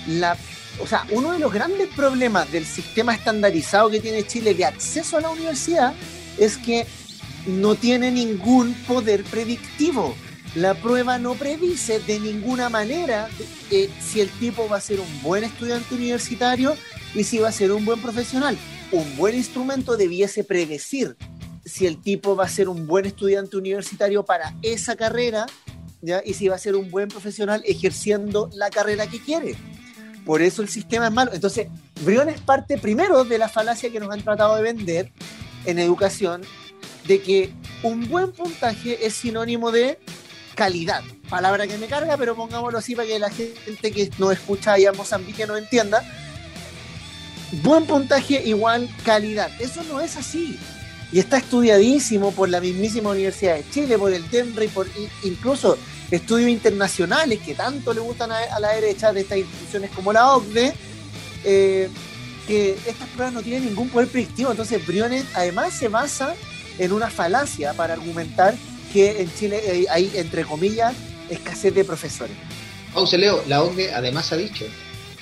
La, 0.07 0.37
o 0.79 0.87
sea, 0.87 1.05
uno 1.11 1.31
de 1.31 1.39
los 1.39 1.53
grandes 1.53 1.87
problemas 1.89 2.51
del 2.51 2.65
sistema 2.65 3.13
estandarizado 3.13 3.89
que 3.89 3.99
tiene 3.99 4.25
Chile 4.25 4.53
de 4.53 4.65
acceso 4.65 5.17
a 5.17 5.21
la 5.21 5.29
universidad 5.29 5.93
es 6.37 6.57
que 6.57 6.85
no 7.45 7.75
tiene 7.75 8.11
ningún 8.11 8.73
poder 8.87 9.23
predictivo. 9.23 10.15
La 10.55 10.73
prueba 10.73 11.19
no 11.19 11.35
predice 11.35 11.99
de 11.99 12.19
ninguna 12.19 12.69
manera 12.69 13.29
eh, 13.69 13.89
si 14.01 14.19
el 14.19 14.29
tipo 14.29 14.67
va 14.67 14.77
a 14.77 14.81
ser 14.81 14.99
un 14.99 15.21
buen 15.21 15.43
estudiante 15.43 15.93
universitario 15.93 16.75
y 17.13 17.23
si 17.23 17.37
va 17.37 17.49
a 17.49 17.51
ser 17.51 17.71
un 17.71 17.85
buen 17.85 18.01
profesional. 18.01 18.57
Un 18.91 19.15
buen 19.15 19.35
instrumento 19.35 19.95
debiese 19.95 20.43
predecir 20.43 21.15
si 21.63 21.85
el 21.85 22.01
tipo 22.01 22.35
va 22.35 22.45
a 22.45 22.49
ser 22.49 22.67
un 22.67 22.87
buen 22.87 23.05
estudiante 23.05 23.57
universitario 23.57 24.25
para 24.25 24.55
esa 24.63 24.95
carrera 24.95 25.45
y 26.25 26.33
si 26.33 26.47
va 26.47 26.55
a 26.55 26.59
ser 26.59 26.75
un 26.75 26.89
buen 26.89 27.09
profesional 27.09 27.61
ejerciendo 27.65 28.49
la 28.53 28.71
carrera 28.71 29.05
que 29.05 29.21
quiere. 29.21 29.55
Por 30.25 30.41
eso 30.41 30.63
el 30.63 30.69
sistema 30.69 31.07
es 31.07 31.13
malo. 31.13 31.31
Entonces, 31.33 31.67
Brion 32.03 32.29
es 32.29 32.41
parte 32.41 32.77
primero 32.77 33.23
de 33.23 33.37
la 33.37 33.49
falacia 33.49 33.91
que 33.91 33.99
nos 33.99 34.11
han 34.11 34.21
tratado 34.23 34.55
de 34.55 34.63
vender 34.63 35.11
en 35.65 35.77
educación, 35.77 36.41
de 37.05 37.21
que 37.21 37.53
un 37.83 38.09
buen 38.09 38.31
puntaje 38.31 39.05
es 39.05 39.13
sinónimo 39.13 39.71
de 39.71 39.99
calidad. 40.59 41.01
Palabra 41.29 41.67
que 41.67 41.77
me 41.77 41.87
carga, 41.87 42.17
pero 42.17 42.35
pongámoslo 42.35 42.79
así 42.79 42.93
para 42.93 43.07
que 43.07 43.17
la 43.17 43.29
gente 43.29 43.91
que 43.93 44.11
nos 44.17 44.33
escucha 44.33 44.73
allá 44.73 44.89
en 44.89 44.97
Mozambique 44.97 45.47
no 45.47 45.55
entienda. 45.55 46.03
Buen 47.63 47.85
puntaje 47.85 48.43
igual 48.45 48.89
calidad. 49.05 49.49
Eso 49.61 49.81
no 49.83 50.01
es 50.01 50.17
así. 50.17 50.59
Y 51.13 51.19
está 51.19 51.37
estudiadísimo 51.37 52.33
por 52.33 52.49
la 52.49 52.59
mismísima 52.59 53.11
Universidad 53.11 53.55
de 53.55 53.69
Chile, 53.71 53.97
por 53.97 54.11
el 54.11 54.29
TEMRE 54.29 54.65
y 54.65 54.67
por 54.67 54.85
incluso 55.23 55.77
estudios 56.11 56.49
internacionales 56.49 57.39
que 57.39 57.55
tanto 57.55 57.93
le 57.93 58.01
gustan 58.01 58.29
a, 58.33 58.59
la 58.59 58.73
derecha 58.73 59.13
de 59.13 59.21
estas 59.21 59.37
instituciones 59.37 59.91
como 59.91 60.11
la 60.11 60.35
OCDE, 60.35 60.73
eh, 61.45 61.89
que 62.47 62.73
estas 62.85 63.07
pruebas 63.15 63.33
no 63.33 63.41
tienen 63.41 63.63
ningún 63.63 63.87
poder 63.87 64.09
predictivo. 64.09 64.51
Entonces, 64.51 64.85
Briones 64.85 65.23
además 65.35 65.71
se 65.73 65.87
basa 65.87 66.35
en 66.77 66.91
una 66.91 67.09
falacia 67.09 67.73
para 67.73 67.93
argumentar 67.93 68.55
que 68.91 69.21
en 69.21 69.33
Chile 69.33 69.87
hay, 69.89 70.11
entre 70.15 70.43
comillas, 70.43 70.95
escasez 71.29 71.73
de 71.73 71.83
profesores. 71.83 72.35
Pausa, 72.93 73.17
Leo. 73.17 73.43
La 73.47 73.63
OCDE 73.63 73.93
además 73.93 74.31
ha 74.31 74.37
dicho, 74.37 74.65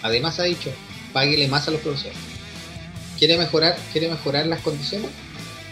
además 0.02 0.40
ha 0.40 0.44
dicho, 0.44 0.72
páguele 1.14 1.48
más 1.48 1.68
a 1.68 1.72
los 1.72 1.82
profesores. 1.82 2.18
¿Quiere 3.18 3.38
mejorar, 3.38 3.78
quiere 3.92 4.10
mejorar 4.10 4.46
las 4.46 4.62
condiciones 4.62 5.10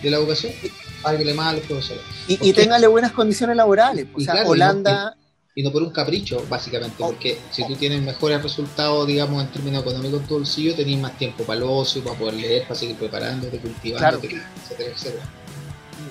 de 0.02 0.10
la 0.10 0.18
educación? 0.18 0.54
Páguele 1.02 1.34
más 1.34 1.48
a 1.48 1.54
los 1.54 1.62
profesores. 1.64 2.04
Y, 2.28 2.50
y 2.50 2.54
téngale 2.54 2.88
buenas 2.88 3.12
condiciones 3.12 3.56
laborales. 3.56 4.08
O 4.14 4.20
sea, 4.20 4.46
Holanda 4.46 5.16
y 5.58 5.64
no 5.64 5.72
por 5.72 5.82
un 5.82 5.92
capricho, 5.92 6.46
básicamente, 6.50 6.98
oh. 7.00 7.08
porque 7.08 7.40
si 7.50 7.66
tú 7.66 7.76
tienes 7.76 8.02
mejores 8.02 8.44
resultados, 8.44 9.08
digamos, 9.08 9.42
en 9.42 9.50
términos 9.52 9.84
económicos 9.84 10.22
en 10.22 10.28
tu 10.28 10.34
bolsillo, 10.36 10.76
tenés 10.76 11.00
más 11.00 11.18
tiempo 11.18 11.46
para 11.46 11.58
el 11.58 11.64
ocio, 11.64 12.04
para 12.04 12.20
poder 12.20 12.34
leer, 12.34 12.64
para 12.64 12.76
seguir 12.76 12.98
preparándote, 12.98 13.58
cultivando, 13.60 14.18
etcétera, 14.18 14.92
etcétera. 14.94 15.24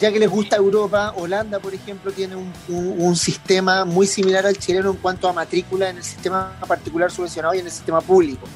Ya 0.00 0.10
que 0.10 0.18
les 0.18 0.30
gusta 0.30 0.56
Europa, 0.56 1.12
Holanda, 1.16 1.58
por 1.60 1.74
ejemplo, 1.74 2.10
tiene 2.10 2.36
un, 2.36 3.16
sistema 3.16 3.84
muy 3.84 4.06
similar 4.06 4.46
al 4.46 4.56
chileno 4.56 4.90
en 4.90 4.96
cuanto 4.96 5.28
a 5.28 5.32
matrícula 5.32 5.90
en 5.90 5.98
el 5.98 6.04
sistema 6.04 6.58
particular 6.66 7.10
subvencionado 7.10 7.54
y 7.54 7.58
en 7.58 7.66
el 7.66 7.72
sistema 7.72 8.00
público. 8.00 8.46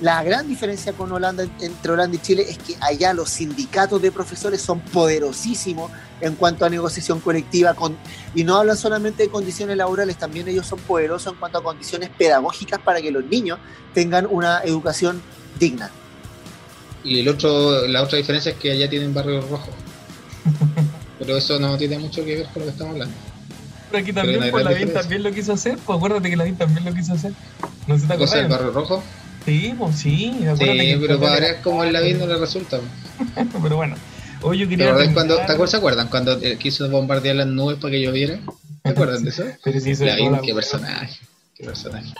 La 0.00 0.22
gran 0.22 0.48
diferencia 0.48 0.94
con 0.94 1.12
Holanda, 1.12 1.44
entre 1.60 1.92
Holanda 1.92 2.16
y 2.16 2.20
Chile, 2.20 2.46
es 2.48 2.56
que 2.56 2.74
allá 2.80 3.12
los 3.12 3.28
sindicatos 3.28 4.00
de 4.00 4.10
profesores 4.10 4.62
son 4.62 4.80
poderosísimos 4.80 5.90
en 6.22 6.36
cuanto 6.36 6.64
a 6.64 6.70
negociación 6.70 7.20
colectiva 7.20 7.74
con, 7.74 7.98
y 8.34 8.42
no 8.42 8.56
hablan 8.56 8.78
solamente 8.78 9.24
de 9.24 9.28
condiciones 9.28 9.76
laborales, 9.76 10.16
también 10.16 10.48
ellos 10.48 10.66
son 10.66 10.78
poderosos 10.80 11.34
en 11.34 11.38
cuanto 11.38 11.58
a 11.58 11.62
condiciones 11.62 12.08
pedagógicas 12.16 12.80
para 12.80 13.02
que 13.02 13.10
los 13.10 13.24
niños 13.26 13.58
tengan 13.92 14.26
una 14.30 14.60
educación 14.64 15.20
digna. 15.58 15.90
Y 17.04 17.20
el 17.20 17.28
otro, 17.28 17.86
la 17.86 18.02
otra 18.02 18.16
diferencia 18.16 18.52
es 18.52 18.58
que 18.58 18.72
allá 18.72 18.88
tienen 18.88 19.12
barrios 19.12 19.48
rojos. 19.50 19.74
Pero 21.18 21.36
eso 21.36 21.58
no 21.58 21.76
tiene 21.76 21.98
mucho 21.98 22.24
que 22.24 22.36
ver 22.36 22.46
con 22.46 22.60
lo 22.60 22.66
que 22.66 22.70
estamos 22.72 22.92
hablando. 22.94 23.14
Pero 23.90 24.02
aquí 24.02 24.12
también, 24.12 24.50
pues, 24.50 24.64
la 24.64 24.72
BIN 24.72 24.92
también 24.92 25.22
lo 25.22 25.32
quiso 25.32 25.52
hacer, 25.52 25.76
pues 25.84 25.96
acuérdate 25.96 26.30
que 26.30 26.36
la 26.36 26.44
BIN 26.44 26.56
también 26.56 26.84
lo 26.84 26.94
quiso 26.94 27.14
hacer. 27.14 27.32
No 27.86 27.96
sé 27.98 28.02
si 28.02 28.06
te 28.06 28.38
el 28.38 28.48
barrio 28.48 28.70
rojo? 28.70 29.02
Sí, 29.44 29.74
pues 29.76 29.96
sí. 29.96 30.32
Sí, 30.58 30.96
pero 31.00 31.18
para 31.18 31.40
ver 31.40 31.60
cómo 31.62 31.82
en 31.82 31.92
la 31.92 32.00
vida 32.00 32.18
no 32.18 32.26
le 32.26 32.38
resulta. 32.38 32.78
pero 33.62 33.76
bueno. 33.76 33.96
Hoy 34.42 34.58
yo 34.58 34.68
quería 34.68 34.96
¿Te, 34.96 35.12
cuando, 35.12 35.36
¿Te 35.36 35.66
se 35.66 35.76
acuerdan 35.76 36.08
cuando 36.08 36.32
eh, 36.40 36.56
quiso 36.56 36.88
bombardear 36.88 37.36
las 37.36 37.46
nubes 37.46 37.76
para 37.78 37.90
que 37.90 38.00
lloviera? 38.00 38.40
¿Te 38.82 38.90
acuerdan 38.90 39.22
de 39.22 39.30
eso? 39.30 39.44
Pero 39.62 39.80
sí, 39.80 39.94
la 39.96 40.40
qué 40.40 40.54
personaje. 40.54 41.18
Qué 41.60 41.66
personaje. 41.66 42.14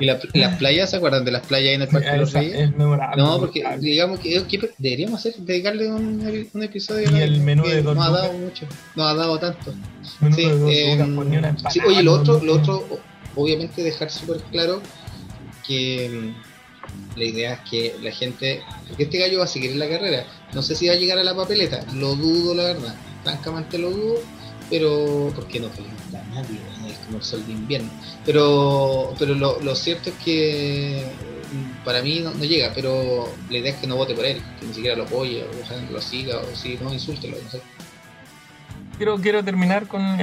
¿Y 0.00 0.06
las 0.06 0.56
playas 0.56 0.90
se 0.90 0.96
acuerdan 0.96 1.24
de 1.24 1.32
las 1.32 1.44
playas 1.44 1.74
en 1.74 1.82
el 1.82 1.88
Parque 1.88 2.10
de 2.10 2.18
los 2.18 2.32
Reyes? 2.32 2.76
No, 2.76 3.38
porque 3.40 3.64
digamos 3.80 4.20
que, 4.20 4.40
deberíamos 4.78 5.18
hacer, 5.18 5.34
dedicarle 5.38 5.88
un, 5.88 6.48
un 6.52 6.62
episodio. 6.62 7.10
Y 7.10 7.20
el 7.20 7.40
menú 7.40 7.64
de 7.64 7.82
No 7.82 8.00
ha 8.00 8.10
dado 8.10 8.32
mucho, 8.34 8.66
no 8.94 9.04
ha 9.04 9.14
dado 9.14 9.38
tanto. 9.38 9.74
Sí, 10.34 10.44
eh, 10.44 11.54
sí, 11.70 11.80
oye, 11.84 12.02
lo 12.04 12.12
otro, 12.12 12.40
lo 12.42 12.54
otro, 12.54 12.86
obviamente 13.34 13.82
dejar 13.82 14.10
súper 14.10 14.40
claro 14.52 14.80
que 15.66 16.08
mm, 16.08 17.18
la 17.18 17.24
idea 17.24 17.52
es 17.54 17.70
que 17.70 17.96
la 18.00 18.12
gente, 18.12 18.62
porque 18.88 19.04
este 19.04 19.18
gallo 19.18 19.38
va 19.38 19.44
a 19.44 19.48
seguir 19.48 19.72
en 19.72 19.80
la 19.80 19.88
carrera, 19.88 20.24
no 20.54 20.62
sé 20.62 20.76
si 20.76 20.86
va 20.86 20.94
a 20.94 20.96
llegar 20.96 21.18
a 21.18 21.24
la 21.24 21.34
papeleta, 21.34 21.84
lo 21.94 22.14
dudo 22.14 22.54
la 22.54 22.64
verdad, 22.64 22.94
francamente 23.24 23.78
lo 23.78 23.90
dudo, 23.90 24.14
pero 24.70 25.32
porque 25.34 25.60
no 25.60 25.68
pregunta 25.68 26.20
a 26.20 26.34
nadie, 26.34 26.58
como 27.02 27.18
el 27.18 27.24
sol 27.24 27.44
de 27.46 27.52
invierno, 27.52 27.90
pero 28.24 29.14
pero 29.18 29.34
lo, 29.34 29.74
cierto 29.74 30.10
es 30.10 30.16
que 30.16 31.04
mm, 31.52 31.84
para 31.84 32.02
mí 32.02 32.20
no, 32.20 32.32
llega, 32.32 32.72
pero 32.74 33.28
la 33.50 33.58
idea 33.58 33.72
es 33.72 33.78
que 33.78 33.86
no 33.86 33.96
vote 33.96 34.14
por 34.14 34.24
él, 34.24 34.42
que 34.58 34.66
ni 34.66 34.74
siquiera 34.74 34.96
lo 34.96 35.04
apoye, 35.04 35.44
o 35.44 35.50
que 35.50 35.92
lo 35.92 36.00
siga, 36.00 36.38
o 36.38 36.56
si 36.56 36.76
no, 36.76 36.92
insúltelo, 36.92 37.36
no 37.42 37.50
sé. 37.50 37.60
Quiero, 38.96 39.18
quiero 39.18 39.42
terminar 39.42 39.88
con 39.88 40.16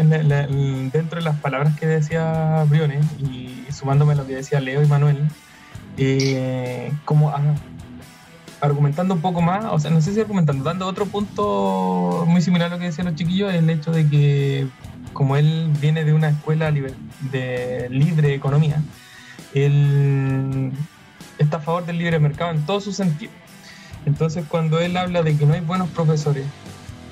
dentro 0.91 1.19
de 1.19 1.21
las 1.21 1.37
palabras 1.39 1.77
que 1.77 1.85
decía 1.85 2.65
Briones 2.69 3.05
y 3.19 3.65
sumándome 3.71 4.13
a 4.13 4.15
lo 4.15 4.27
que 4.27 4.35
decía 4.35 4.59
Leo 4.61 4.81
y 4.81 4.87
Manuel, 4.87 5.27
eh, 5.97 6.91
como 7.03 7.33
argumentando 8.61 9.13
un 9.13 9.21
poco 9.21 9.41
más, 9.41 9.65
o 9.65 9.79
sea, 9.79 9.91
no 9.91 10.01
sé 10.01 10.13
si 10.13 10.19
argumentando, 10.19 10.63
dando 10.63 10.87
otro 10.87 11.05
punto 11.05 12.25
muy 12.27 12.41
similar 12.41 12.67
a 12.67 12.75
lo 12.75 12.79
que 12.79 12.85
decían 12.85 13.07
los 13.07 13.15
chiquillos, 13.15 13.53
el 13.53 13.69
hecho 13.69 13.91
de 13.91 14.07
que 14.07 14.67
como 15.13 15.36
él 15.36 15.72
viene 15.80 16.04
de 16.04 16.13
una 16.13 16.30
escuela 16.30 16.72
de 16.72 17.88
libre 17.89 18.34
economía, 18.34 18.82
él 19.54 20.72
está 21.38 21.58
a 21.58 21.62
favor 21.62 21.86
del 21.86 21.98
libre 21.98 22.19
mercado 22.19 22.52
en 22.52 22.65
todo 22.65 22.82
su 22.82 22.91
sentido. 22.91 23.32
Entonces 24.06 24.45
cuando 24.48 24.80
él 24.80 24.95
habla 24.98 25.24
de 25.24 25.36
que 25.38 25.45
no 25.45 25.54
hay 25.54 25.62
buenos 25.62 25.89
profesores, 25.89 26.45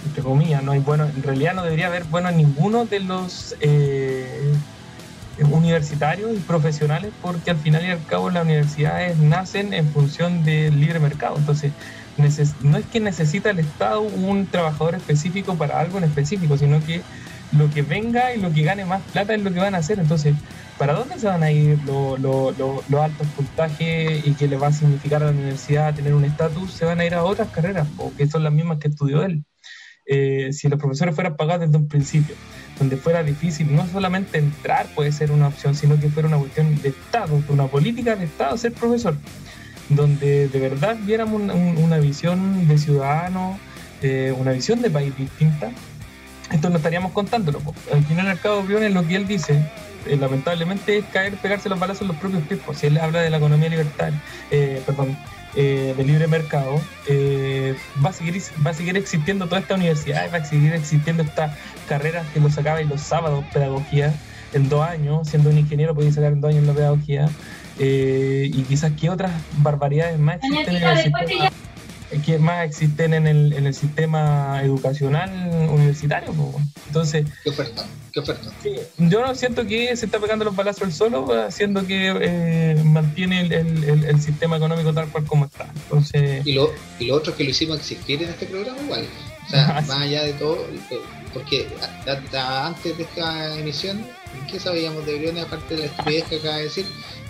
entre 0.06 0.24
comillas, 0.24 0.64
no 0.64 0.72
hay 0.72 0.80
buenos, 0.80 1.14
en 1.16 1.24
realidad 1.24 1.54
no 1.54 1.64
debería 1.64 1.88
haber 1.88 2.04
bueno 2.06 2.32
ninguno 2.32 2.86
de 2.86 3.00
los 3.00 3.56
eh, 3.60 4.54
universitarios 5.52 6.32
y 6.34 6.40
profesionales 6.40 7.12
porque 7.22 7.52
al 7.52 7.58
final 7.58 7.86
y 7.86 7.90
al 7.90 8.04
cabo 8.06 8.30
las 8.30 8.44
universidades 8.46 9.18
nacen 9.18 9.74
en 9.74 9.88
función 9.90 10.44
del 10.44 10.80
libre 10.80 11.00
mercado. 11.00 11.38
Entonces, 11.38 11.72
no 12.62 12.78
es 12.78 12.86
que 12.86 13.00
necesita 13.00 13.52
el 13.52 13.60
Estado 13.60 14.02
un 14.02 14.48
trabajador 14.48 14.96
específico 14.96 15.56
para 15.56 15.80
algo 15.80 16.00
en 16.00 16.06
específico, 16.06 16.58
sino 16.58 16.84
que 16.84 17.02
lo 17.52 17.70
que 17.70 17.82
venga 17.82 18.34
y 18.34 18.42
lo 18.42 18.52
que 18.52 18.64
gane 18.64 18.86
más 18.86 19.02
plata 19.14 19.34
es 19.34 19.42
lo 19.42 19.52
que 19.52 19.60
van 19.60 19.76
a 19.76 19.80
hacer. 19.80 20.00
Entonces, 20.00 20.36
¿para 20.78 20.94
dónde 20.94 21.20
se 21.20 21.28
van 21.28 21.44
a 21.44 21.52
ir 21.52 21.80
los 21.86 23.02
altos 23.02 23.28
puntajes 23.36 24.26
y 24.26 24.34
que 24.34 24.48
le 24.48 24.58
va 24.58 24.68
a 24.68 24.74
significar 24.74 25.24
a 25.24 25.28
la 25.28 25.32
universidad 25.32 25.94
tener 25.94 26.14
un 26.14 26.26
estatus? 26.26 26.72
Se 26.72 26.86
van 26.86 27.00
a 27.00 27.06
ir 27.06 27.14
a 27.14 27.24
otras 27.24 27.50
carreras, 27.50 27.88
porque 27.98 28.28
son 28.28 28.44
las 28.44 28.54
mismas 28.54 28.80
que 28.80 28.90
estudió 28.90 29.24
él. 29.24 29.44
Eh, 30.10 30.54
si 30.54 30.70
los 30.70 30.80
profesores 30.80 31.14
fueran 31.16 31.36
pagados 31.36 31.68
desde 31.68 31.78
un 31.78 31.90
principio, 31.90 32.36
donde 32.80 32.96
fuera 32.96 33.24
difícil 33.24 33.76
no 33.76 33.86
solamente 33.88 34.38
entrar 34.38 34.88
puede 34.96 35.12
ser 35.12 35.32
una 35.32 35.48
opción, 35.48 35.76
sino 35.76 36.00
que 36.00 36.10
fuera 36.10 36.30
una 36.30 36.38
cuestión 36.38 36.82
de 36.82 36.90
Estado, 36.90 37.42
una 37.50 37.68
política 37.68 38.16
de 38.16 38.26
Estado 38.26 38.58
ser 38.58 38.72
profesor, 38.72 39.18
donde 39.90 40.48
de 40.48 40.60
verdad 40.60 40.98
viéramos 41.06 41.42
una 41.42 41.98
visión 41.98 42.68
de 42.68 42.78
ciudadano, 42.78 43.60
eh, 44.02 44.34
una 44.38 44.52
visión 44.52 44.82
de 44.82 44.90
país 44.90 45.16
distinta, 45.18 45.72
esto 46.52 46.70
no 46.70 46.78
estaríamos 46.78 47.12
contándolo. 47.12 47.62
Al 47.94 48.04
final 48.06 48.28
al 48.28 48.40
cabo, 48.40 48.62
es 48.62 48.94
lo 48.94 49.06
que 49.06 49.16
él 49.16 49.28
dice, 49.28 49.62
eh, 50.06 50.18
lamentablemente 50.18 50.98
es 50.98 51.06
caer, 51.06 51.36
pegarse 51.36 51.70
los 51.70 51.80
balazos 51.80 52.04
en 52.04 52.08
los 52.10 52.18
propios 52.18 52.44
pies. 52.44 52.60
Si 52.76 52.88
él 52.88 52.98
habla 52.98 53.22
de 53.22 53.30
la 53.30 53.38
economía 53.38 53.70
libertaria, 53.70 54.20
perdón, 54.86 55.18
eh, 55.60 55.96
de 55.98 56.04
libre 56.04 56.28
mercado, 56.28 56.80
eh, 57.08 57.76
va, 58.06 58.10
a 58.10 58.14
seguir, 58.14 58.40
va 58.64 58.70
a 58.70 58.74
seguir 58.76 58.96
existiendo 58.96 59.48
toda 59.48 59.60
esta 59.60 59.74
universidad, 59.74 60.32
va 60.32 60.38
a 60.38 60.46
seguir 60.46 60.72
existiendo 60.74 61.24
estas 61.24 61.58
carreras 61.88 62.28
que 62.32 62.40
lo 62.40 62.52
sacaba 62.52 62.80
en 62.80 62.90
los 62.90 63.02
sábados, 63.02 63.44
pedagogía, 63.52 64.14
en 64.54 64.70
dos 64.70 64.88
años, 64.88 65.28
siendo 65.28 65.50
un 65.50 65.58
ingeniero 65.58 65.96
podía 65.96 66.12
sacar 66.12 66.34
en 66.34 66.42
dos 66.42 66.52
años 66.52 66.66
la 66.66 66.74
pedagogía, 66.74 67.30
eh, 67.80 68.52
y 68.54 68.62
quizás 68.64 68.92
qué 69.00 69.10
otras 69.10 69.32
barbaridades 69.58 70.20
más 70.20 70.38
existen 70.44 70.76
en 70.76 70.84
el 70.84 70.98
sistema 70.98 71.50
que 72.26 72.38
más 72.40 72.66
existen 72.66 73.14
en 73.14 73.28
el, 73.28 73.54
en 73.54 73.68
el 73.68 73.74
sistema 73.74 74.62
educacional 74.64 75.30
universitario. 75.70 76.34
Entonces, 76.88 77.26
¿Qué 77.44 77.50
oferta? 77.50 77.86
¿Qué 78.14 78.20
oferta? 78.22 78.50
yo 78.98 79.26
no 79.26 79.36
siento 79.36 79.66
que 79.66 79.96
se 79.96 80.06
está 80.06 80.20
pegando 80.20 80.46
los 80.46 80.56
balazos 80.56 80.84
el 80.84 80.94
solo, 80.94 81.34
haciendo 81.34 81.86
que 81.86 82.14
eh, 82.22 82.82
mantiene 82.84 83.42
el, 83.42 83.52
el, 83.52 84.04
el, 84.06 84.22
sistema 84.22 84.58
económico 84.58 84.94
tal 84.94 85.10
cual 85.10 85.26
como 85.26 85.46
está. 85.46 85.70
Entonces, 85.84 86.46
y, 86.46 86.54
lo, 86.54 86.72
y 87.00 87.08
lo 87.08 87.16
otro 87.16 87.32
es 87.32 87.38
que 87.38 87.44
lo 87.44 87.50
hicimos 87.50 87.78
existir 87.78 88.24
en 88.24 88.30
este 88.30 88.46
programa 88.46 88.82
igual. 88.82 89.06
O 89.46 89.50
sea, 89.50 89.68
más 89.88 89.90
allá 89.90 90.24
de 90.24 90.34
todo, 90.34 90.66
porque 91.34 91.68
antes 92.06 92.98
de 92.98 93.04
esta 93.04 93.60
emisión, 93.60 94.06
¿qué 94.50 94.60
sabíamos 94.60 95.06
de 95.06 95.18
Briones 95.18 95.44
aparte 95.44 95.76
de 95.76 95.82
la 95.82 95.86
estupidez 95.88 96.24
que 96.26 96.36
acaba 96.38 96.58
de 96.58 96.64
decir? 96.64 96.86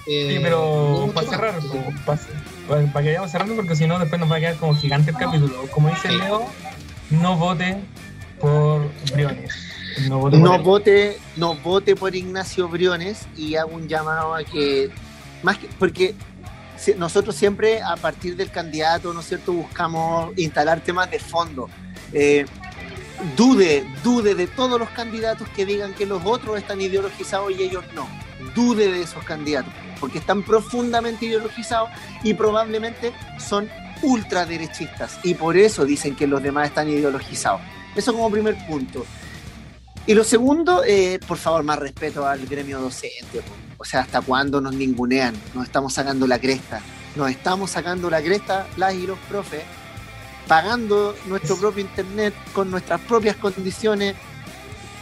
Eh, 0.07 0.35
sí, 0.35 0.39
pero 0.41 1.11
para 1.13 1.27
cerrar, 1.27 1.59
para, 2.05 2.19
para, 2.67 2.83
que 2.83 2.91
vayamos 2.93 3.31
cerrando, 3.31 3.55
porque 3.55 3.75
si 3.75 3.87
no, 3.87 3.97
después 3.99 4.19
nos 4.19 4.31
va 4.31 4.37
a 4.37 4.39
quedar 4.39 4.55
como 4.57 4.75
gigante 4.75 5.11
el 5.11 5.17
capítulo. 5.17 5.67
Como 5.71 5.89
dice 5.89 6.11
Leo, 6.11 6.45
no 7.09 7.37
vote 7.37 7.77
por 8.39 8.89
Briones. 9.13 9.53
No 10.07 10.19
vote, 10.19 10.37
no, 10.37 10.61
vote, 10.61 11.19
no 11.37 11.55
vote 11.55 11.95
por 11.95 12.15
Ignacio 12.15 12.67
Briones 12.67 13.25
y 13.35 13.55
hago 13.55 13.75
un 13.75 13.87
llamado 13.87 14.35
a 14.35 14.43
que, 14.43 14.91
más 15.41 15.57
que, 15.57 15.67
porque 15.79 16.13
nosotros 16.97 17.35
siempre 17.35 17.81
a 17.81 17.95
partir 17.95 18.35
del 18.35 18.51
candidato, 18.51 19.11
¿no 19.11 19.21
es 19.21 19.27
cierto?, 19.27 19.53
buscamos 19.53 20.37
instalar 20.37 20.81
temas 20.81 21.09
de 21.09 21.17
fondo. 21.17 21.67
Eh, 22.13 22.45
dude, 23.35 23.83
dude 24.03 24.35
de 24.35 24.45
todos 24.45 24.79
los 24.79 24.89
candidatos 24.89 25.49
que 25.49 25.65
digan 25.65 25.95
que 25.95 26.05
los 26.05 26.21
otros 26.23 26.57
están 26.59 26.79
ideologizados 26.79 27.51
y 27.57 27.63
ellos 27.63 27.83
no. 27.95 28.07
Dude 28.53 28.91
de 28.91 29.01
esos 29.01 29.23
candidatos 29.23 29.73
porque 29.97 30.19
están 30.19 30.43
profundamente 30.43 31.25
ideologizados 31.25 31.89
y 32.23 32.33
probablemente 32.33 33.13
son 33.39 33.69
ultraderechistas 34.01 35.19
y 35.23 35.33
por 35.33 35.57
eso 35.57 35.85
dicen 35.85 36.15
que 36.15 36.27
los 36.27 36.41
demás 36.41 36.67
están 36.67 36.89
ideologizados. 36.89 37.61
Eso 37.95 38.13
como 38.13 38.29
primer 38.29 38.55
punto. 38.67 39.05
Y 40.05 40.13
lo 40.13 40.23
segundo, 40.23 40.83
eh, 40.85 41.19
por 41.27 41.37
favor, 41.37 41.63
más 41.63 41.79
respeto 41.79 42.25
al 42.25 42.45
gremio 42.45 42.79
docente. 42.79 43.41
O 43.77 43.83
sea, 43.83 44.01
¿hasta 44.01 44.21
cuándo 44.21 44.61
nos 44.61 44.73
ningunean? 44.73 45.35
Nos 45.53 45.65
estamos 45.65 45.93
sacando 45.93 46.25
la 46.27 46.39
cresta. 46.39 46.79
Nos 47.15 47.29
estamos 47.29 47.71
sacando 47.71 48.09
la 48.09 48.21
cresta 48.21 48.67
las 48.77 48.93
y 48.93 49.05
los 49.05 49.19
profes, 49.19 49.63
pagando 50.47 51.15
nuestro 51.25 51.57
propio 51.57 51.81
internet 51.81 52.33
con 52.53 52.71
nuestras 52.71 53.01
propias 53.01 53.35
condiciones. 53.35 54.15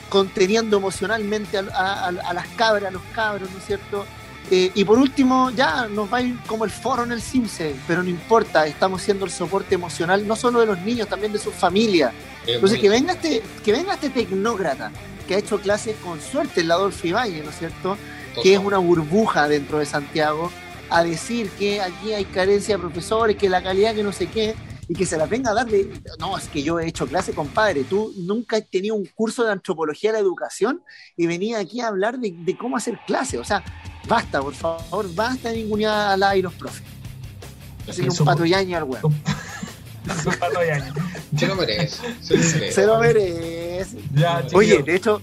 conteniendo 0.10 0.78
emocionalmente 0.78 1.58
a, 1.58 2.12
las 2.12 2.48
cabras, 2.56 2.90
a 2.90 2.92
los 2.92 3.02
cabros, 3.14 3.50
¿no 3.52 3.58
es 3.58 3.66
cierto? 3.66 4.06
Eh, 4.52 4.72
y 4.76 4.84
por 4.84 5.00
último, 5.00 5.50
ya 5.52 5.88
nos 5.88 6.12
va 6.12 6.18
a 6.18 6.22
ir 6.22 6.38
como 6.46 6.66
el 6.66 6.72
foro 6.72 7.04
en 7.04 7.12
el 7.12 7.22
CIMSE, 7.22 7.76
pero 7.88 8.04
no 8.04 8.10
importa, 8.10 8.68
estamos 8.68 9.02
siendo 9.02 9.26
el 9.26 9.32
soporte 9.32 9.76
emocional 9.76 10.28
no 10.28 10.36
solo 10.36 10.60
de 10.60 10.68
los 10.68 10.80
niños, 10.82 11.08
también 11.08 11.34
de 11.34 11.40
sus 11.40 11.54
familias. 11.54 12.14
Entonces, 12.46 12.80
que 12.80 12.90
venga, 12.90 13.14
este, 13.14 13.42
que 13.64 13.72
venga 13.72 13.96
este 13.96 14.12
tecnócrata 14.12 14.92
que 15.28 15.36
ha 15.36 15.38
hecho 15.40 15.60
clases 15.60 15.96
con 16.04 16.22
suerte 16.22 16.62
en 16.62 16.68
la 16.68 16.76
Adolfo 16.76 17.08
Ibañez, 17.08 17.44
¿no 17.44 17.50
es 17.50 17.58
cierto? 17.58 17.98
Que 18.44 18.54
es 18.54 18.60
una 18.60 18.78
burbuja 18.78 19.48
dentro 19.48 19.80
de 19.80 19.88
Santiago, 19.88 20.52
a 20.90 21.04
decir 21.04 21.50
que 21.58 21.82
aquí 21.82 22.14
hay 22.14 22.26
carencia 22.26 22.76
de 22.76 22.82
profesores, 22.82 23.36
que 23.36 23.50
la 23.50 23.64
calidad 23.64 23.96
que 23.96 24.04
no 24.04 24.12
sé 24.12 24.28
qué, 24.28 24.56
y 24.88 24.94
que 24.94 25.06
se 25.06 25.18
las 25.18 25.30
venga 25.30 25.52
a 25.52 25.54
dar 25.54 25.68
de, 25.68 25.90
no, 26.20 26.38
es 26.38 26.48
que 26.48 26.62
yo 26.62 26.80
he 26.80 26.88
hecho 26.88 27.08
clase, 27.08 27.34
compadre, 27.34 27.84
tú 27.84 28.14
nunca 28.18 28.58
has 28.58 28.70
tenido 28.70 28.96
un 28.96 29.06
curso 29.06 29.44
de 29.44 29.52
antropología 29.52 30.12
de 30.12 30.18
la 30.18 30.22
educación 30.22 30.84
y 31.18 31.28
venía 31.28 31.60
aquí 31.60 31.82
a 31.82 31.88
hablar 31.88 32.20
de, 32.20 32.58
cómo 32.58 32.78
hacer 32.78 33.00
clase, 33.08 33.38
o 33.38 33.44
sea, 33.44 33.64
basta, 34.08 34.42
por 34.42 34.54
favor, 34.54 35.14
basta 35.14 35.50
de 35.50 35.58
ningunear 35.58 36.12
a 36.12 36.18
la 36.18 36.36
y 36.36 36.42
los 36.42 36.54
profes. 36.54 36.84
Hacer 37.88 38.10
un 38.10 38.74
al 38.74 38.84
huevo. 38.84 39.14
Se 41.38 41.48
lo 41.48 41.56
merece. 41.56 42.72
Se 42.72 42.86
lo 42.86 43.00
merece. 43.00 43.98
Oye, 44.54 44.84
de 44.84 44.96
hecho, 44.96 45.22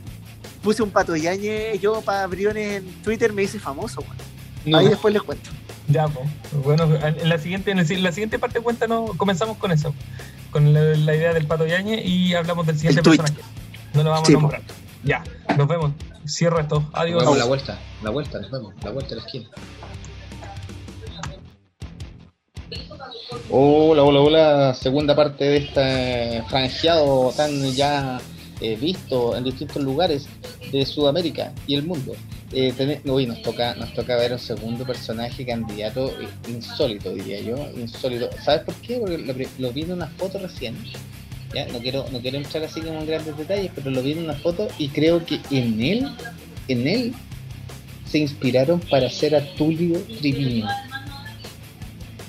puse 0.62 0.83
un 0.83 0.90
patoyañe 0.90 1.79
yo 1.79 2.01
para 2.03 2.27
Briones 2.27 2.79
en 2.79 3.03
Twitter, 3.03 3.33
me 3.33 3.42
hice 3.42 3.59
famoso, 3.59 4.05
Ahí 4.73 4.88
después 4.88 5.12
les 5.12 5.23
cuento. 5.23 5.51
Ya, 5.88 6.07
pues. 6.07 6.29
Bueno, 6.64 6.85
en 7.05 7.29
la 7.29 7.38
siguiente, 7.38 7.73
en 7.73 8.03
la 8.03 8.12
siguiente 8.12 8.38
parte 8.38 8.61
cuéntanos, 8.61 9.16
comenzamos 9.16 9.59
con 9.59 9.73
eso, 9.73 9.92
con 10.51 10.73
la, 10.73 11.14
idea 11.14 11.35
del 11.35 11.47
Pato 11.47 11.66
Yañe 11.66 12.03
y 12.03 12.35
hablamos 12.35 12.66
del 12.66 12.77
siguiente 12.77 13.03
personaje. 13.03 13.35
No 13.92 14.05
lo 14.05 14.11
vamos 14.11 14.29
a 14.29 14.33
nombrar. 14.33 14.62
Ya, 15.03 15.25
nos 15.57 15.66
vemos. 15.66 15.92
Cierro 16.27 16.61
esto. 16.61 16.89
Adiós. 16.93 17.25
Nos 17.25 17.25
vemos 17.25 17.39
la 17.39 17.45
vuelta, 17.47 17.79
la 18.03 18.11
vuelta, 18.11 18.41
nos 18.41 18.51
vemos, 18.51 18.75
la 18.83 18.91
vuelta 18.91 19.15
a 19.15 19.17
la 19.19 19.25
esquina. 19.25 19.49
Hola, 23.51 24.03
hola, 24.03 24.21
hola. 24.21 24.75
Segunda 24.75 25.15
parte 25.15 25.45
de 25.45 25.57
este 25.57 26.43
franjeado 26.49 27.33
tan 27.37 27.73
ya 27.73 28.21
eh, 28.61 28.77
visto 28.77 29.37
en 29.37 29.45
distintos 29.45 29.83
lugares 29.83 30.27
de 30.71 30.87
Sudamérica 30.87 31.53
y 31.67 31.75
el 31.75 31.83
mundo. 31.83 32.15
Eh, 32.53 33.01
uy, 33.05 33.27
nos 33.27 33.43
toca, 33.43 33.75
nos 33.75 33.93
toca 33.95 34.15
ver 34.17 34.33
un 34.33 34.39
segundo 34.39 34.85
personaje 34.85 35.45
candidato 35.45 36.09
eh, 36.21 36.29
insólito, 36.49 37.13
diría 37.13 37.41
yo, 37.41 37.57
insólito. 37.77 38.29
¿Sabes 38.45 38.63
por 38.63 38.75
qué? 38.77 38.99
Porque 38.99 39.49
lo, 39.59 39.73
vi 39.73 39.83
en 39.83 39.93
una 39.93 40.07
foto 40.07 40.39
recién. 40.39 40.77
¿Ya? 41.55 41.67
No 41.69 41.79
quiero, 41.79 42.07
no 42.12 42.21
quiero 42.21 42.38
entrar 42.38 42.65
así 42.65 42.81
como 42.81 43.01
en 43.01 43.07
grandes 43.07 43.37
detalles, 43.37 43.71
pero 43.75 43.91
lo 43.91 44.03
vi 44.03 44.12
en 44.12 44.25
una 44.25 44.35
foto 44.35 44.69
y 44.79 44.88
creo 44.88 45.25
que 45.25 45.41
en 45.51 45.81
él, 45.81 46.09
en 46.69 46.87
él, 46.87 47.15
se 48.07 48.19
inspiraron 48.19 48.79
para 48.81 49.07
hacer 49.07 49.35
a 49.35 49.55
Tulio 49.55 49.99
Triviño. 50.21 50.67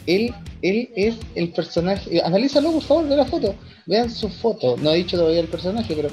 Él, 0.07 0.33
él 0.61 0.89
es 0.95 1.15
el 1.35 1.49
personaje. 1.49 2.17
Eh, 2.17 2.21
analízalo 2.23 2.71
por 2.71 2.83
favor, 2.83 3.07
de 3.07 3.17
la 3.17 3.25
foto. 3.25 3.55
Vean 3.85 4.09
su 4.09 4.29
foto. 4.29 4.77
No 4.77 4.91
he 4.91 4.97
dicho 4.97 5.17
todavía 5.17 5.41
el 5.41 5.47
personaje, 5.47 5.93
pero 5.93 6.09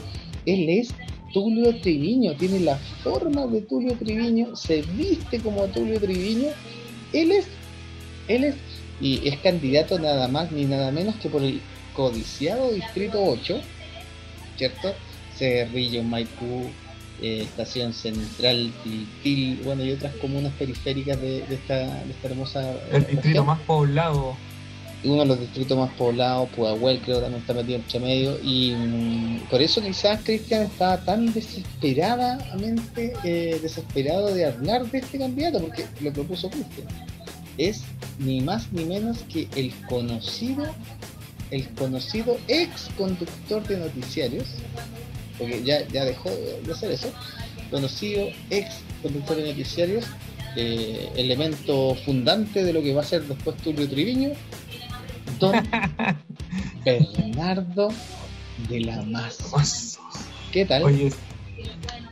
él 0.47 0.69
es 0.69 0.93
Tulio 1.33 1.77
Triviño, 1.81 2.35
tiene 2.35 2.61
la 2.61 2.77
forma 3.03 3.47
de 3.47 3.61
Tulio 3.63 3.95
Triviño, 3.95 4.57
se 4.57 4.83
viste 4.83 5.39
como 5.39 5.67
Tulio 5.67 6.01
Triviño, 6.01 6.49
él 7.13 7.33
es, 7.33 7.47
él 8.29 8.45
es, 8.45 8.57
y 9.01 9.27
es 9.29 9.39
candidato 9.39 9.99
nada 9.99 10.27
más 10.29 10.51
ni 10.51 10.65
nada 10.65 10.91
menos 10.91 11.15
que 11.17 11.29
por 11.29 11.43
el 11.43 11.61
codiciado 11.95 12.73
Distrito 12.73 13.23
8, 13.23 13.61
¿cierto? 14.57 14.95
Cerrillo, 15.37 16.03
Maipú, 16.03 16.71
eh, 17.23 17.43
Estación 17.43 17.93
Central, 17.93 18.73
Tiltil, 18.83 19.61
bueno, 19.65 19.85
y 19.85 19.93
otras 19.93 20.15
comunas 20.17 20.53
periféricas 20.59 21.21
de, 21.21 21.45
esta, 21.51 21.75
de 21.77 22.11
esta 22.11 22.29
hermosa... 22.29 22.75
El 22.93 23.07
distrito 23.07 23.45
más 23.45 23.59
poblado 23.61 24.37
uno 25.05 25.21
de 25.21 25.27
los 25.27 25.41
distritos 25.41 25.79
más 25.79 25.91
poblados, 25.93 26.49
Pudahuel 26.51 27.01
creo 27.01 27.21
también 27.21 27.41
está 27.41 27.55
metido 27.55 27.77
entre 27.77 28.01
medio, 28.01 28.39
y 28.43 28.73
mm, 28.73 29.49
por 29.51 29.63
eso 29.63 29.81
quizás 29.81 30.21
Cristian 30.23 30.63
estaba 30.65 30.99
tan 30.99 31.33
desesperadamente 31.33 33.15
eh, 33.25 33.59
desesperado 33.63 34.35
de 34.35 34.47
hablar 34.47 34.85
de 34.91 34.99
este 34.99 35.19
candidato, 35.19 35.61
porque 35.61 35.87
lo 36.01 36.13
propuso 36.13 36.51
Cristian. 36.51 36.87
Es 37.57 37.83
ni 38.19 38.41
más 38.41 38.71
ni 38.73 38.85
menos 38.85 39.19
que 39.33 39.49
el 39.57 39.73
conocido, 39.89 40.65
el 41.51 41.69
conocido 41.71 42.39
ex 42.49 42.89
conductor 42.97 43.67
de 43.67 43.79
noticiarios, 43.79 44.47
porque 45.39 45.63
ya, 45.63 45.87
ya 45.89 46.05
dejó 46.05 46.31
de 46.31 46.73
hacer 46.73 46.93
eso, 46.93 47.13
conocido 47.71 48.29
ex 48.51 48.77
conductor 49.03 49.37
de 49.37 49.49
noticiarios, 49.49 50.07
eh, 50.57 51.11
elemento 51.17 51.95
fundante 52.05 52.65
de 52.65 52.73
lo 52.73 52.83
que 52.83 52.93
va 52.93 53.03
a 53.03 53.05
ser 53.05 53.23
después 53.23 53.57
Tulio 53.59 53.89
Triviño, 53.89 54.31
don 55.39 55.55
Bernardo 56.85 57.89
de 58.69 58.81
la 58.81 59.03
Maza. 59.03 60.01
¿Qué 60.53 60.67
tal? 60.67 60.83
Oye, 60.83 61.13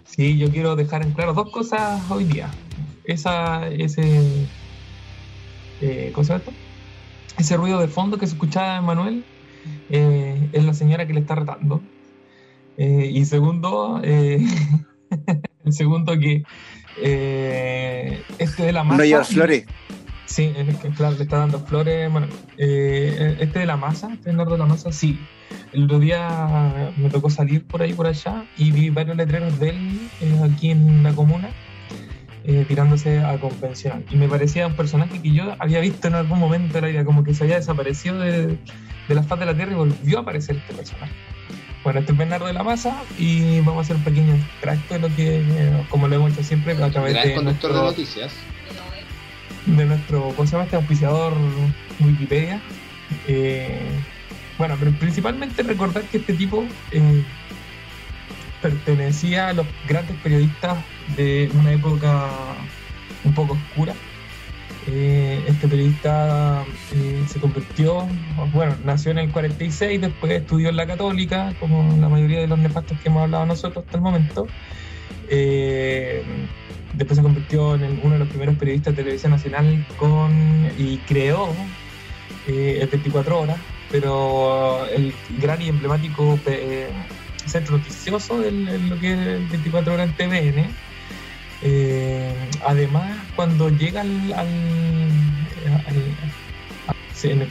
sí, 0.06 0.38
yo 0.38 0.50
quiero 0.50 0.76
dejar 0.76 1.02
en 1.02 1.12
claro 1.12 1.34
dos 1.34 1.50
cosas 1.50 2.00
hoy 2.10 2.24
día. 2.24 2.50
Esa, 3.04 3.68
ese, 3.68 4.20
eh, 5.80 6.10
¿cómo 6.14 6.24
se 6.24 6.32
llama 6.32 6.44
esto? 6.44 6.67
Ese 7.38 7.56
ruido 7.56 7.80
de 7.80 7.88
fondo 7.88 8.18
que 8.18 8.26
se 8.26 8.32
escuchaba 8.34 8.78
en 8.78 8.84
Manuel 8.84 9.24
eh, 9.90 10.48
es 10.52 10.64
la 10.64 10.74
señora 10.74 11.06
que 11.06 11.14
le 11.14 11.20
está 11.20 11.34
retando. 11.36 11.80
Eh, 12.76 13.10
y 13.12 13.24
segundo, 13.24 14.00
eh, 14.04 14.44
el 15.64 15.72
segundo 15.72 16.18
que 16.18 16.42
este 18.38 18.62
de 18.64 18.72
la 18.72 18.84
masa. 18.84 19.04
No 19.04 19.24
flores. 19.24 19.66
Sí, 20.26 20.52
es 20.54 20.76
que 20.76 20.90
claro, 20.90 21.16
le 21.16 21.22
está 21.22 21.38
dando 21.38 21.58
flores. 21.58 22.10
Bueno, 22.12 22.26
eh, 22.58 23.38
este 23.40 23.60
de 23.60 23.66
la 23.66 23.76
masa, 23.76 24.12
este 24.12 24.26
Bernardo 24.26 24.52
de 24.52 24.58
la 24.58 24.66
masa, 24.66 24.92
sí. 24.92 25.18
El 25.72 25.84
otro 25.84 25.98
día 25.98 26.92
me 26.96 27.08
tocó 27.08 27.30
salir 27.30 27.64
por 27.66 27.82
ahí, 27.82 27.94
por 27.94 28.06
allá, 28.06 28.44
y 28.56 28.70
vi 28.70 28.90
varios 28.90 29.16
letreros 29.16 29.58
de 29.58 29.70
él 29.70 30.10
aquí 30.42 30.70
en 30.70 31.02
la 31.02 31.12
comuna, 31.14 31.48
eh, 32.50 32.64
tirándose 32.66 33.20
a 33.20 33.38
convencional. 33.38 34.02
Y 34.10 34.16
me 34.16 34.26
parecía 34.26 34.66
un 34.66 34.74
personaje 34.74 35.20
que 35.20 35.32
yo 35.32 35.54
había 35.58 35.80
visto 35.80 36.08
en 36.08 36.14
algún 36.14 36.38
momento 36.38 36.72
de 36.74 36.80
la 36.80 36.88
vida, 36.88 37.04
como 37.04 37.22
que 37.22 37.34
se 37.34 37.44
había 37.44 37.56
desaparecido 37.56 38.18
de, 38.18 38.56
la 39.08 39.22
faz 39.22 39.38
de 39.38 39.44
la 39.44 39.54
tierra 39.54 39.72
y 39.72 39.74
volvió 39.74 40.18
a 40.18 40.22
aparecer 40.22 40.56
este 40.56 40.72
personaje. 40.72 41.12
Bueno, 41.84 42.00
este 42.00 42.12
es 42.12 42.18
Bernardo 42.18 42.46
de 42.46 42.54
la 42.54 42.62
Masa 42.62 43.02
y 43.18 43.60
vamos 43.60 43.76
a 43.76 43.80
hacer 43.82 43.96
un 43.96 44.04
pequeño 44.04 44.34
extracto 44.34 44.94
de 44.94 45.00
lo 45.00 45.14
que, 45.14 45.44
como 45.90 46.08
lo 46.08 46.16
hemos 46.16 46.32
hecho 46.32 46.42
siempre, 46.42 46.72
a 46.72 46.90
través 46.90 47.22
de. 47.22 47.34
conductor 47.34 47.72
de 47.72 47.80
noticias 47.80 48.32
de 49.76 49.84
nuestro, 49.84 50.32
¿cómo 50.34 50.46
se 50.46 50.52
llama 50.52 50.64
este 50.64 50.76
auspiciador 50.76 51.34
Wikipedia? 52.00 52.62
Eh, 53.26 53.78
bueno, 54.56 54.76
pero 54.78 54.92
principalmente 54.92 55.62
recordar 55.62 56.02
que 56.04 56.16
este 56.16 56.32
tipo 56.32 56.64
eh, 56.92 57.22
pertenecía 58.62 59.48
a 59.48 59.52
los 59.52 59.66
grandes 59.88 60.16
periodistas 60.22 60.78
de 61.16 61.50
una 61.54 61.72
época 61.72 62.28
un 63.24 63.34
poco 63.34 63.54
oscura. 63.54 63.94
Eh, 64.86 65.44
este 65.46 65.68
periodista 65.68 66.64
se 67.26 67.40
convirtió, 67.40 68.08
bueno, 68.52 68.74
nació 68.84 69.10
en 69.10 69.18
el 69.18 69.30
46, 69.30 70.00
después 70.00 70.32
estudió 70.32 70.70
en 70.70 70.76
la 70.76 70.86
católica, 70.86 71.52
como 71.60 71.96
la 72.00 72.08
mayoría 72.08 72.40
de 72.40 72.46
los 72.46 72.58
nefastos 72.58 72.98
que 73.00 73.08
hemos 73.08 73.24
hablado 73.24 73.44
nosotros 73.44 73.84
hasta 73.84 73.98
el 73.98 74.02
momento 74.02 74.46
después 76.98 77.16
se 77.16 77.22
convirtió 77.22 77.74
en 77.76 78.00
uno 78.02 78.14
de 78.14 78.18
los 78.18 78.28
primeros 78.28 78.56
periodistas 78.56 78.94
de 78.96 79.02
televisión 79.02 79.32
nacional 79.32 79.86
con 79.98 80.70
y 80.76 80.98
creó 80.98 81.48
eh, 82.46 82.78
el 82.80 82.88
24 82.88 83.40
horas, 83.40 83.58
pero 83.90 84.86
el 84.86 85.14
gran 85.38 85.62
y 85.62 85.68
emblemático 85.68 86.38
eh, 87.48 87.50
centro 87.50 87.78
noticioso 87.78 88.40
de 88.40 88.52
lo 88.52 88.98
que 88.98 89.12
es 89.12 89.18
el 89.18 89.46
24 89.46 89.94
horas 89.94 90.08
en 90.08 90.14
TVN. 90.16 90.70
Eh, 91.62 92.32
además, 92.66 93.10
cuando 93.34 93.68
llega 93.70 94.02
al, 94.02 94.32
al, 94.32 94.48
en 97.24 97.42
el 97.42 97.48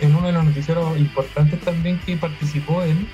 en 0.00 0.16
uno 0.16 0.26
de 0.26 0.32
los 0.32 0.44
noticieros 0.44 0.98
importantes 0.98 1.60
también 1.60 1.98
que 2.00 2.16
participó 2.16 2.82
él, 2.82 3.06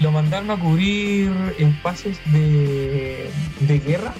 lo 0.00 0.10
mandaron 0.10 0.50
a 0.50 0.56
cubrir 0.58 1.30
espacios 1.58 2.18
de, 2.32 3.30
de 3.60 3.78
guerra 3.78 4.12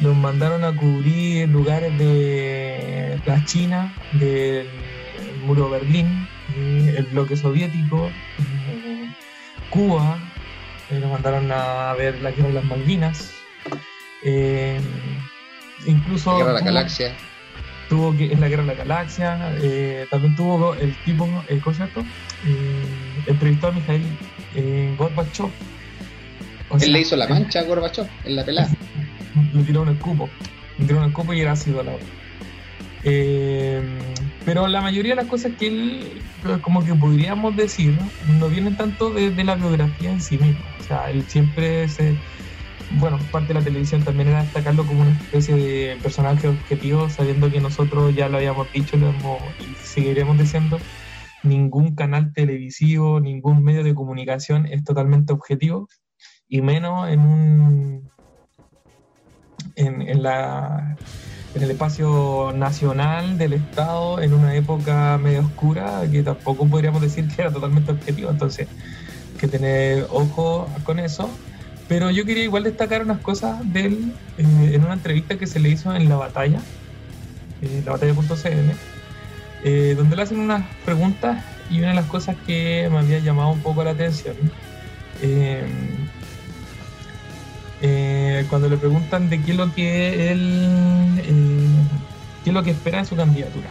nos 0.00 0.16
mandaron 0.16 0.64
a 0.64 0.74
cubrir 0.74 1.48
lugares 1.48 1.96
de 1.98 3.20
la 3.26 3.44
China, 3.44 3.92
del 4.12 4.68
muro 5.44 5.64
de 5.64 5.80
Berlín, 5.80 6.28
el 6.56 7.04
bloque 7.06 7.36
soviético, 7.36 8.10
Cuba, 9.70 10.18
eh, 10.90 10.98
nos 10.98 11.10
mandaron 11.10 11.50
a 11.52 11.92
ver 11.94 12.20
la 12.20 12.30
guerra 12.30 12.48
de 12.48 12.54
las 12.54 12.64
Malvinas, 12.64 13.34
eh, 14.22 14.80
incluso... 15.86 16.32
La 16.32 16.38
guerra 16.38 16.52
de 16.52 16.58
la 16.58 16.64
galaxia. 16.64 17.16
Tuvo 17.88 18.16
que, 18.16 18.32
en 18.32 18.40
la 18.40 18.48
guerra 18.48 18.62
de 18.62 18.68
la 18.68 18.74
galaxia, 18.74 19.54
eh, 19.62 20.06
también 20.10 20.36
tuvo 20.36 20.74
el 20.74 20.94
tipo, 21.04 21.28
el 21.48 21.60
concierto, 21.62 22.04
el 22.44 22.84
entrevistó 23.26 23.68
a 23.68 23.72
Mikhail 23.72 24.96
Gorbachev 24.98 25.50
Él 26.80 26.92
le 26.92 27.00
hizo 27.00 27.16
la 27.16 27.26
mancha 27.26 27.60
a 27.60 27.62
Gorbachov 27.62 28.06
en 28.24 28.36
la 28.36 28.44
pelada. 28.44 28.68
le 29.54 29.62
tiró 29.62 29.82
un 29.82 29.88
escupo. 29.88 30.28
Le 30.78 30.84
tiró 30.84 30.98
un 30.98 31.06
escupo 31.06 31.32
y 31.32 31.40
era 31.40 31.52
ácido 31.52 31.82
la 31.82 31.92
eh, 33.04 33.82
pero 34.44 34.66
la 34.66 34.80
mayoría 34.80 35.12
de 35.12 35.22
las 35.22 35.26
cosas 35.26 35.52
que 35.58 35.66
él, 35.66 36.22
como 36.62 36.84
que 36.84 36.94
podríamos 36.94 37.56
decir, 37.56 37.98
no 38.38 38.48
vienen 38.48 38.76
tanto 38.76 39.10
de, 39.10 39.32
la 39.44 39.56
biografía 39.56 40.10
en 40.10 40.20
sí 40.20 40.38
mismo. 40.38 40.64
O 40.80 40.82
sea, 40.82 41.10
él 41.10 41.24
siempre 41.28 41.88
se. 41.88 42.16
Bueno, 42.92 43.18
parte 43.30 43.48
de 43.48 43.54
la 43.54 43.64
televisión 43.64 44.02
también 44.02 44.28
era 44.28 44.42
destacarlo 44.42 44.86
como 44.86 45.02
una 45.02 45.10
especie 45.10 45.54
de 45.54 45.96
personaje 46.02 46.48
objetivo, 46.48 47.10
sabiendo 47.10 47.50
que 47.50 47.60
nosotros 47.60 48.14
ya 48.14 48.30
lo 48.30 48.38
habíamos 48.38 48.72
dicho 48.72 48.96
lo 48.96 49.10
hemos, 49.10 49.42
y 49.60 49.74
seguiremos 49.74 50.38
diciendo, 50.38 50.78
ningún 51.42 51.94
canal 51.94 52.32
televisivo, 52.32 53.20
ningún 53.20 53.62
medio 53.62 53.84
de 53.84 53.94
comunicación 53.94 54.64
es 54.66 54.84
totalmente 54.84 55.34
objetivo, 55.34 55.88
y 56.48 56.62
menos 56.62 57.10
en 57.10 57.20
un 57.20 58.10
en, 59.76 60.22
la, 60.22 60.96
en 61.58 61.64
el 61.64 61.72
espacio 61.72 62.52
nacional 62.54 63.36
del 63.36 63.52
Estado 63.52 64.22
en 64.22 64.32
una 64.32 64.54
época 64.54 65.18
medio 65.18 65.40
oscura 65.40 66.02
que 66.10 66.22
tampoco 66.22 66.68
podríamos 66.68 67.02
decir 67.02 67.26
que 67.26 67.42
era 67.42 67.50
totalmente 67.50 67.90
objetivo. 67.90 68.30
Entonces, 68.30 68.68
hay 68.68 69.40
que 69.40 69.48
tener 69.48 70.06
ojo 70.10 70.68
con 70.84 71.00
eso. 71.00 71.28
Pero 71.88 72.10
yo 72.12 72.24
quería 72.24 72.44
igual 72.44 72.62
destacar 72.62 73.02
unas 73.02 73.18
cosas 73.18 73.60
de 73.72 73.86
él 73.86 74.12
eh, 74.36 74.70
en 74.74 74.84
una 74.84 74.94
entrevista 74.94 75.36
que 75.36 75.48
se 75.48 75.58
le 75.58 75.70
hizo 75.70 75.92
en 75.92 76.08
La 76.08 76.16
Batalla, 76.16 76.60
eh, 77.62 77.82
la 77.84 77.92
batalla.cn, 77.92 78.72
eh, 79.64 79.94
donde 79.96 80.14
le 80.14 80.22
hacen 80.22 80.38
unas 80.38 80.64
preguntas 80.84 81.42
y 81.70 81.78
una 81.78 81.88
de 81.88 81.94
las 81.94 82.06
cosas 82.06 82.36
que 82.46 82.88
me 82.92 82.98
había 82.98 83.18
llamado 83.18 83.50
un 83.50 83.60
poco 83.60 83.82
la 83.82 83.90
atención 83.90 84.36
eh, 85.22 85.66
eh, 87.80 88.44
cuando 88.48 88.68
le 88.68 88.76
preguntan 88.76 89.30
de 89.30 89.40
qué 89.42 89.52
es 89.52 89.56
lo 89.56 89.72
que 89.72 90.32
él, 90.32 91.18
eh, 91.18 91.68
qué 92.42 92.50
es 92.50 92.54
lo 92.54 92.62
que 92.62 92.70
espera 92.70 92.98
en 92.98 93.06
su 93.06 93.16
candidatura. 93.16 93.68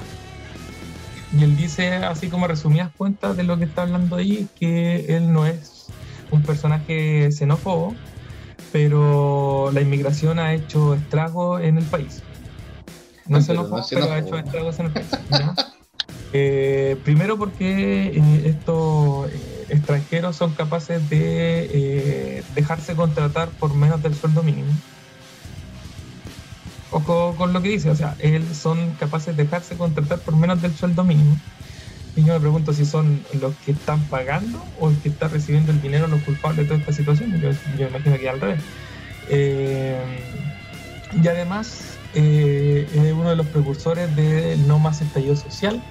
Y 1.37 1.43
él 1.43 1.57
dice, 1.57 1.95
así 1.95 2.29
como 2.29 2.47
resumidas 2.47 2.91
cuentas 2.97 3.35
de 3.35 3.43
lo 3.43 3.57
que 3.57 3.65
está 3.65 3.81
hablando 3.81 4.15
ahí, 4.15 4.47
que 4.57 5.17
él 5.17 5.33
no 5.33 5.45
es 5.45 5.87
un 6.31 6.41
personaje 6.41 7.31
xenófobo, 7.31 7.95
pero 8.71 9.71
la 9.73 9.81
inmigración 9.81 10.39
ha 10.39 10.53
hecho 10.53 10.93
estragos 10.93 11.61
en 11.61 11.77
el 11.77 11.85
país. 11.85 12.23
No, 13.27 13.39
es 13.39 13.45
xenófobo, 13.45 13.85
pero, 13.89 14.11
ha 14.11 14.19
hecho 14.19 14.37
estragos 14.37 14.79
en 14.79 14.85
el 14.85 14.91
país. 14.93 15.07
Eh, 16.33 16.97
primero 17.05 17.37
porque 17.37 18.21
estos 18.43 19.29
extranjeros 19.69 20.35
son 20.35 20.53
capaces 20.53 21.09
de 21.09 21.69
eh, 21.71 22.43
dejarse 22.55 22.95
contratar 22.95 23.49
por 23.49 23.73
menos 23.73 24.01
del 24.01 24.15
sueldo 24.15 24.43
mínimo. 24.43 24.71
Ojo 26.91 27.35
con 27.37 27.51
lo 27.53 27.61
que 27.61 27.69
dice, 27.69 27.89
o 27.89 27.95
sea, 27.95 28.15
ellos 28.19 28.45
son 28.55 28.91
capaces 28.99 29.35
de 29.35 29.43
dejarse 29.43 29.75
contratar 29.75 30.19
por 30.19 30.35
menos 30.35 30.61
del 30.61 30.75
sueldo 30.75 31.03
mínimo. 31.03 31.37
Y 32.15 32.23
yo 32.23 32.33
me 32.33 32.39
pregunto 32.39 32.73
si 32.73 32.85
son 32.85 33.23
los 33.39 33.55
que 33.57 33.71
están 33.71 34.01
pagando 34.05 34.63
o 34.79 34.89
el 34.89 34.97
que 34.97 35.09
está 35.09 35.27
recibiendo 35.27 35.71
el 35.71 35.81
dinero 35.81 36.07
los 36.07 36.21
culpables 36.23 36.57
de 36.57 36.65
toda 36.65 36.79
esta 36.79 36.93
situación. 36.93 37.39
Yo, 37.39 37.51
yo 37.77 37.87
imagino 37.87 38.17
que 38.17 38.29
al 38.29 38.41
revés. 38.41 38.61
Eh, 39.29 39.99
y 41.21 41.27
además 41.27 41.97
eh, 42.15 42.87
es 42.91 43.13
uno 43.13 43.29
de 43.29 43.35
los 43.35 43.47
precursores 43.47 44.15
de 44.15 44.57
no 44.65 44.79
más 44.79 45.01
estallido 45.01 45.35
social, 45.35 45.83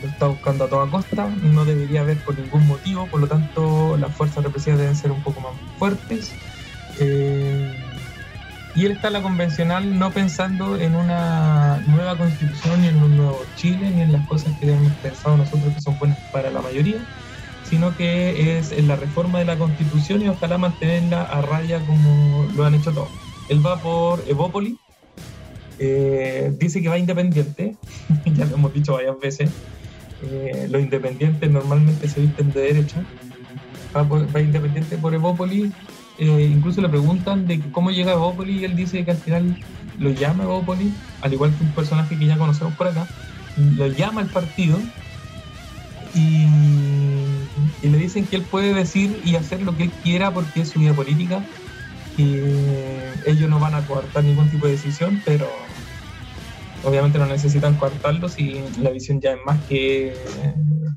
lo 0.00 0.08
está 0.08 0.26
buscando 0.26 0.64
a 0.64 0.68
toda 0.68 0.90
costa, 0.90 1.28
no 1.42 1.64
debería 1.64 2.00
haber 2.00 2.18
por 2.18 2.38
ningún 2.38 2.66
motivo, 2.66 3.06
por 3.06 3.20
lo 3.20 3.26
tanto 3.26 3.96
las 3.96 4.14
fuerzas 4.14 4.44
represivas 4.44 4.78
deben 4.78 4.96
ser 4.96 5.10
un 5.10 5.22
poco 5.22 5.40
más 5.40 5.52
fuertes. 5.78 6.32
Eh, 7.00 7.72
y 8.74 8.84
él 8.84 8.92
está 8.92 9.08
en 9.08 9.14
la 9.14 9.22
convencional 9.22 9.98
no 9.98 10.10
pensando 10.12 10.76
en 10.76 10.94
una 10.94 11.82
nueva 11.88 12.16
constitución, 12.16 12.80
ni 12.82 12.88
en 12.88 13.02
un 13.02 13.16
nuevo 13.16 13.44
Chile, 13.56 13.90
ni 13.90 14.02
en 14.02 14.12
las 14.12 14.26
cosas 14.28 14.56
que 14.58 14.72
hemos 14.72 14.92
pensado 14.94 15.36
nosotros 15.36 15.74
que 15.74 15.80
son 15.80 15.98
buenas 15.98 16.18
para 16.32 16.50
la 16.50 16.60
mayoría, 16.60 17.04
sino 17.64 17.96
que 17.96 18.58
es 18.58 18.72
en 18.72 18.86
la 18.86 18.96
reforma 18.96 19.40
de 19.40 19.46
la 19.46 19.56
constitución 19.56 20.22
y 20.22 20.28
ojalá 20.28 20.58
mantenerla 20.58 21.24
a 21.24 21.42
raya 21.42 21.80
como 21.86 22.46
lo 22.54 22.64
han 22.64 22.74
hecho 22.74 22.92
todos. 22.92 23.08
Él 23.48 23.64
va 23.64 23.80
por 23.80 24.22
Evópoli, 24.28 24.78
eh, 25.78 26.52
dice 26.58 26.82
que 26.82 26.88
va 26.88 26.98
independiente, 26.98 27.76
ya 28.34 28.44
lo 28.46 28.56
hemos 28.56 28.72
dicho 28.72 28.94
varias 28.94 29.18
veces. 29.20 29.50
Eh, 30.22 30.66
los 30.70 30.82
independientes 30.82 31.48
normalmente 31.50 32.08
se 32.08 32.20
visten 32.20 32.52
de 32.52 32.60
derecha. 32.60 33.04
Va, 33.96 34.40
independiente 34.40 34.98
por 34.98 35.14
Evópolis. 35.14 35.72
Eh, 36.18 36.50
incluso 36.52 36.80
le 36.80 36.88
preguntan 36.88 37.46
de 37.46 37.60
cómo 37.70 37.90
llega 37.90 38.12
Evópolis 38.12 38.60
y 38.60 38.64
él 38.64 38.74
dice 38.74 39.04
que 39.04 39.12
al 39.12 39.16
final 39.18 39.56
lo 39.98 40.10
llama 40.10 40.44
Evópolis, 40.44 40.92
al 41.22 41.32
igual 41.32 41.54
que 41.56 41.64
un 41.64 41.70
personaje 41.70 42.18
que 42.18 42.26
ya 42.26 42.36
conocemos 42.36 42.74
por 42.74 42.88
acá, 42.88 43.06
lo 43.56 43.86
llama 43.86 44.22
el 44.22 44.28
partido 44.28 44.78
y, 46.14 46.46
y 47.82 47.88
le 47.88 47.98
dicen 47.98 48.26
que 48.26 48.36
él 48.36 48.42
puede 48.42 48.74
decir 48.74 49.20
y 49.24 49.36
hacer 49.36 49.62
lo 49.62 49.76
que 49.76 49.84
él 49.84 49.92
quiera 50.02 50.32
porque 50.32 50.62
es 50.62 50.70
su 50.70 50.80
vida 50.80 50.92
política 50.92 51.44
y 52.18 52.40
ellos 53.26 53.48
no 53.48 53.58
van 53.60 53.74
a 53.74 53.86
coartar 53.86 54.24
ningún 54.24 54.50
tipo 54.50 54.66
de 54.66 54.72
decisión, 54.72 55.22
pero 55.24 55.48
obviamente 56.84 57.18
no 57.18 57.26
necesitan 57.26 57.74
coartarlo 57.74 58.28
si 58.28 58.60
la 58.80 58.90
visión 58.90 59.20
ya 59.20 59.32
es 59.32 59.38
más 59.46 59.58
que 59.68 60.14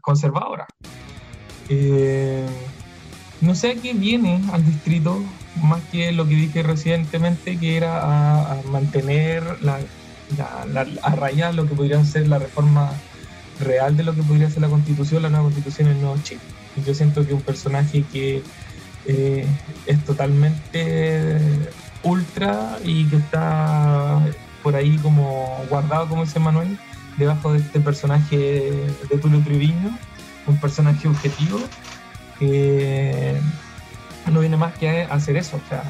conservadora. 0.02 0.68
Eh, 1.70 2.46
no 3.40 3.56
sé 3.56 3.72
a 3.72 3.76
qué 3.76 3.94
viene 3.94 4.42
al 4.52 4.66
distrito, 4.66 5.24
más 5.62 5.82
que 5.92 6.12
lo 6.12 6.28
que 6.28 6.36
dije 6.36 6.64
recientemente, 6.64 7.58
que 7.58 7.78
era 7.78 8.52
a, 8.52 8.62
mantener 8.64 9.44
a 11.04 11.16
rayar 11.16 11.54
lo 11.54 11.68
que 11.68 11.76
podría 11.76 12.04
ser 12.04 12.28
la 12.28 12.40
reforma 12.40 12.92
real 13.60 13.96
de 13.96 14.04
lo 14.04 14.16
que 14.16 14.24
podría 14.24 14.50
ser 14.50 14.62
la 14.62 14.70
constitución, 14.70 15.22
la 15.22 15.30
nueva 15.30 15.46
constitución 15.46 15.88
en 15.90 16.02
nuevo 16.02 16.18
Chile. 16.24 16.42
Yo 16.86 16.94
siento 16.94 17.28
que 17.28 17.34
un 17.34 17.42
personaje 17.42 18.04
que 18.12 18.42
eh, 19.06 19.46
es 19.86 20.04
totalmente 20.06 21.40
ultra 22.04 22.78
y 22.84 23.06
que 23.06 23.18
está 23.18 24.20
por 24.64 24.76
ahí 24.76 24.98
como 24.98 25.64
guardado, 25.70 26.08
como 26.08 26.24
dice 26.24 26.40
Manuel, 26.40 26.78
debajo 27.18 27.54
de 27.54 27.60
este 27.60 27.80
personaje 27.80 28.38
de 29.10 29.18
Tulio 29.18 29.42
Triviño, 29.44 29.98
un 30.48 30.58
personaje 30.58 31.08
objetivo 31.08 31.60
que 32.40 33.40
no 34.32 34.40
viene 34.40 34.58
más 34.58 34.74
que 34.76 35.04
a 35.04 35.14
hacer 35.14 35.38
eso, 35.38 35.58
o 35.58 35.70
sea, 35.70 35.84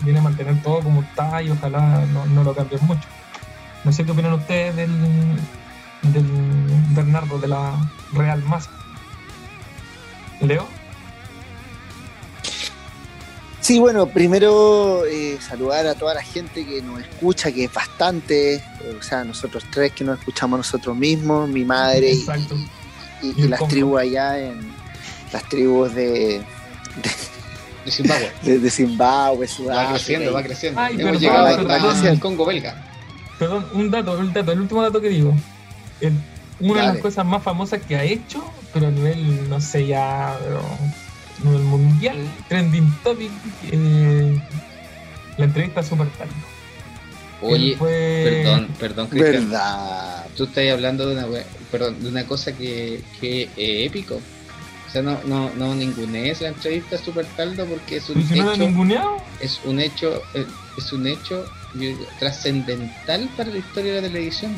viene 0.00 0.18
a 0.18 0.22
mantener 0.22 0.60
todo 0.62 0.80
como 0.80 1.02
está 1.02 1.42
y 1.42 1.50
ojalá 1.50 2.04
no, 2.06 2.44
lo 2.44 2.54
cambien 2.54 2.84
mucho. 2.86 3.08
No 3.84 3.92
sé 3.92 4.04
qué 4.04 4.12
opinan 4.12 4.32
ustedes 4.32 4.74
del, 4.74 4.90
del 6.02 6.26
Bernardo 6.90 7.38
de 7.38 7.48
la 7.48 7.72
Real 8.12 8.42
Masa. 8.42 8.70
Leo. 10.40 10.66
Sí, 13.66 13.80
bueno, 13.80 14.06
primero 14.06 15.04
eh, 15.06 15.38
saludar 15.40 15.88
a 15.88 15.96
toda 15.96 16.14
la 16.14 16.22
gente 16.22 16.64
que 16.64 16.80
nos 16.82 17.00
escucha, 17.00 17.50
que 17.50 17.64
es 17.64 17.72
bastante, 17.74 18.62
o 18.96 19.02
sea, 19.02 19.24
nosotros 19.24 19.64
tres 19.72 19.90
que 19.90 20.04
nos 20.04 20.20
escuchamos 20.20 20.60
nosotros 20.60 20.96
mismos, 20.96 21.48
mi 21.48 21.64
madre 21.64 22.12
y, 23.22 23.48
las 23.48 23.66
tribus 23.66 24.02
allá 24.02 24.38
en 24.38 24.72
las 25.32 25.42
tribus 25.48 25.92
de, 25.96 26.42
de 27.84 27.90
Zimbabue. 27.90 28.32
De, 28.44 28.70
Zimbabue, 28.70 29.48
Sudáfrica. 29.48 29.82
Va 29.82 29.94
creciendo, 29.94 30.32
va 30.32 30.42
creciendo. 30.44 30.80
Hemos 30.86 31.20
llegado 31.20 32.08
al 32.08 32.20
Congo 32.20 32.46
belga. 32.46 32.84
Perdón, 33.36 33.66
un 33.72 33.90
dato, 33.90 34.16
un 34.16 34.32
dato, 34.32 34.52
el 34.52 34.60
último 34.60 34.80
dato 34.80 35.00
que 35.00 35.08
digo. 35.08 35.34
una 36.60 36.82
de 36.82 36.86
las 36.86 36.98
cosas 36.98 37.26
más 37.26 37.42
famosas 37.42 37.82
que 37.82 37.96
ha 37.96 38.04
hecho, 38.04 38.44
pero 38.72 38.86
a 38.86 38.90
nivel, 38.92 39.50
no 39.50 39.60
sé 39.60 39.88
ya, 39.88 40.38
pero 40.40 40.60
el 41.44 41.62
mundial, 41.62 42.16
trending 42.48 42.90
topic, 43.02 43.30
eh, 43.70 44.40
la 45.36 45.44
entrevista 45.44 45.82
Super 45.82 46.08
Talco. 46.08 46.34
Oye, 47.42 47.76
perdón, 47.76 48.68
perdón, 48.78 49.06
Cristian. 49.08 49.50
¿Verdad? 49.50 50.26
Tú 50.36 50.44
estás 50.44 50.70
hablando 50.72 51.06
de 51.06 51.16
una, 51.16 51.26
perdón, 51.70 52.02
de 52.02 52.08
una 52.08 52.26
cosa 52.26 52.56
que, 52.56 53.02
que 53.20 53.42
es 53.56 53.86
épico. 53.86 54.16
O 54.16 54.90
sea, 54.90 55.02
no, 55.02 55.20
no, 55.24 55.50
no 55.54 55.74
es 55.74 56.40
la 56.40 56.48
entrevista 56.48 56.96
Super 56.96 57.26
Taldo 57.36 57.66
porque 57.66 57.96
es 57.96 58.08
un 58.08 58.20
hecho. 58.20 59.16
es 59.40 59.60
un 59.64 59.80
hecho, 59.80 60.22
eh, 60.34 60.46
es 60.78 60.92
un 60.92 61.06
hecho 61.06 61.44
trascendental 62.18 63.28
para 63.36 63.50
la 63.50 63.58
historia 63.58 63.94
de 63.94 64.02
la 64.02 64.08
televisión. 64.08 64.56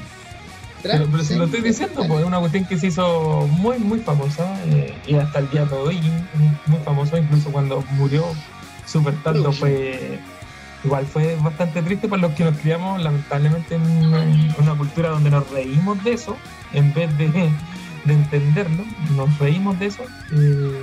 Pero, 0.83 1.07
pero 1.11 1.24
si 1.24 1.35
lo 1.35 1.45
estoy 1.45 1.62
diciendo, 1.62 2.05
pues 2.07 2.20
es 2.20 2.26
una 2.26 2.39
cuestión 2.39 2.64
que 2.64 2.79
se 2.79 2.89
hizo 2.89 3.47
muy, 3.49 3.79
muy 3.79 3.99
famosa 3.99 4.57
eh, 4.66 4.95
y 5.07 5.14
hasta 5.14 5.41
el 5.41 5.51
día 5.51 5.64
de 5.64 5.74
hoy 5.74 6.01
muy 6.66 6.79
famoso, 6.85 7.16
incluso 7.16 7.51
cuando 7.51 7.83
murió 7.93 8.24
Super 8.87 9.14
Taldo 9.22 9.53
fue 9.53 10.20
igual 10.85 11.07
fue 11.07 11.37
bastante 11.43 11.83
triste 11.83 12.09
para 12.09 12.22
los 12.22 12.33
que 12.33 12.45
nos 12.45 12.57
criamos 12.59 13.03
lamentablemente 13.03 13.74
en 13.74 13.83
una, 14.59 14.74
cultura 14.76 15.11
donde 15.11 15.31
nos 15.31 15.51
reímos 15.51 16.03
de 16.05 16.12
eso 16.12 16.37
en 16.72 16.95
vez 16.95 17.16
de, 17.18 17.29
de 18.05 18.14
entenderlo, 18.14 18.85
nos 19.16 19.37
reímos 19.39 19.79
de 19.79 19.87
eso. 19.87 20.03
Eh, 20.33 20.83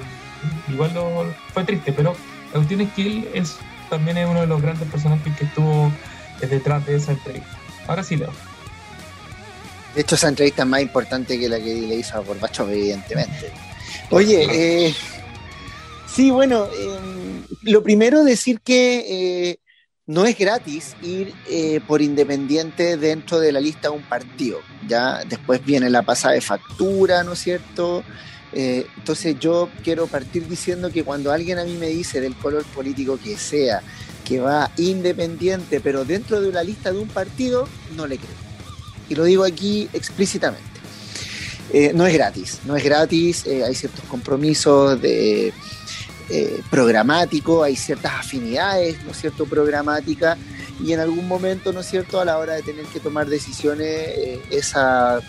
igual 0.69 0.93
lo, 0.93 1.25
fue 1.53 1.63
triste, 1.63 1.93
pero 1.93 2.15
La 2.53 2.59
cuestión 2.59 2.81
es 2.81 2.91
que 2.93 3.01
él 3.01 3.29
es, 3.33 3.57
también 3.89 4.17
es 4.17 4.27
uno 4.27 4.41
de 4.41 4.47
los 4.47 4.61
grandes 4.61 4.87
personajes 4.89 5.35
que 5.37 5.45
estuvo 5.45 5.91
detrás 6.41 6.85
de 6.85 6.95
esa 6.95 7.13
entrevista. 7.13 7.49
Ahora 7.87 8.03
sí, 8.03 8.17
Leo. 8.17 8.31
De 9.95 10.01
hecho, 10.01 10.15
esa 10.15 10.27
entrevista 10.27 10.63
es 10.63 10.67
más 10.67 10.81
importante 10.81 11.39
que 11.39 11.47
la 11.47 11.57
que 11.57 11.73
le 11.73 11.95
hizo 11.95 12.17
a 12.17 12.19
Gorbachev, 12.19 12.69
evidentemente. 12.69 13.51
Oye, 14.11 14.87
eh, 14.87 14.93
sí, 16.05 16.31
bueno, 16.31 16.65
eh, 16.65 16.97
lo 17.63 17.81
primero 17.81 18.23
decir 18.25 18.59
que 18.59 19.49
eh, 19.49 19.59
no 20.05 20.25
es 20.25 20.37
gratis 20.37 20.97
ir 21.01 21.33
eh, 21.49 21.79
por 21.87 22.01
independiente 22.01 22.97
dentro 22.97 23.39
de 23.39 23.53
la 23.53 23.61
lista 23.61 23.87
de 23.87 23.95
un 23.95 24.03
partido. 24.03 24.59
Ya 24.85 25.23
después 25.23 25.63
viene 25.63 25.89
la 25.89 26.03
pasada 26.03 26.33
de 26.33 26.41
factura, 26.41 27.23
¿no 27.23 27.33
es 27.33 27.39
cierto? 27.39 28.03
Entonces 28.57 29.37
yo 29.37 29.69
quiero 29.83 30.07
partir 30.07 30.47
diciendo 30.47 30.89
que 30.89 31.03
cuando 31.03 31.29
alguien 31.29 31.59
a 31.59 31.65
mí 31.65 31.73
me 31.73 31.87
dice 31.87 32.21
del 32.21 32.37
color 32.37 32.63
político 32.63 33.19
que 33.21 33.35
sea, 33.35 33.81
que 34.23 34.39
va 34.39 34.71
independiente, 34.77 35.81
pero 35.81 36.05
dentro 36.05 36.39
de 36.39 36.53
la 36.53 36.63
lista 36.63 36.93
de 36.93 36.99
un 36.99 37.09
partido, 37.09 37.67
no 37.97 38.07
le 38.07 38.17
creo. 38.17 38.44
Y 39.09 39.15
lo 39.15 39.23
digo 39.23 39.43
aquí 39.43 39.89
explícitamente. 39.93 40.63
Eh, 41.73 41.91
no 41.93 42.05
es 42.05 42.13
gratis, 42.13 42.59
no 42.65 42.75
es 42.75 42.83
gratis, 42.83 43.45
hay 43.45 43.73
ciertos 43.73 44.05
compromisos 44.05 45.01
de 45.01 45.51
eh, 46.27 46.59
programático, 46.71 47.61
hay 47.61 47.75
ciertas 47.75 48.13
afinidades, 48.13 48.97
¿no 49.03 49.11
es 49.11 49.17
cierto?, 49.17 49.45
programáticas, 49.45 50.39
y 50.83 50.91
en 50.91 50.99
algún 50.99 51.27
momento, 51.27 51.71
¿no 51.71 51.81
es 51.81 51.85
cierto?, 51.85 52.19
a 52.19 52.25
la 52.25 52.39
hora 52.39 52.55
de 52.55 52.63
tener 52.63 52.85
que 52.85 52.99
tomar 52.99 53.27
decisiones, 53.27 53.87
eh, 53.87 54.41
esa, 54.49 55.19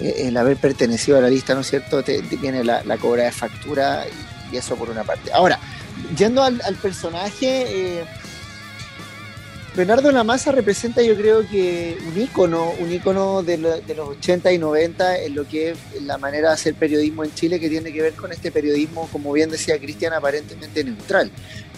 eh, 0.00 0.14
el 0.28 0.36
haber 0.38 0.56
pertenecido 0.56 1.18
a 1.18 1.20
la 1.20 1.28
lista, 1.28 1.54
¿no 1.54 1.60
es 1.60 1.68
cierto?, 1.68 2.02
te, 2.02 2.22
viene 2.22 2.64
la, 2.64 2.96
cobra 2.96 3.24
de 3.24 3.32
factura 3.32 4.06
y, 4.50 4.56
eso 4.56 4.76
por 4.76 4.88
una 4.88 5.04
parte. 5.04 5.30
Ahora, 5.30 5.60
yendo 6.16 6.42
al, 6.42 6.60
al 6.64 6.76
personaje 6.76 8.02
Bernardo 9.76 10.10
Lamasa 10.10 10.50
representa 10.50 11.00
yo 11.00 11.16
creo 11.16 11.48
que 11.48 11.96
un 12.04 12.20
ícono, 12.20 12.72
un 12.80 13.46
de, 13.46 13.56
los 13.94 14.08
80 14.08 14.52
y 14.52 14.58
90 14.58 15.18
en 15.18 15.34
lo 15.36 15.46
que 15.46 15.70
es 15.70 15.78
la 16.02 16.18
manera 16.18 16.48
de 16.48 16.54
hacer 16.54 16.74
periodismo 16.74 17.22
en 17.22 17.32
Chile 17.34 17.60
que 17.60 17.68
tiene 17.68 17.92
que 17.92 18.02
ver 18.02 18.14
con 18.14 18.32
este 18.32 18.50
periodismo, 18.50 19.08
como 19.12 19.32
bien 19.32 19.48
decía 19.48 19.78
Cristian, 19.78 20.12
aparentemente 20.12 20.82
neutral. 20.82 21.30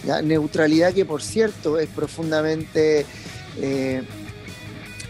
la 0.07 0.23
Neutralidad 0.23 0.91
que 0.91 1.05
por 1.05 1.21
cierto 1.21 1.79
es 1.79 1.87
profundamente 1.87 3.05
eh, 3.61 4.01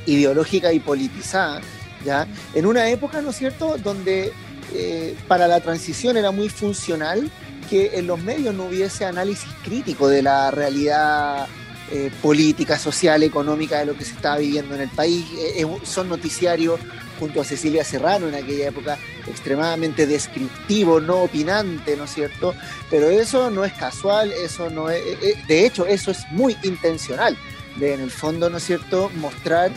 ideológica 0.05 0.73
y 0.73 0.81
politizada, 0.81 1.61
¿ya? 2.03 2.27
En 2.53 2.65
una 2.65 2.89
época, 2.89 3.21
¿no 3.21 3.29
es 3.29 3.37
cierto?, 3.37 3.77
donde 3.77 4.33
eh, 4.73 5.15
para 5.29 5.47
la 5.47 5.61
transición 5.61 6.17
era 6.17 6.31
muy 6.31 6.49
funcional 6.49 7.31
que 7.69 7.97
en 7.97 8.07
los 8.07 8.21
medios 8.21 8.53
no 8.53 8.65
hubiese 8.65 9.05
análisis 9.05 9.49
crítico 9.63 10.09
de 10.09 10.21
la 10.21 10.51
realidad 10.51 11.47
eh, 11.95 12.09
política, 12.23 12.79
social, 12.79 13.21
económica 13.21 13.77
de 13.77 13.85
lo 13.85 13.95
que 13.95 14.03
se 14.03 14.15
estaba 14.15 14.37
viviendo 14.37 14.73
en 14.73 14.81
el 14.81 14.89
país. 14.89 15.25
Eh, 15.37 15.63
son 15.83 16.09
noticiarios 16.09 16.79
junto 17.19 17.39
a 17.39 17.43
Cecilia 17.43 17.83
Serrano 17.83 18.27
en 18.27 18.33
aquella 18.33 18.69
época 18.69 18.97
extremadamente 19.27 20.07
descriptivo, 20.07 20.99
no 20.99 21.17
opinante, 21.21 21.95
¿no 21.95 22.05
es 22.05 22.13
cierto? 22.15 22.55
Pero 22.89 23.11
eso 23.11 23.51
no 23.51 23.63
es 23.63 23.73
casual, 23.73 24.31
eso 24.31 24.71
no 24.71 24.89
es, 24.89 25.03
eh, 25.21 25.35
de 25.47 25.67
hecho, 25.67 25.85
eso 25.85 26.09
es 26.09 26.25
muy 26.31 26.57
intencional, 26.63 27.37
de 27.75 27.93
en 27.93 28.01
el 28.01 28.09
fondo, 28.09 28.49
¿no 28.49 28.57
es 28.57 28.63
cierto?, 28.63 29.11
mostrar 29.17 29.71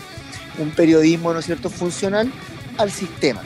un 0.56 0.70
periodismo, 0.70 1.34
¿no 1.34 1.40
es 1.40 1.44
cierto?, 1.44 1.68
funcional 1.68 2.32
al 2.78 2.90
sistema. 2.90 3.42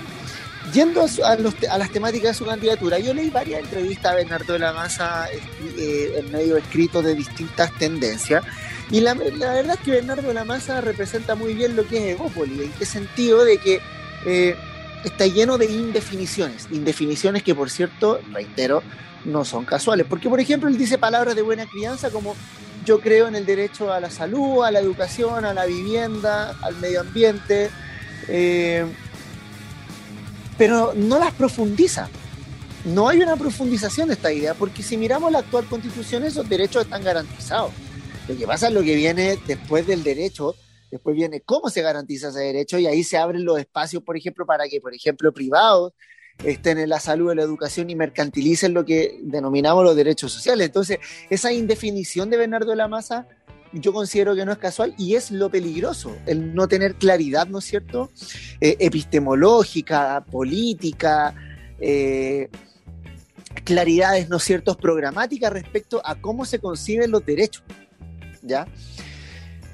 Yendo 0.72 1.06
a, 1.24 1.36
las 1.78 1.90
temáticas 1.90 2.32
de 2.32 2.34
su 2.34 2.44
candidatura, 2.44 2.98
yo 2.98 3.12
leí 3.12 3.30
varias 3.30 3.60
entrevistas 3.60 4.12
a 4.12 4.14
Bernardo 4.16 4.52
de 4.52 4.58
la 4.58 4.72
Maza 4.72 5.26
eh, 5.30 6.14
en 6.16 6.30
medio 6.30 6.56
escrito 6.56 7.02
de 7.02 7.14
distintas 7.14 7.72
tendencias, 7.78 8.44
y 8.90 9.00
la, 9.00 9.14
verdad 9.14 9.70
es 9.74 9.80
que 9.80 9.92
Bernardo 9.92 10.28
de 10.28 10.34
la 10.34 10.44
Maza 10.44 10.80
representa 10.80 11.34
muy 11.34 11.54
bien 11.54 11.76
lo 11.76 11.86
que 11.86 11.98
es 11.98 12.16
Egópoli, 12.16 12.64
en 12.64 12.72
qué 12.72 12.84
sentido 12.84 13.44
de 13.44 13.58
que 13.58 13.80
eh, 14.26 14.56
está 15.04 15.26
lleno 15.26 15.58
de 15.58 15.66
indefiniciones, 15.66 16.68
indefiniciones 16.70 17.42
que 17.42 17.54
por 17.54 17.70
cierto, 17.70 18.20
reitero, 18.32 18.82
no 19.24 19.44
son 19.44 19.64
casuales, 19.64 20.06
porque 20.08 20.28
por 20.28 20.40
ejemplo 20.40 20.68
él 20.68 20.76
dice 20.76 20.98
palabras 20.98 21.36
de 21.36 21.42
buena 21.42 21.66
crianza 21.66 22.10
como 22.10 22.34
yo 22.84 23.00
creo 23.00 23.28
en 23.28 23.34
el 23.34 23.46
derecho 23.46 23.92
a 23.92 24.00
la 24.00 24.10
salud, 24.10 24.64
a 24.64 24.70
la 24.70 24.80
educación, 24.80 25.44
a 25.44 25.54
la 25.54 25.66
vivienda, 25.66 26.56
al 26.62 26.76
medio 26.76 27.00
ambiente, 27.00 27.70
eh, 28.28 28.86
pero 30.60 30.92
no 30.94 31.18
las 31.18 31.32
profundiza. 31.32 32.10
No 32.84 33.08
hay 33.08 33.22
una 33.22 33.34
profundización 33.34 34.08
de 34.08 34.14
esta 34.14 34.30
idea, 34.30 34.52
porque 34.52 34.82
si 34.82 34.98
miramos 34.98 35.32
la 35.32 35.38
actual 35.38 35.64
constitución, 35.64 36.22
esos 36.22 36.46
derechos 36.50 36.84
están 36.84 37.02
garantizados. 37.02 37.72
Lo 38.28 38.36
que 38.36 38.46
pasa 38.46 38.68
es 38.68 38.74
lo 38.74 38.82
que 38.82 38.94
viene 38.94 39.38
después 39.46 39.86
del 39.86 40.02
derecho, 40.02 40.54
después 40.90 41.16
viene 41.16 41.40
cómo 41.40 41.70
se 41.70 41.80
garantiza 41.80 42.28
ese 42.28 42.40
derecho 42.40 42.78
y 42.78 42.86
ahí 42.86 43.02
se 43.04 43.16
abren 43.16 43.42
los 43.42 43.58
espacios, 43.58 44.02
por 44.02 44.18
ejemplo, 44.18 44.44
para 44.44 44.68
que, 44.68 44.82
por 44.82 44.94
ejemplo, 44.94 45.32
privados 45.32 45.94
estén 46.44 46.76
en 46.76 46.90
la 46.90 47.00
salud, 47.00 47.30
en 47.30 47.38
la 47.38 47.42
educación 47.42 47.88
y 47.88 47.94
mercantilicen 47.94 48.74
lo 48.74 48.84
que 48.84 49.18
denominamos 49.22 49.82
los 49.82 49.96
derechos 49.96 50.30
sociales. 50.30 50.66
Entonces, 50.66 50.98
esa 51.30 51.54
indefinición 51.54 52.28
de 52.28 52.36
Bernardo 52.36 52.68
de 52.68 52.76
la 52.76 52.86
Maza 52.86 53.26
yo 53.72 53.92
considero 53.92 54.34
que 54.34 54.44
no 54.44 54.52
es 54.52 54.58
casual 54.58 54.94
y 54.98 55.14
es 55.14 55.30
lo 55.30 55.50
peligroso, 55.50 56.16
el 56.26 56.54
no 56.54 56.68
tener 56.68 56.94
claridad, 56.94 57.46
¿no 57.46 57.58
es 57.58 57.64
cierto? 57.64 58.10
Eh, 58.60 58.76
epistemológica, 58.80 60.24
política, 60.30 61.34
eh, 61.78 62.48
claridades, 63.64 64.28
¿no 64.28 64.38
es 64.38 64.42
cierto?, 64.42 64.76
programáticas 64.76 65.52
respecto 65.52 66.00
a 66.04 66.20
cómo 66.20 66.44
se 66.44 66.58
conciben 66.58 67.10
los 67.10 67.24
derechos, 67.24 67.62
¿ya? 68.42 68.66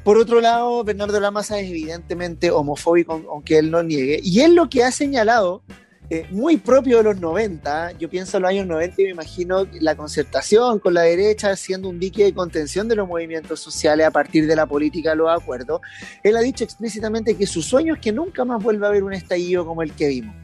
Por 0.04 0.18
otro 0.18 0.40
lado, 0.40 0.84
Bernardo 0.84 1.18
Lamasa 1.18 1.58
es 1.58 1.68
evidentemente 1.68 2.50
homofóbico, 2.50 3.24
aunque 3.30 3.58
él 3.58 3.70
no 3.70 3.82
niegue, 3.82 4.20
y 4.22 4.40
él 4.40 4.54
lo 4.54 4.68
que 4.68 4.84
ha 4.84 4.92
señalado 4.92 5.62
eh, 6.08 6.26
muy 6.30 6.56
propio 6.56 6.98
de 6.98 7.02
los 7.02 7.20
90. 7.20 7.92
Yo 7.98 8.08
pienso 8.08 8.36
en 8.36 8.44
los 8.44 8.50
años 8.50 8.66
90 8.66 9.02
y 9.02 9.04
me 9.06 9.10
imagino 9.10 9.66
la 9.80 9.96
concertación 9.96 10.78
con 10.78 10.94
la 10.94 11.02
derecha 11.02 11.56
siendo 11.56 11.88
un 11.88 11.98
dique 11.98 12.22
de 12.22 12.32
contención 12.32 12.86
de 12.86 12.94
los 12.94 13.08
movimientos 13.08 13.58
sociales 13.58 14.06
a 14.06 14.12
partir 14.12 14.46
de 14.46 14.54
la 14.54 14.66
política 14.66 15.16
los 15.16 15.28
acuerdos. 15.28 15.80
Él 16.22 16.36
ha 16.36 16.40
dicho 16.40 16.62
explícitamente 16.62 17.36
que 17.36 17.46
su 17.46 17.60
sueño 17.60 17.94
es 17.94 18.00
que 18.00 18.12
nunca 18.12 18.44
más 18.44 18.62
vuelva 18.62 18.86
a 18.86 18.90
haber 18.90 19.02
un 19.02 19.14
estallido 19.14 19.66
como 19.66 19.82
el 19.82 19.92
que 19.92 20.06
vimos. 20.08 20.36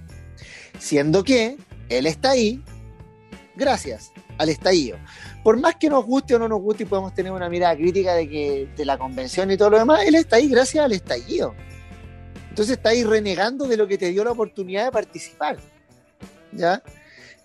Siendo 0.79 1.23
que 1.23 1.57
él 1.89 2.07
está 2.07 2.31
ahí 2.31 2.61
gracias 3.55 4.13
al 4.39 4.49
estallido. 4.49 4.99
Por 5.45 5.61
más 5.61 5.77
que 5.77 5.89
nos 5.89 6.05
guste 6.05 6.35
o 6.35 6.41
no 6.41 6.49
nos 6.49 6.61
guste 6.61 6.83
y 6.83 6.87
podemos 6.87 7.15
tener 7.15 7.31
una 7.31 7.49
mirada 7.49 7.77
crítica 7.77 8.15
de 8.15 8.29
que 8.29 8.69
de 8.77 8.85
la 8.85 8.99
convención 8.99 9.51
y 9.53 9.57
todo 9.57 9.71
lo 9.71 9.79
demás, 9.79 10.05
él 10.07 10.17
está 10.17 10.37
ahí 10.37 10.49
gracias 10.49 10.85
al 10.85 10.93
estallido. 10.93 11.55
Entonces 12.53 12.77
está 12.77 12.91
ahí 12.91 13.03
renegando 13.03 13.67
de 13.67 13.79
lo 13.79 13.89
que 13.89 13.97
te 13.97 14.11
dio 14.11 14.23
la 14.25 14.33
oportunidad 14.33 14.85
de 14.85 14.93
participar. 14.93 15.57
¿Ya? 16.53 16.83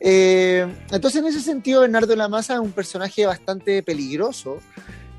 Eh, 0.01 0.68
entonces, 0.91 1.22
en 1.22 1.28
ese 1.30 1.39
sentido, 1.39 1.80
Bernardo 1.80 2.14
Lamasa 2.14 2.55
es 2.55 2.60
un 2.60 2.74
personaje 2.74 3.26
bastante 3.26 3.82
peligroso, 3.84 4.58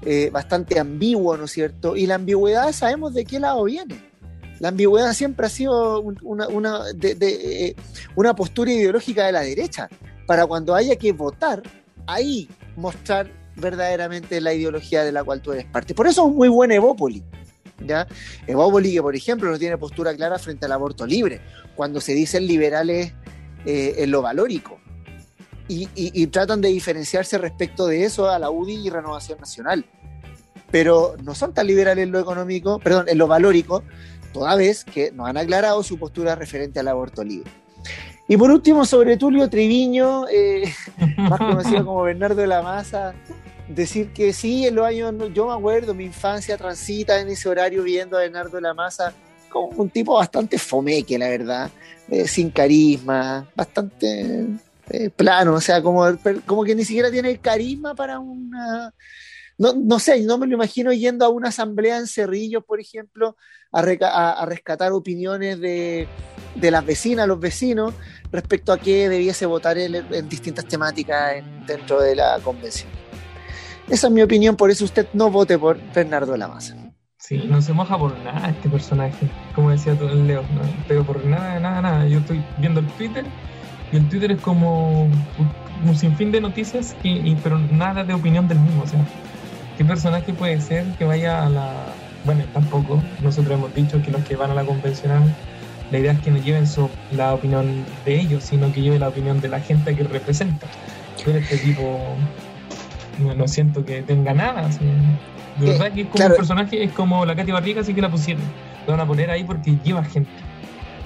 eh, 0.05 0.29
bastante 0.31 0.79
ambiguo, 0.79 1.39
¿no 1.39 1.47
es 1.47 1.53
cierto? 1.53 1.97
Y 1.97 2.05
la 2.05 2.17
ambigüedad 2.17 2.71
sabemos 2.73 3.15
de 3.15 3.25
qué 3.25 3.41
lado 3.41 3.65
viene. 3.65 3.99
La 4.61 4.69
ambigüedad 4.69 5.15
siempre 5.15 5.47
ha 5.47 5.49
sido 5.49 6.03
una, 6.03 6.49
una, 6.49 6.83
eh, 7.01 7.75
una 8.15 8.37
postura 8.37 8.71
ideológica 8.71 9.25
de 9.25 9.33
la 9.33 9.41
derecha, 9.41 9.89
para 10.27 10.45
cuando 10.45 10.75
haya 10.75 10.97
que 10.97 11.13
votar, 11.13 11.63
ahí 12.07 12.47
mostrar 12.77 13.31
verdaderamente 13.57 14.39
la 14.43 14.53
ideología 14.53 15.03
de 15.03 15.13
la 15.13 15.25
cual 15.25 15.41
tú 15.41 15.53
eres 15.53 15.65
parte. 15.65 15.95
Por 15.95 16.07
eso 16.07 16.29
es 16.29 16.35
muy 16.35 16.49
buen 16.49 16.73
Evópoli. 16.73 17.25
¿Ya? 17.85 18.07
Evópoli, 18.47 18.93
que 18.93 19.03
por 19.03 19.15
ejemplo 19.15 19.51
no 19.51 19.59
tiene 19.59 19.79
postura 19.79 20.15
clara 20.15 20.39
frente 20.39 20.67
al 20.67 20.73
aborto 20.73 21.07
libre, 21.07 21.41
cuando 21.77 22.01
se 22.01 22.15
dicen 22.15 22.47
liberales 22.47 23.13
eh, 23.65 23.95
en 23.99 24.11
lo 24.11 24.23
valórico. 24.23 24.79
Y, 25.71 26.27
tratan 26.29 26.63
de 26.63 26.69
diferenciarse 26.69 27.37
respecto 27.37 27.87
de 27.87 28.05
eso 28.05 28.31
a 28.31 28.39
la 28.39 28.51
UDI 28.51 28.87
y 28.87 28.89
Renovación 28.89 29.39
Nacional. 29.39 29.85
Pero 30.71 31.15
no 31.23 31.35
son 31.35 31.53
tan 31.53 31.67
liberales 31.67 32.05
en 32.05 32.11
lo 32.11 32.19
económico, 32.19 32.79
perdón, 32.79 33.05
en 33.09 33.19
lo 33.19 33.27
valórico, 33.27 33.85
toda 34.33 34.57
vez 34.57 34.85
que 34.85 35.13
no 35.13 35.27
han 35.27 35.37
aclarado 35.37 35.83
su 35.83 35.99
postura 35.99 36.35
referente 36.35 36.81
al 36.81 36.89
aborto 36.89 37.23
libre. 37.23 37.51
Y 38.29 38.39
por 38.39 38.51
último, 38.51 38.87
sobre 38.87 39.19
Tulio 39.19 39.51
Triviño, 39.51 40.27
eh, 40.29 40.73
más 41.19 41.39
conocido 41.39 41.85
como 41.85 42.03
Bernardo 42.03 42.41
de 42.41 42.47
la 42.47 42.63
Maza, 42.63 43.15
decir 43.69 44.13
que 44.13 44.33
sí, 44.33 44.67
en 44.67 44.75
los 44.75 44.87
años, 44.87 45.15
yo 45.35 45.47
me 45.47 45.53
acuerdo, 45.53 45.95
mi 45.95 46.05
infancia 46.05 46.57
transita 46.57 47.21
en 47.21 47.29
ese 47.29 47.49
horario 47.49 47.83
viendo 47.83 48.17
a 48.17 48.21
Bernardo 48.21 48.61
la 48.61 48.75
Maza 48.75 49.13
como 49.49 49.69
un 49.69 49.91
tipo 49.91 50.15
bastante 50.15 50.59
fomeque, 50.59 51.19
la 51.19 51.29
verdad, 51.29 51.71
eh, 52.09 52.27
sin 52.27 52.51
carisma, 52.51 53.49
bastante 53.55 54.47
eh, 54.91 55.11
plano, 55.11 55.55
o 55.55 55.61
sea, 55.61 55.83
como, 55.83 56.05
como 56.47 56.65
que 56.65 56.75
ni 56.75 56.85
siquiera 56.85 57.11
tiene 57.11 57.39
carisma 57.39 57.95
para 57.95 58.19
una... 58.19 58.93
No, 59.57 59.73
no 59.75 59.99
sé, 59.99 60.21
no 60.21 60.39
me 60.39 60.47
lo 60.47 60.55
imagino 60.55 60.93
yendo 60.93 61.25
a 61.25 61.31
una 61.31 61.49
asamblea 61.49 61.99
en 61.99 62.07
Cerrillos, 62.07 62.65
por 62.65 62.81
ejemplo, 62.81 63.37
a, 63.73 63.81
a, 63.81 64.47
rescatar 64.47 64.93
opiniones 64.93 65.59
de, 65.59 66.07
de, 66.55 66.71
las 66.71 66.87
vecinas, 66.87 67.27
los 67.27 67.41
vecinos, 67.41 67.93
respecto 68.31 68.73
a 68.73 68.79
qué 68.79 69.09
debiese 69.09 69.47
votar 69.47 69.77
él 69.77 69.97
en, 69.97 70.29
distintas 70.29 70.65
temáticas 70.65 71.43
dentro 71.67 72.01
de 72.01 72.15
la 72.15 72.39
convención. 72.39 73.08
Esa 73.91 74.09
es 74.09 74.13
mi 74.13 74.23
opinión, 74.23 74.55
por 74.55 74.71
eso 74.71 74.85
usted 74.85 75.07
no 75.15 75.31
vote 75.31 75.59
por 75.59 75.79
Bernardo 75.95 76.33
de 76.33 76.39
la 76.39 76.49
Maza. 76.49 76.75
Sí, 77.17 77.43
no 77.49 77.61
se 77.63 77.73
moja 77.73 77.99
por 77.99 78.17
nada 78.21 78.51
este 78.51 78.69
personaje, 78.69 79.29
como 79.55 79.71
decía 79.71 79.95
Leo, 79.95 80.43
no, 80.43 80.61
pero 80.87 81.05
por 81.05 81.25
nada, 81.25 81.59
nada, 81.59 81.83
nada. 81.83 82.07
Yo 82.07 82.19
estoy 82.19 82.43
viendo 82.59 82.81
el 82.81 82.87
Twitter 82.87 83.25
y 83.93 83.97
el 83.97 84.09
Twitter 84.09 84.33
es 84.33 84.41
como 84.41 85.09
un, 85.85 85.97
sinfín 85.97 86.31
de 86.33 86.41
noticias, 86.41 86.95
y, 87.03 87.35
pero 87.37 87.59
nada 87.59 88.05
de 88.05 88.15
opinión 88.15 88.47
del 88.47 88.59
mismo. 88.61 88.83
O 88.83 88.87
sea, 88.87 89.01
¿qué 89.77 89.85
personaje 89.85 90.33
puede 90.33 90.61
ser 90.61 90.85
que 90.97 91.05
vaya 91.05 91.47
a 91.47 91.49
la... 91.49 91.73
Bueno, 92.25 92.45
tampoco, 92.53 93.03
nosotros 93.23 93.55
hemos 93.55 93.75
dicho 93.75 94.03
que 94.03 94.11
los 94.11 94.23
que 94.25 94.37
van 94.37 94.51
a 94.51 94.55
la 94.55 94.65
convencional, 94.65 95.23
la 95.91 95.99
idea 95.99 96.13
es 96.13 96.21
que 96.21 96.31
no 96.31 96.39
lleven 96.39 96.67
su, 96.67 96.91
la 97.13 97.33
opinión 97.35 97.85
de 98.05 98.21
ellos, 98.21 98.45
sino 98.45 98.71
que 98.73 98.83
lleven 98.83 99.01
la 99.01 99.09
opinión 99.09 99.41
de 99.41 99.49
la 99.49 99.61
gente 99.61 99.97
que 99.97 100.05
representa. 100.05 100.67
Pero 101.25 101.39
este 101.39 101.57
tipo 101.59 101.99
no, 103.37 103.49
siento 103.49 103.85
que 103.85 104.03
tenga 104.03 104.35
nada. 104.35 104.69
De 105.59 105.67
eh, 105.67 105.73
verdad 105.73 105.93
que 105.93 106.03
es 106.03 106.09
como 106.09 106.27
un 106.27 106.37
personaje, 106.37 106.85
es 106.85 106.93
como 106.93 107.27
la 107.27 107.35
Katy 107.35 107.53
Barriga, 107.53 107.81
así 107.81 107.95
que 107.95 108.01
la 108.01 108.11
pusieron. 108.11 108.43
Lo 108.87 108.93
van 108.93 109.01
a 109.01 109.07
poner 109.07 109.31
ahí 109.31 109.45
porque 109.45 109.77
lleva 109.83 110.05
gente. 110.05 110.31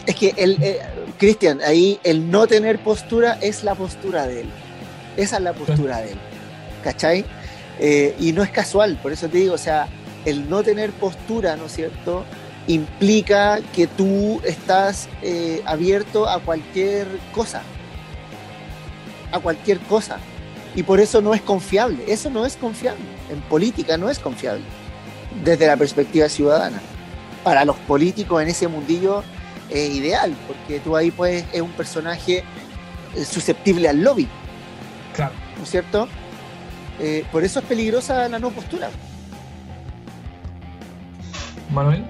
Es 0.06 0.16
que 0.16 0.34
el 0.36 0.62
eh, 0.62 0.80
Cristian, 1.18 1.60
ahí 1.62 1.98
el 2.02 2.30
no 2.30 2.46
tener 2.46 2.78
postura 2.80 3.38
es 3.40 3.64
la 3.64 3.74
postura 3.74 4.26
de 4.26 4.42
él. 4.42 4.50
Esa 5.16 5.36
es 5.36 5.42
la 5.42 5.52
postura 5.52 5.98
de 5.98 6.12
él. 6.12 6.18
¿Cachai? 6.82 7.24
Eh, 7.78 8.14
y 8.18 8.32
no 8.32 8.42
es 8.42 8.50
casual, 8.50 8.98
por 9.02 9.12
eso 9.12 9.28
te 9.28 9.38
digo, 9.38 9.54
o 9.54 9.58
sea, 9.58 9.88
el 10.24 10.48
no 10.48 10.62
tener 10.62 10.90
postura, 10.90 11.56
¿no 11.56 11.66
es 11.66 11.72
cierto? 11.72 12.24
Implica 12.66 13.60
que 13.72 13.86
tú 13.86 14.40
estás 14.44 15.08
abierto 15.64 16.28
a 16.28 16.40
cualquier 16.40 17.06
cosa. 17.32 17.62
A 19.32 19.40
cualquier 19.40 19.78
cosa 19.80 20.18
y 20.74 20.82
por 20.82 21.00
eso 21.00 21.20
no 21.20 21.34
es 21.34 21.42
confiable. 21.42 22.04
Eso 22.06 22.30
no 22.30 22.46
es 22.46 22.56
confiable. 22.56 23.04
En 23.30 23.40
política 23.42 23.96
no 23.96 24.08
es 24.10 24.18
confiable 24.18 24.64
desde 25.44 25.66
la 25.66 25.76
perspectiva 25.76 26.28
ciudadana. 26.28 26.80
Para 27.44 27.64
los 27.64 27.76
políticos 27.76 28.42
en 28.42 28.48
ese 28.48 28.68
mundillo 28.68 29.22
es 29.68 29.94
ideal, 29.94 30.34
porque 30.46 30.80
tú 30.80 30.96
ahí 30.96 31.10
puedes, 31.10 31.44
es 31.52 31.60
un 31.60 31.72
personaje 31.72 32.44
eh, 33.16 33.24
susceptible 33.24 33.88
al 33.88 34.02
lobby. 34.02 34.28
Claro. 35.14 35.32
¿No 35.56 35.64
es 35.64 35.70
cierto? 35.70 36.08
Eh, 37.00 37.24
por 37.32 37.42
eso 37.42 37.60
es 37.60 37.64
peligrosa 37.64 38.28
la 38.28 38.38
no 38.38 38.50
postura. 38.50 38.90
Manuel. 41.70 42.04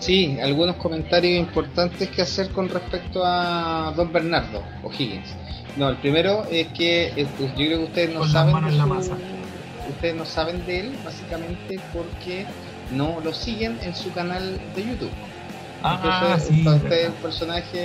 Sí, 0.00 0.38
algunos 0.42 0.76
comentarios 0.76 1.38
importantes 1.38 2.10
que 2.10 2.20
hacer 2.20 2.50
con 2.50 2.68
respecto 2.68 3.22
a 3.24 3.94
don 3.96 4.12
Bernardo 4.12 4.62
O'Higgins. 4.82 5.34
No, 5.76 5.88
el 5.88 5.96
primero 5.96 6.44
es 6.50 6.68
que 6.68 7.06
eh, 7.16 7.26
pues, 7.36 7.50
yo 7.50 7.66
creo 7.66 7.78
que 7.78 7.84
ustedes 7.84 8.14
no 8.14 8.24
saben 8.26 8.54
de 8.64 9.44
ustedes 9.88 10.14
no 10.14 10.24
saben 10.24 10.64
de 10.66 10.80
él 10.80 10.98
básicamente 11.04 11.80
porque 11.92 12.46
no 12.90 13.20
lo 13.20 13.32
siguen 13.32 13.78
en 13.82 13.94
su 13.94 14.12
canal 14.12 14.58
de 14.74 14.84
YouTube. 14.84 15.12
Ah, 15.82 16.38
sí, 16.40 16.66
usted 16.66 16.92
es 16.92 17.08
un 17.08 17.14
personaje 17.16 17.76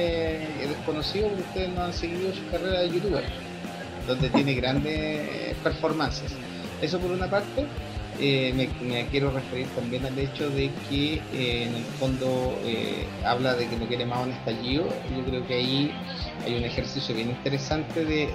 desconocido 0.68 1.30
porque 1.30 1.44
ustedes 1.44 1.70
no 1.74 1.84
han 1.84 1.94
seguido 1.94 2.34
su 2.34 2.50
carrera 2.50 2.80
de 2.80 2.90
youtuber, 2.92 3.26
donde 4.08 4.30
tiene 4.30 4.54
grandes 4.54 5.56
performances. 5.58 6.34
Eso 6.82 6.98
por 7.00 7.12
una 7.12 7.30
parte. 7.30 7.66
Eh, 8.22 8.54
me, 8.54 9.08
quiero 9.08 9.32
referir 9.32 9.68
también 9.70 10.06
al 10.06 10.18
hecho 10.20 10.50
de 10.50 10.70
que 10.90 11.14
eh, 11.34 11.64
en 11.64 11.76
el 11.76 11.84
fondo 11.84 12.54
eh, 12.66 13.08
habla 13.24 13.54
de 13.56 13.68
que 13.68 13.78
no 13.78 13.88
quiere 13.88 14.06
más 14.06 14.26
un 14.26 14.34
estallido. 14.34 14.88
Yo 15.16 15.24
creo 15.24 15.48
que 15.48 15.54
ahí 15.54 15.92
hay 16.46 16.56
un 16.56 16.66
ejercicio 16.66 17.16
bien 17.16 17.30
interesante 17.30 18.04
de, 18.04 18.30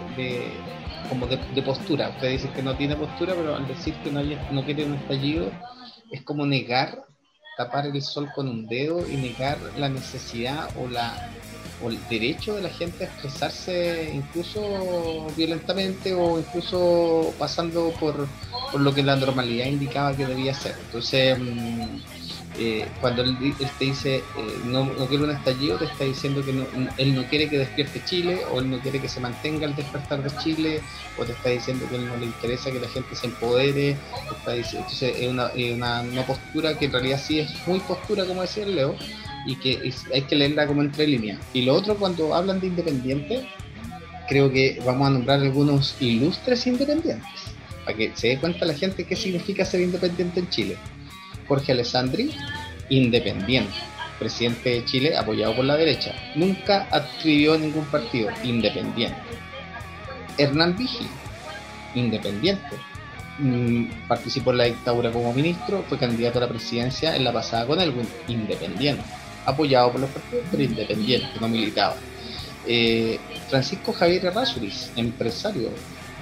como 1.09 1.27
de, 1.27 1.63
postura. 1.63 2.11
Usted 2.11 2.31
dice 2.31 2.51
que 2.55 2.63
no 2.63 2.77
tiene 2.77 2.97
postura, 2.97 3.35
pero 3.35 3.57
al 3.57 3.69
decir 3.69 3.95
que 4.03 4.11
no, 4.11 4.23
no 4.23 4.65
quiere 4.65 4.85
un 4.87 4.95
estallido 4.95 5.51
es 6.11 6.23
como 6.23 6.47
negar, 6.47 7.05
tapar 7.57 7.87
el 7.87 8.01
sol 8.01 8.31
con 8.35 8.49
un 8.49 8.67
dedo 8.67 9.07
y 9.09 9.17
negar 9.17 9.59
la 9.77 9.89
necesidad 9.89 10.69
o 10.79 10.89
la 10.89 11.31
o 11.83 11.89
el 11.89 11.99
derecho 12.09 12.55
de 12.55 12.63
la 12.63 12.69
gente 12.71 13.05
a 13.05 13.09
expresarse 13.09 14.13
incluso 14.15 15.27
violentamente 15.37 16.15
o 16.15 16.39
incluso 16.39 17.35
pasando 17.39 17.91
por, 17.99 18.29
por 18.75 18.81
lo 18.81 18.93
que 18.93 19.05
la 19.05 19.15
normalidad 19.15 19.67
indicaba 19.67 20.17
que 20.17 20.27
debía 20.27 20.53
ser. 20.53 20.75
Entonces, 20.87 21.39
mm, 21.39 21.97
eh, 22.59 22.85
cuando 23.01 23.23
él, 23.23 23.37
te 23.79 23.85
dice 23.85 24.17
eh, 24.17 24.23
no, 24.65 24.87
no 24.87 25.07
quiere 25.07 25.23
un 25.23 25.31
estallido, 25.31 25.79
te 25.79 25.85
está 25.85 26.03
diciendo 26.03 26.45
que 26.45 26.51
él 26.99 27.15
no 27.15 27.23
quiere 27.29 27.49
que 27.49 27.57
despierte 27.57 28.03
Chile, 28.05 28.41
o 28.51 28.59
él 28.59 28.69
no 28.69 28.81
quiere 28.81 29.01
que 29.01 29.09
se 29.09 29.21
mantenga 29.21 29.65
el 29.67 29.77
despertar 29.77 30.25
de 30.25 30.37
Chile, 30.43 30.81
o 31.17 31.25
te 31.25 31.31
está 31.31 31.51
diciendo 31.51 31.87
que 31.89 31.95
él 31.95 32.09
no 32.09 32.17
le 32.17 32.27
interesa 32.27 32.73
que 32.73 32.81
la 32.81 32.89
gente 32.89 33.15
se 33.15 33.29
empodere. 33.29 33.97
Está 34.37 34.55
diciendo, 34.55 34.89
entonces, 34.91 35.15
es 35.21 35.73
una, 35.73 36.27
postura 36.27 36.77
que 36.77 36.87
en 36.87 36.93
realidad 36.95 37.21
sí 37.25 37.39
es 37.39 37.69
muy 37.69 37.79
postura, 37.79 38.25
como 38.25 38.43
decía 38.43 38.65
el 38.65 38.75
Leo, 38.75 38.97
y 39.47 39.55
que 39.55 39.93
hay 40.13 40.23
que 40.23 40.35
leerla 40.35 40.67
como 40.67 40.83
entre 40.83 41.07
líneas. 41.07 41.39
Y 41.53 41.63
lo 41.63 41.75
otro, 41.75 41.95
cuando 41.95 42.35
hablan 42.35 42.59
de 42.59 42.67
independiente, 42.67 43.47
creo 44.29 44.51
que 44.51 44.81
vamos 44.85 45.07
a 45.07 45.11
nombrar 45.11 45.41
algunos 45.41 45.95
ilustres 46.01 46.67
independientes, 46.67 47.44
para 47.85 47.97
que 47.97 48.13
se 48.15 48.29
dé 48.29 48.39
cuenta 48.39 48.65
la 48.65 48.75
gente 48.75 49.05
qué 49.05 49.17
significa 49.17 49.65
ser 49.65 49.81
independiente 49.81 50.41
en 50.41 50.49
Chile. 50.49 50.77
Jorge 51.47 51.73
Alessandri, 51.73 52.31
independiente, 52.89 53.75
presidente 54.19 54.71
de 54.71 54.85
Chile 54.85 55.17
apoyado 55.17 55.57
por 55.57 55.65
la 55.65 55.77
derecha, 55.77 56.15
nunca 56.35 56.87
adscribió 56.91 57.59
ningún 57.59 57.85
partido, 57.87 58.31
independiente. 58.43 59.17
Hernán 60.39 60.77
Vigi, 60.77 61.07
independiente, 61.95 62.77
mm, 63.39 64.09
participó 64.09 64.53
en 64.53 64.59
la 64.59 64.65
dictadura 64.65 65.13
como 65.13 65.33
ministro, 65.33 65.85
fue 65.89 65.99
candidato 65.99 66.39
a 66.39 66.43
la 66.43 66.49
presidencia 66.49 67.15
en 67.15 67.25
la 67.25 67.33
pasada 67.33 67.67
con 67.67 67.81
Elwin, 67.81 68.09
independiente 68.29 69.03
apoyado 69.47 69.93
por 69.93 70.01
los 70.01 70.11
partidos, 70.11 70.45
pero 70.51 70.63
independiente, 70.63 71.29
no 71.41 71.49
militaba. 71.49 71.97
Eh, 72.67 73.19
Francisco 73.49 73.93
Javier 73.93 74.27
Errázuriz, 74.27 74.91
empresario, 74.97 75.71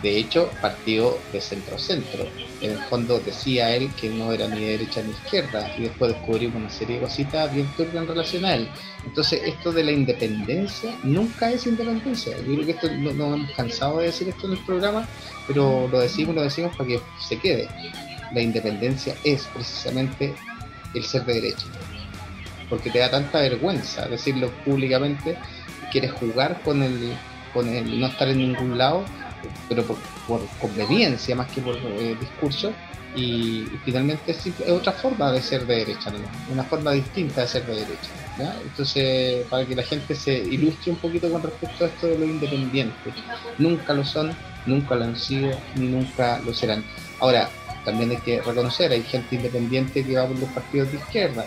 de 0.03 0.19
hecho, 0.19 0.51
partido 0.61 1.19
de 1.33 1.41
centro-centro. 1.41 2.27
En 2.61 2.73
el 2.73 2.79
fondo 2.79 3.21
decía 3.21 3.75
él 3.75 3.91
que 4.01 4.11
no 4.11 4.33
era 4.33 4.49
ni 4.49 4.61
de 4.61 4.71
derecha 4.79 5.03
ni 5.03 5.11
izquierda, 5.11 5.75
y 5.79 5.83
después 5.83 6.13
descubrimos 6.13 6.57
una 6.57 6.71
serie 6.71 6.97
de 6.97 7.03
cositas 7.03 7.53
bien 7.55 7.67
turbias 7.77 8.35
en. 8.35 8.69
Entonces, 9.05 9.43
esto 9.45 9.73
de 9.73 9.85
la 9.85 9.93
independencia 9.93 10.95
nunca 11.03 11.51
es 11.51 11.67
independencia. 11.67 12.37
Yo 12.39 12.55
creo 12.55 12.67
que 12.67 12.73
esto 12.73 12.89
no, 12.91 13.13
no 13.13 13.35
hemos 13.35 13.51
cansado 13.53 13.99
de 13.99 14.07
decir 14.07 14.29
esto 14.29 14.47
en 14.47 14.53
el 14.53 14.65
programa, 14.65 15.09
pero 15.47 15.89
lo 15.89 16.01
decimos, 16.01 16.35
lo 16.35 16.43
decimos 16.43 16.77
para 16.77 16.89
que 16.89 17.01
se 17.27 17.39
quede. 17.39 17.69
La 18.33 18.41
independencia 18.41 19.15
es 19.25 19.47
precisamente 19.55 20.35
el 20.95 21.05
ser 21.05 21.25
de 21.25 21.35
derecha 21.35 21.67
porque 22.73 22.89
te 22.89 23.01
da 23.01 23.11
tanta 23.11 23.39
vergüenza 23.39 24.07
decirlo 24.09 24.51
públicamente, 24.65 25.37
quieres 25.91 26.11
jugar 26.13 26.63
con 26.63 26.83
el, 26.83 27.13
con 27.53 27.69
el 27.69 28.01
no 28.01 28.07
estar 28.07 28.29
en 28.29 28.39
ningún 28.39 28.79
lado, 28.79 29.05
pero 29.69 29.85
por, 29.85 29.97
conveniencia 30.61 31.35
más 31.35 31.51
que 31.51 31.61
por 31.61 31.77
eh, 31.77 32.17
discurso, 32.19 32.73
y, 33.15 33.67
finalmente 33.85 34.33
es, 34.33 34.71
otra 34.71 34.93
forma 34.93 35.33
de 35.33 35.43
ser 35.43 35.67
de 35.67 35.77
derecha, 35.77 36.13
una 36.51 36.65
forma 36.65 36.93
distinta 36.93 37.43
de 37.43 37.49
ser 37.49 37.67
de 37.67 37.75
derecha. 37.75 38.11
Entonces, 38.63 39.47
para 39.49 39.67
que 39.67 39.75
la 39.75 39.83
gente 39.83 40.15
se 40.15 40.39
ilustre 40.39 40.93
un 40.93 40.99
poquito 40.99 41.31
con 41.31 41.43
respecto 41.43 41.85
a 41.85 41.89
esto 41.89 42.07
de 42.07 42.19
los 42.19 42.29
independientes, 42.29 43.15
nunca 43.59 43.93
lo 43.93 44.05
son, 44.05 44.35
nunca 44.67 44.95
lo 44.95 45.05
han 45.05 45.17
sido, 45.17 45.51
ni 45.77 45.89
nunca 45.89 46.41
lo 46.41 46.55
serán. 46.55 46.83
Ahora, 47.21 47.51
también 47.85 48.11
hay 48.11 48.17
que 48.19 48.41
reconocer, 48.41 48.93
hay 48.93 49.03
gente 49.03 49.37
independiente 49.37 50.05
que 50.05 50.17
va 50.17 50.27
por 50.27 50.39
los 50.39 50.49
partidos 50.51 50.91
de 50.93 50.99
izquierda, 50.99 51.45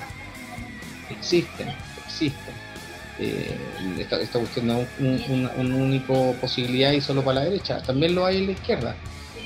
existen, 1.10 1.70
existen. 2.06 2.55
Eh, 3.20 3.56
esta, 4.00 4.40
cuestión 4.40 4.68
no 4.68 4.80
es 4.80 5.30
una 5.30 5.52
un, 5.52 5.72
único 5.74 6.34
posibilidad 6.42 6.92
y 6.92 7.00
solo 7.00 7.24
para 7.24 7.40
la 7.40 7.46
derecha, 7.46 7.82
también 7.82 8.14
lo 8.14 8.26
hay 8.26 8.38
en 8.38 8.46
la 8.48 8.52
izquierda. 8.52 8.96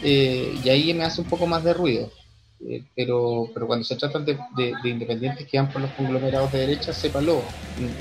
Eh, 0.01 0.57
y 0.63 0.70
ahí 0.70 0.93
me 0.93 1.03
hace 1.03 1.22
un 1.22 1.28
poco 1.28 1.45
más 1.45 1.63
de 1.63 1.74
ruido. 1.74 2.11
Eh, 2.67 2.84
pero, 2.93 3.49
pero 3.53 3.67
cuando 3.67 3.86
se 3.86 3.95
trata 3.95 4.20
de, 4.20 4.38
independientes 4.84 5.47
que 5.47 5.57
van 5.57 5.72
por 5.72 5.82
los 5.82 5.91
conglomerados 5.91 6.51
de 6.51 6.59
derecha, 6.59 6.91
sépalo. 6.91 7.41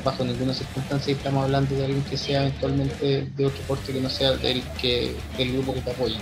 Bajo 0.05 0.25
ninguna 0.25 0.53
circunstancia 0.53 1.13
estamos 1.13 1.45
hablando 1.45 1.77
de 1.77 1.85
alguien 1.85 2.03
que 2.05 2.17
sea 2.17 2.41
eventualmente 2.43 3.29
de 3.37 3.47
otro 3.47 3.63
corte 3.69 3.93
que 3.93 4.01
no 4.01 4.09
sea 4.09 4.33
del, 4.33 4.63
que, 4.81 5.15
del 5.37 5.53
grupo 5.53 5.75
que 5.75 5.81
te 5.83 5.91
apoya. 5.91 6.19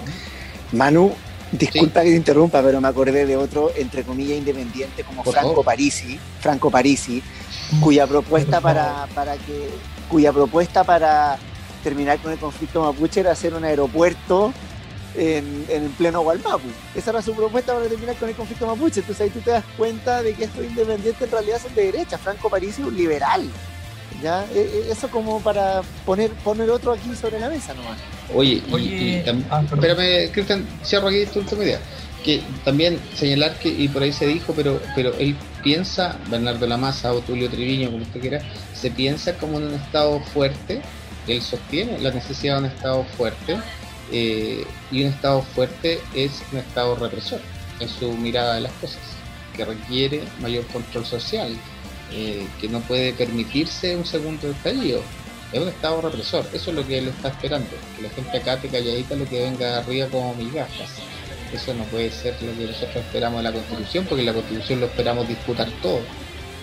Manu, 0.72 1.12
Disculpa 1.52 2.02
que 2.02 2.10
te 2.10 2.16
interrumpa, 2.16 2.60
pero 2.60 2.80
me 2.80 2.88
acordé 2.88 3.24
de 3.24 3.36
otro, 3.36 3.70
entre 3.76 4.02
comillas, 4.02 4.36
independiente 4.36 5.04
como 5.04 5.22
Franco 5.22 5.62
Parisi, 5.62 6.18
Franco 6.40 6.70
Parisi, 6.70 7.22
cuya 7.80 8.06
propuesta 8.06 8.60
para, 8.60 9.06
para 9.14 9.36
que, 9.36 9.68
cuya 10.08 10.32
propuesta 10.32 10.84
para 10.84 11.38
terminar 11.82 12.18
con 12.18 12.32
el 12.32 12.38
conflicto 12.38 12.82
mapuche 12.82 13.20
era 13.20 13.32
hacer 13.32 13.54
un 13.54 13.64
aeropuerto 13.64 14.52
en, 15.14 15.64
en 15.68 15.88
pleno 15.92 16.22
Gualmapu. 16.22 16.68
Esa 16.94 17.10
era 17.10 17.22
su 17.22 17.34
propuesta 17.34 17.74
para 17.74 17.86
terminar 17.86 18.16
con 18.16 18.28
el 18.28 18.34
conflicto 18.34 18.66
mapuche. 18.66 19.00
Entonces 19.00 19.24
ahí 19.24 19.30
tú 19.30 19.40
te 19.40 19.50
das 19.50 19.64
cuenta 19.76 20.22
de 20.22 20.34
que 20.34 20.44
estos 20.44 20.64
independientes 20.64 21.22
en 21.22 21.30
realidad 21.30 21.60
son 21.62 21.74
de 21.74 21.84
derecha. 21.84 22.18
Franco 22.18 22.50
Parisi 22.50 22.82
es 22.82 22.88
un 22.88 22.96
liberal. 22.96 23.48
¿ya? 24.22 24.44
E, 24.54 24.60
e, 24.60 24.92
eso 24.92 25.08
como 25.08 25.40
para 25.40 25.82
poner, 26.04 26.30
poner 26.44 26.70
otro 26.70 26.92
aquí 26.92 27.14
sobre 27.14 27.38
la 27.40 27.48
mesa 27.48 27.74
nomás. 27.74 27.98
Oye, 28.34 28.62
y, 28.78 29.22
ah, 29.50 29.62
espérame, 29.62 30.30
Cristian, 30.32 30.66
cierro 30.84 31.08
aquí 31.08 31.18
esta 31.18 31.38
última 31.38 31.64
idea. 31.64 31.80
Que 32.24 32.42
también 32.64 32.98
señalar 33.14 33.58
que, 33.58 33.68
y 33.68 33.88
por 33.88 34.02
ahí 34.02 34.12
se 34.12 34.26
dijo, 34.26 34.52
pero, 34.54 34.80
pero 34.94 35.14
él 35.18 35.36
piensa, 35.66 36.16
Bernardo 36.30 36.64
Lamasa 36.64 37.12
o 37.12 37.20
Tulio 37.22 37.50
Triviño, 37.50 37.90
como 37.90 38.04
usted 38.04 38.20
quiera, 38.20 38.40
se 38.72 38.88
piensa 38.88 39.36
como 39.36 39.58
en 39.58 39.64
un 39.64 39.74
estado 39.74 40.20
fuerte, 40.20 40.80
él 41.26 41.42
sostiene 41.42 41.98
la 41.98 42.12
necesidad 42.12 42.54
de 42.54 42.60
un 42.60 42.66
estado 42.66 43.02
fuerte, 43.16 43.58
eh, 44.12 44.64
y 44.92 45.02
un 45.02 45.08
estado 45.08 45.42
fuerte 45.42 45.98
es 46.14 46.40
un 46.52 46.58
estado 46.60 46.94
represor 46.94 47.40
en 47.80 47.88
su 47.88 48.12
mirada 48.12 48.54
de 48.54 48.60
las 48.60 48.72
cosas, 48.74 49.00
que 49.56 49.64
requiere 49.64 50.22
mayor 50.40 50.64
control 50.68 51.04
social, 51.04 51.52
eh, 52.12 52.46
que 52.60 52.68
no 52.68 52.78
puede 52.82 53.12
permitirse 53.12 53.96
un 53.96 54.06
segundo 54.06 54.48
estallido. 54.48 55.02
Es 55.52 55.60
un 55.60 55.66
estado 55.66 56.00
represor, 56.00 56.46
eso 56.52 56.70
es 56.70 56.76
lo 56.76 56.86
que 56.86 56.98
él 56.98 57.08
está 57.08 57.30
esperando, 57.30 57.70
que 57.96 58.02
la 58.02 58.10
gente 58.10 58.38
acate 58.38 58.68
calladita 58.68 59.16
lo 59.16 59.28
que 59.28 59.42
venga 59.42 59.78
arriba 59.78 60.06
como 60.06 60.32
migajas. 60.36 60.90
Eso 61.52 61.74
no 61.74 61.84
puede 61.84 62.10
ser 62.10 62.34
lo 62.42 62.56
que 62.56 62.66
nosotros 62.66 62.96
esperamos 62.96 63.38
de 63.38 63.42
la 63.44 63.52
Constitución, 63.52 64.06
porque 64.08 64.24
la 64.24 64.32
Constitución 64.32 64.80
lo 64.80 64.86
esperamos 64.86 65.28
disputar 65.28 65.68
todo. 65.82 66.00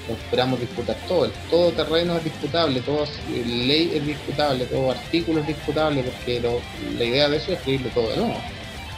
Lo 0.07 0.15
esperamos 0.15 0.59
disputar 0.59 0.97
todo. 1.07 1.29
Todo 1.49 1.71
terreno 1.71 2.17
es 2.17 2.23
disputable, 2.23 2.81
toda 2.81 3.05
ley 3.45 3.91
es 3.95 4.05
disputable, 4.05 4.65
todo 4.65 4.91
artículo 4.91 5.39
es 5.39 5.47
disputable, 5.47 6.03
porque 6.03 6.41
la 6.97 7.03
idea 7.03 7.29
de 7.29 7.37
eso 7.37 7.53
es 7.53 7.59
escribirlo 7.59 7.89
todo 7.89 8.09
de 8.09 8.17
nuevo. 8.17 8.37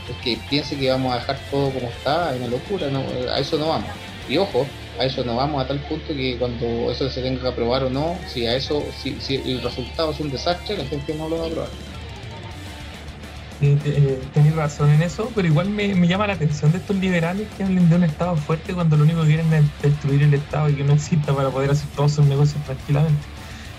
Es 0.10 0.18
que 0.24 0.38
piense 0.50 0.76
que 0.78 0.90
vamos 0.90 1.14
a 1.14 1.18
dejar 1.18 1.40
todo 1.52 1.70
como 1.70 1.88
está, 1.88 2.34
es 2.34 2.42
una 2.42 2.48
locura, 2.48 2.88
no, 2.90 3.04
a 3.32 3.40
eso 3.40 3.58
no 3.58 3.70
vamos. 3.70 3.90
Y 4.28 4.38
ojo, 4.38 4.66
a 5.00 5.06
eso 5.06 5.24
no 5.24 5.36
vamos 5.36 5.64
a 5.64 5.68
tal 5.68 5.80
punto 5.82 6.08
que 6.14 6.38
cuando 6.38 6.92
eso 6.92 7.10
se 7.10 7.22
tenga 7.22 7.42
que 7.42 7.48
aprobar 7.48 7.84
o 7.84 7.90
no, 7.90 8.18
si 8.28 8.48
a 8.48 8.56
eso, 8.56 8.84
si, 9.02 9.20
si 9.20 9.36
el 9.36 9.62
resultado 9.62 10.12
es 10.12 10.20
un 10.20 10.32
desastre, 10.32 10.78
la 10.78 10.86
gente 10.86 11.14
no 11.14 11.30
lo 11.30 11.38
va 11.38 11.46
a 11.46 11.48
aprobar. 11.48 11.70
Eh, 13.62 13.78
eh, 13.86 14.22
tenéis 14.34 14.56
razón 14.56 14.90
en 14.90 15.02
eso, 15.02 15.32
pero 15.34 15.48
igual 15.48 15.70
me, 15.70 15.88
llama 16.08 16.28
la 16.28 16.34
atención 16.34 16.72
de 16.72 16.80
estos 16.80 16.98
liberales 16.98 17.48
que 17.56 17.64
hablen 17.64 17.90
de 17.90 17.96
un 17.96 18.04
Estado 18.04 18.36
fuerte 18.36 18.74
cuando 18.74 18.98
lo 18.98 19.04
único 19.04 19.22
que 19.22 19.28
quieren 19.28 19.54
es 19.54 19.64
destruir 19.82 20.24
el 20.24 20.34
Estado 20.34 20.70
y 20.70 20.76
que 20.76 20.84
no 20.84 20.94
exista 20.94 21.34
para 21.34 21.50
poder 21.50 21.72
hacer 21.72 21.88
todos 21.96 22.14
sus 22.14 22.26
negocios 22.26 22.62
tranquilamente. 22.66 23.22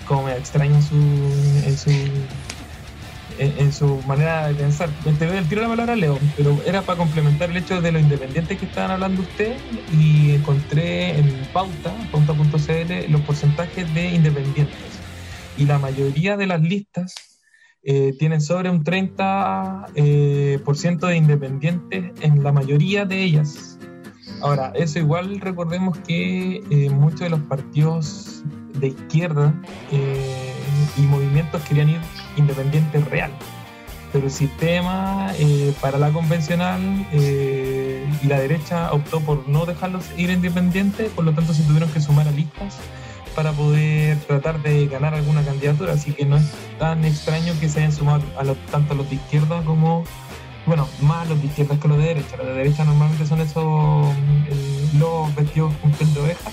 Como 0.07 0.23
me 0.23 0.33
extraña 0.35 0.81
su, 0.81 0.95
en 0.95 1.77
su 1.77 1.91
en, 3.39 3.71
su 3.71 4.01
manera 4.07 4.47
de 4.47 4.55
pensar. 4.55 4.89
Te 5.19 5.25
doy 5.25 5.37
el 5.37 5.47
tiro 5.47 5.61
la 5.61 5.67
palabra 5.67 5.95
Leo, 5.95 6.17
pero 6.35 6.59
era 6.65 6.81
para 6.81 6.97
complementar 6.97 7.49
el 7.49 7.57
hecho 7.57 7.81
de 7.81 7.91
los 7.91 8.01
independientes 8.01 8.57
que 8.57 8.65
estaban 8.65 8.91
hablando 8.91 9.21
usted 9.21 9.55
y 9.93 10.31
encontré 10.31 11.19
en 11.19 11.47
pauta, 11.53 11.93
pauta.cl, 12.11 13.11
los 13.11 13.21
porcentajes 13.21 13.93
de 13.93 14.09
independientes. 14.09 14.77
Y 15.57 15.65
la 15.65 15.79
mayoría 15.79 16.37
de 16.37 16.47
las 16.47 16.61
listas 16.61 17.15
eh, 17.83 18.13
tienen 18.17 18.41
sobre 18.41 18.69
un 18.69 18.83
30% 18.83 19.91
eh, 19.95 20.59
por 20.63 20.77
ciento 20.77 21.07
de 21.07 21.17
independientes 21.17 22.11
en 22.21 22.43
la 22.43 22.51
mayoría 22.51 23.05
de 23.05 23.23
ellas. 23.23 23.79
Ahora, 24.41 24.71
eso 24.75 24.99
igual 24.99 25.39
recordemos 25.39 25.97
que 25.99 26.63
eh, 26.69 26.89
muchos 26.89 27.21
de 27.21 27.29
los 27.29 27.39
partidos 27.41 28.43
de 28.79 28.89
izquierda 28.89 29.53
y 30.97 31.01
movimientos 31.01 31.61
querían 31.63 31.89
ir 31.89 32.01
independiente 32.35 32.99
real. 32.99 33.31
Pero 34.11 34.25
el 34.25 34.31
sistema 34.31 35.33
eh, 35.37 35.73
para 35.81 35.97
la 35.97 36.11
convencional 36.11 36.81
eh, 37.11 38.09
y 38.23 38.27
la 38.27 38.39
derecha 38.39 38.91
optó 38.93 39.19
por 39.19 39.47
no 39.49 39.65
dejarlos 39.65 40.05
ir 40.17 40.29
independientes, 40.29 41.11
por 41.11 41.25
lo 41.25 41.33
tanto 41.33 41.53
se 41.53 41.63
tuvieron 41.63 41.89
que 41.91 41.99
sumar 41.99 42.27
a 42.27 42.31
listas 42.31 42.77
para 43.37 43.51
poder 43.51 44.17
tratar 44.21 44.63
de 44.63 44.87
ganar 44.87 45.13
alguna 45.13 45.45
candidatura, 45.45 45.93
así 45.93 46.11
que 46.11 46.25
no 46.25 46.37
es 46.37 46.51
tan 46.79 47.05
extraño 47.05 47.53
que 47.59 47.69
se 47.69 47.81
hayan 47.81 47.91
sumado 47.91 48.23
a 48.35 48.43
los, 48.43 48.57
tanto 48.71 48.95
los 48.95 49.07
de 49.11 49.17
izquierda 49.17 49.61
como, 49.61 50.05
bueno, 50.65 50.87
más 51.03 51.29
los 51.29 51.39
de 51.39 51.45
izquierda 51.45 51.79
que 51.79 51.87
los 51.87 51.99
de 51.99 52.05
derecha. 52.05 52.35
Los 52.35 52.47
de 52.47 52.53
derecha 52.53 52.83
normalmente 52.83 53.27
son 53.27 53.39
esos 53.41 54.07
eh, 54.49 54.89
los 54.97 55.35
vestidos 55.35 55.71
con 55.83 55.91
piel 55.91 56.11
de 56.15 56.19
oveja, 56.19 56.49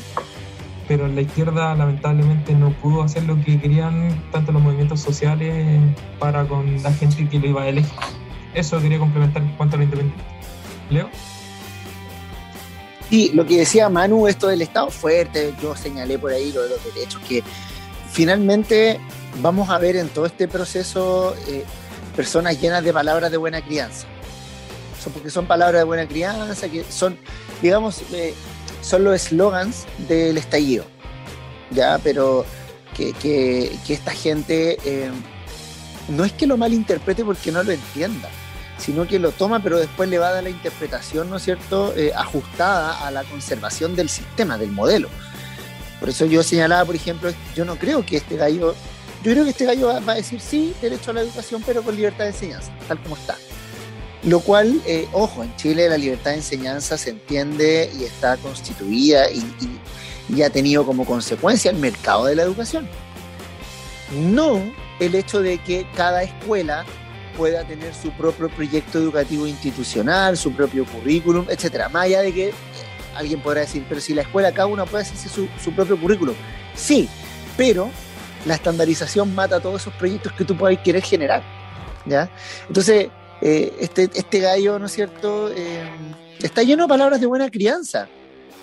pero 0.86 1.08
la 1.08 1.22
izquierda 1.22 1.74
lamentablemente 1.74 2.54
no 2.54 2.68
pudo 2.68 3.02
hacer 3.02 3.22
lo 3.22 3.42
que 3.42 3.58
querían 3.58 4.22
tanto 4.30 4.52
los 4.52 4.60
movimientos 4.60 5.00
sociales 5.00 5.80
para 6.18 6.44
con 6.44 6.82
la 6.82 6.92
gente 6.92 7.26
que 7.26 7.38
lo 7.38 7.46
iba 7.46 7.62
a 7.62 7.68
elegir. 7.68 7.98
Eso 8.52 8.78
quería 8.78 8.98
complementar 8.98 9.42
en 9.42 9.56
cuanto 9.56 9.76
a 9.76 9.78
lo 9.78 9.84
independiente. 9.84 10.22
Leo. 10.90 11.08
Sí, 13.10 13.30
lo 13.34 13.46
que 13.46 13.58
decía 13.58 13.88
Manu, 13.88 14.26
esto 14.26 14.48
del 14.48 14.62
Estado 14.62 14.90
fuerte, 14.90 15.54
yo 15.62 15.76
señalé 15.76 16.18
por 16.18 16.32
ahí 16.32 16.52
lo 16.52 16.62
de 16.62 16.70
los 16.70 16.84
derechos, 16.84 17.20
que 17.28 17.42
finalmente 18.10 18.98
vamos 19.40 19.70
a 19.70 19.78
ver 19.78 19.96
en 19.96 20.08
todo 20.08 20.26
este 20.26 20.48
proceso 20.48 21.34
eh, 21.48 21.64
personas 22.16 22.60
llenas 22.60 22.82
de 22.82 22.92
palabras 22.92 23.30
de 23.30 23.36
buena 23.36 23.62
crianza. 23.62 24.06
porque 25.12 25.30
son 25.30 25.46
palabras 25.46 25.80
de 25.80 25.84
buena 25.84 26.08
crianza, 26.08 26.68
que 26.68 26.84
son, 26.88 27.18
digamos, 27.60 28.02
eh, 28.12 28.34
son 28.80 29.04
los 29.04 29.14
eslogans 29.14 29.84
del 30.08 30.38
estallido, 30.38 30.84
¿ya? 31.70 31.98
Pero 32.02 32.46
que, 32.96 33.76
esta 33.88 34.12
gente 34.12 34.78
eh, 34.84 35.10
no 36.08 36.24
es 36.24 36.32
que 36.32 36.46
lo 36.46 36.56
malinterprete 36.56 37.24
porque 37.24 37.52
no 37.52 37.62
lo 37.62 37.72
entienda, 37.72 38.30
sino 38.78 39.06
que 39.06 39.18
lo 39.18 39.32
toma, 39.32 39.62
pero 39.62 39.78
después 39.78 40.08
le 40.08 40.18
va 40.18 40.28
a 40.28 40.32
dar 40.32 40.44
la 40.44 40.50
interpretación, 40.50 41.30
¿no 41.30 41.36
es 41.36 41.44
cierto?, 41.44 41.94
eh, 41.96 42.12
ajustada 42.14 43.06
a 43.06 43.10
la 43.10 43.24
conservación 43.24 43.96
del 43.96 44.08
sistema, 44.08 44.58
del 44.58 44.72
modelo. 44.72 45.08
Por 46.00 46.08
eso 46.08 46.26
yo 46.26 46.42
señalaba, 46.42 46.84
por 46.84 46.96
ejemplo, 46.96 47.30
yo 47.54 47.64
no 47.64 47.76
creo 47.76 48.04
que 48.04 48.16
este 48.16 48.36
gallo, 48.36 48.74
yo 49.22 49.32
creo 49.32 49.44
que 49.44 49.50
este 49.50 49.64
gallo 49.64 49.86
va 50.06 50.12
a 50.12 50.16
decir 50.16 50.40
sí, 50.40 50.74
derecho 50.82 51.12
a 51.12 51.14
la 51.14 51.20
educación, 51.22 51.62
pero 51.64 51.82
con 51.82 51.96
libertad 51.96 52.24
de 52.24 52.30
enseñanza, 52.30 52.72
tal 52.88 53.00
como 53.02 53.16
está. 53.16 53.36
Lo 54.24 54.40
cual, 54.40 54.80
eh, 54.86 55.06
ojo, 55.12 55.44
en 55.44 55.54
Chile 55.56 55.88
la 55.88 55.98
libertad 55.98 56.30
de 56.30 56.38
enseñanza 56.38 56.96
se 56.96 57.10
entiende 57.10 57.90
y 57.98 58.04
está 58.04 58.36
constituida 58.38 59.26
y, 59.30 60.42
ha 60.42 60.50
tenido 60.50 60.86
como 60.86 61.04
consecuencia 61.04 61.70
el 61.70 61.76
mercado 61.76 62.24
de 62.24 62.34
la 62.34 62.42
educación. 62.42 62.88
No 64.12 64.62
el 64.98 65.14
hecho 65.14 65.42
de 65.42 65.58
que 65.62 65.86
cada 65.94 66.22
escuela 66.22 66.86
pueda 67.36 67.64
tener 67.64 67.94
su 67.94 68.10
propio 68.12 68.48
proyecto 68.48 68.98
educativo 68.98 69.46
institucional, 69.46 70.36
su 70.36 70.52
propio 70.52 70.84
currículum, 70.86 71.46
etcétera. 71.48 71.88
Más 71.88 72.04
allá 72.04 72.22
de 72.22 72.32
que 72.32 72.48
eh, 72.48 72.52
alguien 73.14 73.40
podrá 73.40 73.60
decir, 73.60 73.84
pero 73.88 74.00
si 74.00 74.14
la 74.14 74.22
escuela 74.22 74.52
cada 74.52 74.66
una 74.66 74.84
puede 74.84 75.02
hacerse 75.02 75.28
su, 75.28 75.48
su 75.62 75.72
propio 75.72 75.98
currículum. 76.00 76.34
Sí, 76.74 77.08
pero 77.56 77.90
la 78.46 78.54
estandarización 78.54 79.34
mata 79.34 79.60
todos 79.60 79.82
esos 79.82 79.94
proyectos 79.94 80.32
que 80.32 80.44
tú 80.44 80.56
puedas 80.56 80.78
querer 80.78 81.02
generar. 81.02 81.42
¿ya? 82.06 82.30
Entonces, 82.68 83.08
eh, 83.40 83.72
este, 83.80 84.10
este 84.14 84.40
gallo, 84.40 84.78
¿no 84.78 84.86
es 84.86 84.92
cierto?, 84.92 85.50
eh, 85.50 85.88
está 86.42 86.62
lleno 86.62 86.84
de 86.84 86.88
palabras 86.88 87.20
de 87.20 87.26
buena 87.26 87.50
crianza, 87.50 88.08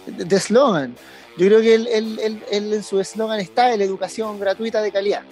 de 0.05 0.35
eslogan. 0.35 0.95
Yo 1.37 1.47
creo 1.47 1.61
que 1.61 1.75
él, 1.75 2.41
en 2.51 2.83
su 2.83 2.99
eslogan 2.99 3.39
está 3.39 3.75
la 3.75 3.83
educación 3.83 4.39
gratuita 4.39 4.81
de 4.81 4.91
calidad. 4.91 5.23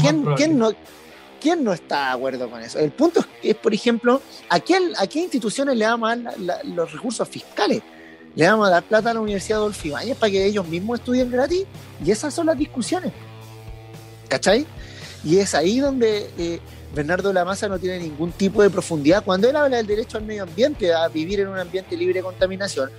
¿Quién, 0.00 0.22
no, 0.22 0.34
¿Quién 0.34 0.58
no 0.58 0.72
está 1.72 2.08
de 2.08 2.12
acuerdo 2.12 2.50
con 2.50 2.60
eso? 2.60 2.78
El 2.78 2.90
punto 2.90 3.20
es 3.20 3.26
que, 3.40 3.54
por 3.54 3.72
ejemplo, 3.72 4.20
¿a 4.48 4.60
qué, 4.60 4.78
a 4.98 5.06
qué 5.06 5.20
instituciones 5.20 5.76
le 5.76 5.84
vamos 5.84 6.10
a 6.10 6.16
dar 6.16 6.64
los 6.64 6.92
recursos 6.92 7.28
fiscales? 7.28 7.82
¿Le 8.34 8.46
vamos 8.48 8.68
a 8.68 8.70
dar 8.70 8.82
plata 8.82 9.10
a 9.10 9.14
la 9.14 9.20
Universidad 9.20 9.58
Adolfo 9.58 9.88
Ibáñez 9.88 10.16
para 10.16 10.30
que 10.30 10.44
ellos 10.44 10.66
mismos 10.66 10.98
estudien 10.98 11.30
gratis? 11.30 11.64
Y 12.04 12.10
esas 12.10 12.34
son 12.34 12.46
las 12.46 12.58
discusiones. 12.58 13.12
¿Cachai? 14.28 14.66
Y 15.24 15.38
es 15.38 15.54
ahí 15.54 15.80
donde 15.80 16.30
eh, 16.36 16.60
Bernardo 16.94 17.32
Lamasa 17.32 17.68
no 17.68 17.78
tiene 17.78 17.98
ningún 17.98 18.32
tipo 18.32 18.62
de 18.62 18.68
profundidad. 18.68 19.24
Cuando 19.24 19.48
él 19.48 19.56
habla 19.56 19.78
del 19.78 19.86
derecho 19.86 20.18
al 20.18 20.24
medio 20.24 20.42
ambiente, 20.42 20.92
a 20.92 21.08
vivir 21.08 21.40
en 21.40 21.48
un 21.48 21.58
ambiente 21.58 21.96
libre 21.96 22.20
de 22.20 22.22
contaminación, 22.22 22.90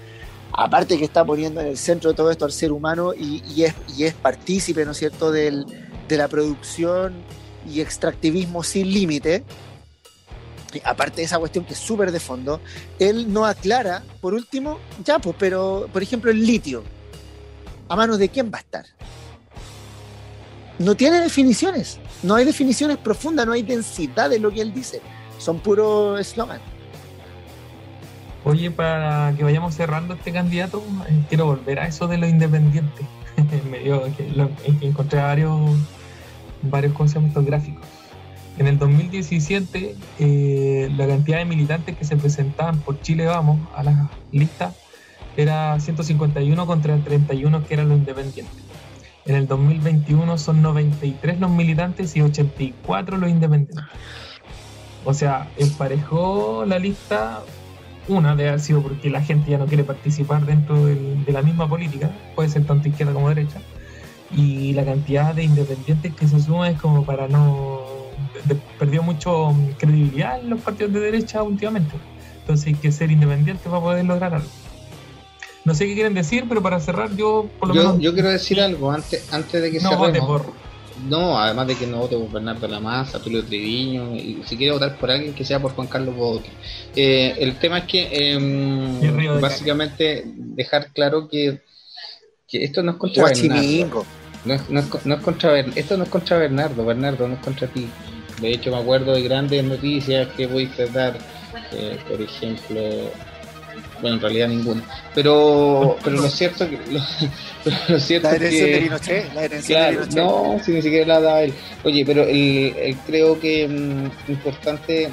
aparte 0.53 0.97
que 0.97 1.05
está 1.05 1.23
poniendo 1.23 1.61
en 1.61 1.67
el 1.67 1.77
centro 1.77 2.09
de 2.11 2.15
todo 2.15 2.31
esto 2.31 2.45
al 2.45 2.51
ser 2.51 2.71
humano 2.71 3.13
y, 3.13 3.61
es, 3.61 3.75
es 3.99 4.13
partícipe, 4.13 4.85
¿no 4.85 4.91
es 4.91 4.97
cierto?, 4.97 5.31
de 5.31 5.65
la 6.09 6.27
producción 6.27 7.13
y 7.69 7.81
extractivismo 7.81 8.63
sin 8.63 8.91
límite, 8.91 9.43
aparte 10.83 11.17
de 11.17 11.23
esa 11.23 11.39
cuestión 11.39 11.65
que 11.65 11.73
es 11.73 11.79
súper 11.79 12.11
de 12.11 12.19
fondo, 12.19 12.61
él 12.99 13.31
no 13.31 13.45
aclara, 13.45 14.03
por 14.21 14.33
último, 14.33 14.79
ya, 15.03 15.19
pues, 15.19 15.35
pero, 15.37 15.89
por 15.91 16.01
ejemplo, 16.01 16.31
el 16.31 16.45
litio, 16.45 16.83
¿a 17.89 17.95
manos 17.95 18.19
de 18.19 18.29
quién 18.29 18.51
va 18.51 18.57
a 18.57 18.61
estar? 18.61 18.85
No 20.79 20.95
tiene 20.95 21.19
definiciones. 21.21 21.99
No 22.23 22.35
hay 22.35 22.45
definiciones 22.45 22.97
profundas, 22.97 23.45
no 23.45 23.53
hay 23.53 23.63
densidad 23.63 24.29
de 24.29 24.39
lo 24.39 24.51
que 24.51 24.61
él 24.61 24.73
dice. 24.73 25.01
Son 25.39 25.59
puros 25.59 26.19
eslogan. 26.19 26.59
Oye, 28.43 28.71
para 28.71 29.33
que 29.35 29.43
vayamos 29.43 29.75
cerrando 29.75 30.13
este 30.13 30.31
candidato, 30.31 30.83
eh, 31.09 31.23
quiero 31.29 31.45
volver 31.47 31.79
a 31.79 31.87
eso 31.87 32.07
de 32.07 32.17
lo 32.17 32.27
independiente. 32.27 33.05
Me 33.69 33.79
que 34.79 34.87
encontré 34.87 35.19
varios, 35.19 35.59
varios 36.61 36.93
conceptos 36.93 37.45
gráficos. 37.45 37.85
En 38.57 38.67
el 38.67 38.79
2017, 38.79 39.95
eh, 40.19 40.89
la 40.97 41.07
cantidad 41.07 41.37
de 41.37 41.45
militantes 41.45 41.95
que 41.95 42.05
se 42.05 42.17
presentaban 42.17 42.79
por 42.79 42.99
Chile 43.01 43.25
Vamos 43.27 43.59
a 43.75 43.83
la 43.83 44.09
lista 44.31 44.73
era 45.35 45.79
151 45.79 46.65
contra 46.65 46.97
31 46.97 47.63
que 47.65 47.73
eran 47.75 47.89
los 47.89 47.99
independientes 47.99 48.63
En 49.27 49.35
el 49.35 49.47
2021 49.47 50.37
son 50.39 50.63
93 50.63 51.39
los 51.39 51.51
militantes 51.51 52.15
y 52.15 52.21
84 52.21 53.17
los 53.17 53.29
independientes. 53.29 53.85
O 55.05 55.13
sea, 55.13 55.47
emparejó 55.57 56.65
la 56.65 56.79
lista, 56.79 57.43
una 58.07 58.35
de 58.35 58.47
haber 58.47 58.59
sido 58.59 58.81
porque 58.81 59.09
la 59.11 59.21
gente 59.21 59.51
ya 59.51 59.57
no 59.59 59.67
quiere 59.67 59.83
participar 59.83 60.45
dentro 60.45 60.85
del- 60.85 61.23
de 61.25 61.31
la 61.31 61.41
misma 61.43 61.67
política, 61.69 62.09
puede 62.35 62.49
ser 62.49 62.65
tanto 62.65 62.87
izquierda 62.87 63.13
como 63.13 63.29
derecha, 63.29 63.61
y 64.29 64.73
la 64.73 64.85
cantidad 64.85 65.33
de 65.33 65.43
independientes 65.43 66.13
que 66.15 66.27
se 66.27 66.39
suma 66.39 66.69
es 66.69 66.79
como 66.79 67.05
para 67.05 67.27
no... 67.27 67.79
de- 68.45 68.55
perdió 68.77 69.03
mucho 69.03 69.51
mm, 69.51 69.71
credibilidad 69.77 70.39
en 70.39 70.49
los 70.49 70.61
partidos 70.61 70.93
de 70.93 70.99
derecha 70.99 71.43
últimamente. 71.43 71.95
Entonces 72.39 72.67
hay 72.67 72.75
que 72.75 72.91
ser 72.91 73.11
independiente 73.11 73.69
para 73.69 73.81
poder 73.81 74.05
lograr 74.05 74.33
algo. 74.35 74.49
No 75.65 75.73
sé 75.73 75.85
qué 75.85 75.95
quieren 75.95 76.13
decir, 76.13 76.45
pero 76.47 76.61
para 76.61 76.79
cerrar 76.79 77.13
yo 77.15 77.49
por 77.59 77.69
lo 77.69 77.75
Yo, 77.75 77.81
menos 77.83 77.99
yo 77.99 78.13
quiero 78.13 78.29
decir 78.29 78.61
algo 78.61 78.89
antes, 78.91 79.25
antes 79.31 79.61
de 79.61 79.71
que 79.71 79.79
no 79.81 79.97
vote 79.97 80.19
por... 80.19 80.45
No, 81.03 81.37
además 81.37 81.67
de 81.67 81.75
que 81.75 81.85
no 81.85 81.97
vote 81.99 82.15
por 82.17 82.31
Bernardo 82.31 82.67
Lamasa, 82.67 83.21
Tulio 83.21 83.45
Treviño, 83.45 84.15
y 84.15 84.41
si 84.45 84.57
quiere 84.57 84.71
votar 84.73 84.97
por 84.97 85.11
alguien 85.11 85.35
que 85.35 85.45
sea 85.45 85.61
por 85.61 85.73
Juan 85.73 85.87
Carlos 85.87 86.15
Bodoque. 86.15 86.49
Eh, 86.95 87.35
el 87.37 87.59
tema 87.59 87.79
es 87.79 87.83
que 87.85 88.31
em, 88.31 89.39
básicamente 89.39 90.23
dejar 90.25 90.91
claro 90.93 91.27
que, 91.27 91.61
que 92.47 92.63
esto 92.63 92.81
no 92.83 92.91
es 92.91 92.97
contra 92.97 93.23
Bernardo. 93.25 93.53
Guachimingo. 93.53 94.05
No 94.45 94.53
es, 94.53 94.69
no 94.69 94.79
es 94.79 94.85
co- 94.85 95.01
no 95.03 95.15
es 95.15 95.21
contra 95.21 95.51
Bern- 95.53 95.73
esto 95.75 95.97
no 95.97 96.03
es 96.03 96.09
contra 96.09 96.37
Bernardo, 96.37 96.85
Bernardo 96.85 97.27
no 97.27 97.33
es 97.35 97.39
contra 97.41 97.67
ti. 97.67 97.89
De 98.39 98.49
hecho 98.51 98.71
me 98.71 98.77
acuerdo 98.77 99.13
de 99.13 99.21
grandes 99.23 99.63
noticias 99.63 100.27
que 100.37 100.47
pudiste 100.47 100.85
dar, 100.87 101.17
eh, 101.73 101.97
por 102.07 102.21
ejemplo, 102.21 102.79
bueno 103.99 104.15
en 104.17 104.21
realidad 104.21 104.47
ninguna, 104.47 104.83
pero 105.15 105.97
pero 106.03 106.17
lo 106.21 106.29
cierto 106.29 106.69
que 106.69 106.79
lo, 106.91 107.99
cierto 107.99 108.27
La 108.31 108.37
de 108.37 108.49
que 108.49 108.77
Pinochet. 108.83 109.33
La 109.33 109.43
herencia 109.43 109.81
de 109.85 109.91
Pinochet. 109.93 110.15
no, 110.15 110.59
si 110.63 110.71
ni 110.71 110.81
siquiera 110.83 111.05
la 111.15 111.19
da 111.19 111.41
él. 111.43 111.53
Oye, 111.83 112.05
pero 112.05 112.23
el, 112.23 112.73
el- 112.77 112.97
creo 113.07 113.39
que 113.39 113.67
mm, 113.67 114.31
importante 114.31 115.09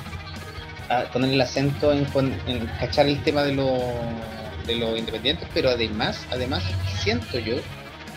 ah, 0.91 1.05
poner 1.13 1.31
el 1.33 1.41
acento 1.41 1.93
en, 1.93 2.07
en 2.47 2.67
cachar 2.79 3.07
el 3.09 3.23
tema 3.23 3.43
de 3.43 3.55
los 3.55 3.73
de 4.67 4.77
los 4.77 4.99
independientes, 4.99 5.49
pero 5.55 5.71
además, 5.71 6.27
además 6.31 6.63
siento 7.03 7.39
yo, 7.39 7.57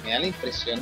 me 0.04 0.12
da 0.12 0.20
la 0.20 0.28
impresión 0.28 0.82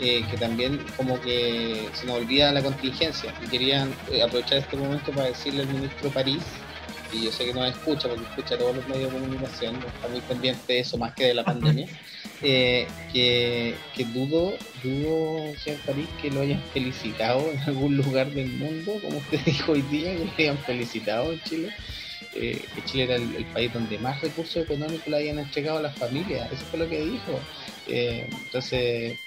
eh, 0.00 0.24
que 0.30 0.36
también 0.36 0.78
como 0.96 1.20
que 1.20 1.88
se 1.92 2.06
nos 2.06 2.16
olvida 2.16 2.52
la 2.52 2.62
contingencia 2.62 3.34
y 3.44 3.48
querían 3.48 3.92
eh, 4.12 4.22
aprovechar 4.22 4.58
este 4.58 4.76
momento 4.76 5.10
para 5.12 5.26
decirle 5.26 5.62
al 5.62 5.68
ministro 5.68 6.10
París 6.10 6.42
y 7.12 7.24
yo 7.24 7.32
sé 7.32 7.46
que 7.46 7.54
no 7.54 7.64
escucha 7.64 8.08
porque 8.08 8.24
escucha 8.24 8.58
todos 8.58 8.76
los 8.76 8.86
medios 8.88 9.12
de 9.12 9.18
comunicación, 9.18 9.76
está 9.76 10.08
muy 10.08 10.20
pendiente 10.20 10.72
de 10.72 10.80
eso 10.80 10.98
más 10.98 11.14
que 11.14 11.26
de 11.26 11.34
la 11.34 11.44
pandemia, 11.44 11.88
eh, 12.42 12.86
que, 13.12 13.74
que 13.94 14.04
dudo, 14.04 14.54
dudo, 14.82 15.54
señor 15.56 15.80
París, 15.86 16.06
que 16.20 16.30
lo 16.30 16.42
hayan 16.42 16.62
felicitado 16.72 17.50
en 17.50 17.58
algún 17.60 17.96
lugar 17.96 18.30
del 18.30 18.48
mundo, 18.48 19.00
como 19.02 19.18
usted 19.18 19.40
dijo 19.44 19.72
hoy 19.72 19.82
día, 19.82 20.14
que 20.16 20.24
lo 20.24 20.32
hayan 20.38 20.58
felicitado 20.58 21.32
en 21.32 21.42
Chile. 21.42 21.72
Eh, 22.34 22.60
que 22.74 22.82
Chile 22.84 23.04
era 23.04 23.16
el, 23.16 23.46
país 23.46 23.72
donde 23.72 23.98
más 23.98 24.20
recursos 24.20 24.62
económicos 24.62 25.06
le 25.08 25.16
habían 25.16 25.38
entregado 25.38 25.78
a 25.78 25.82
las 25.82 25.96
familias, 25.96 26.50
eso 26.52 26.64
fue 26.66 26.80
lo 26.80 26.88
que 26.88 27.00
dijo. 27.00 27.40
Eh, 27.86 28.26
entonces, 28.30 29.18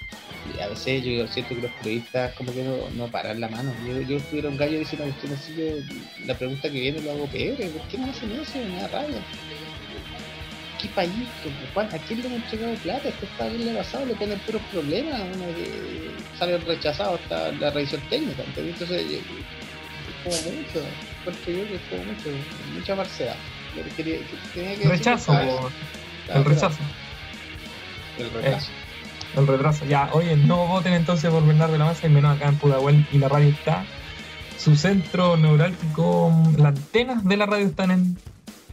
a 0.62 0.68
veces 0.68 1.04
yo 1.04 1.28
siento 1.28 1.56
que 1.56 1.62
los 1.62 1.72
periodistas 1.72 2.34
como 2.34 2.54
que 2.54 2.64
no, 2.64 2.90
no 2.98 3.08
paran 3.08 3.40
la 3.40 3.50
mano. 3.50 3.74
Yo, 3.86 4.02
yo 4.02 4.18
estuviera 4.18 4.50
un 4.50 4.58
gallo 4.58 4.80
diciendo 4.80 5.08
usted 5.08 5.32
así, 5.32 5.54
yo, 5.56 5.66
la 6.26 6.38
pregunta 6.38 6.70
que 6.70 6.80
viene 6.80 7.02
lo 7.02 7.12
hago 7.12 7.28
peor, 7.28 7.58
¿por 7.58 7.88
qué 7.88 7.98
no 7.98 8.10
hacen 8.10 8.32
eso? 8.32 8.58
Me 8.58 8.82
da 8.82 8.88
rabia. 8.88 9.22
¿Qué 10.82 10.88
país? 10.90 11.12
¿A 11.76 11.98
quién 12.00 12.22
le 12.22 12.28
han 12.28 12.34
entregado 12.36 12.74
plata? 12.76 13.10
Está 13.10 13.48
bien 13.50 13.66
le 13.66 13.72
ha 13.72 13.78
pasado, 13.78 14.06
le 14.06 14.16
ponen 14.16 14.40
puros 14.40 14.62
problemas, 14.72 15.22
uno 15.36 15.46
sale 16.40 16.58
rechazado 16.58 17.16
hasta 17.16 17.52
la 17.52 17.70
revisión 17.70 18.02
técnica. 18.10 18.44
Entonces, 18.44 18.90
eh, 18.90 19.22
es 19.61 19.61
como 20.24 20.36
mucho, 20.36 20.82
porque 21.26 21.58
yo 21.58 21.68
que 21.68 21.76
es 21.76 21.82
como 21.90 22.04
mucho, 22.04 22.30
mucha 22.78 22.96
quería- 23.96 24.20
tenía 24.54 24.76
que 24.78 24.88
Rechazo, 24.90 25.34
el 25.40 26.46
rechazo, 26.46 26.78
El 28.18 28.30
rechazo. 28.32 28.70
el 29.38 29.48
retraso. 29.48 29.86
Ya, 29.86 30.10
oye, 30.14 30.36
no 30.36 30.68
voten 30.68 30.94
entonces 30.94 31.30
por 31.32 31.46
Bernardo 31.46 31.74
de 31.74 31.80
la 31.80 31.86
Maza 31.86 32.08
y 32.08 32.10
menos 32.10 32.36
acá 32.36 32.50
en 32.50 32.58
Pudahuel 32.58 33.06
y 33.12 33.18
la 33.18 33.30
radio 33.30 33.50
está. 33.50 33.86
Su 34.58 34.76
centro 34.76 35.38
neurálgico, 35.38 36.32
las 36.58 36.76
antenas 36.76 37.24
de 37.26 37.38
la 37.38 37.46
radio 37.48 37.66
están 37.66 37.90
en 37.92 38.18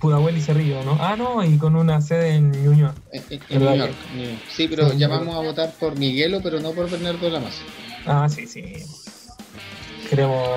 Pudahuel 0.00 0.36
y 0.36 0.40
Cerrillo, 0.42 0.84
¿no? 0.84 0.98
Ah, 1.00 1.16
no, 1.16 1.42
y 1.42 1.56
con 1.58 1.74
una 1.76 2.00
sede 2.02 2.34
en 2.34 2.50
Ñuñoa. 2.52 2.94
En, 3.12 3.22
en- 3.30 3.40
en 3.48 3.58
¿Verdad 3.60 3.74
New 3.74 3.86
York, 3.86 3.96
New 4.14 4.24
York. 4.28 4.42
Sí, 4.50 4.68
pero 4.68 4.90
Sí. 4.90 4.98
llamamos 4.98 5.34
a 5.34 5.38
votar 5.38 5.72
por 5.80 5.98
Miguelo, 5.98 6.40
pero 6.42 6.60
no 6.60 6.72
por 6.72 6.90
Bernardo 6.90 7.30
Lamas. 7.30 7.54
Ah, 8.06 8.28
sí, 8.28 8.46
sí. 8.46 8.62
Queremos 10.08 10.48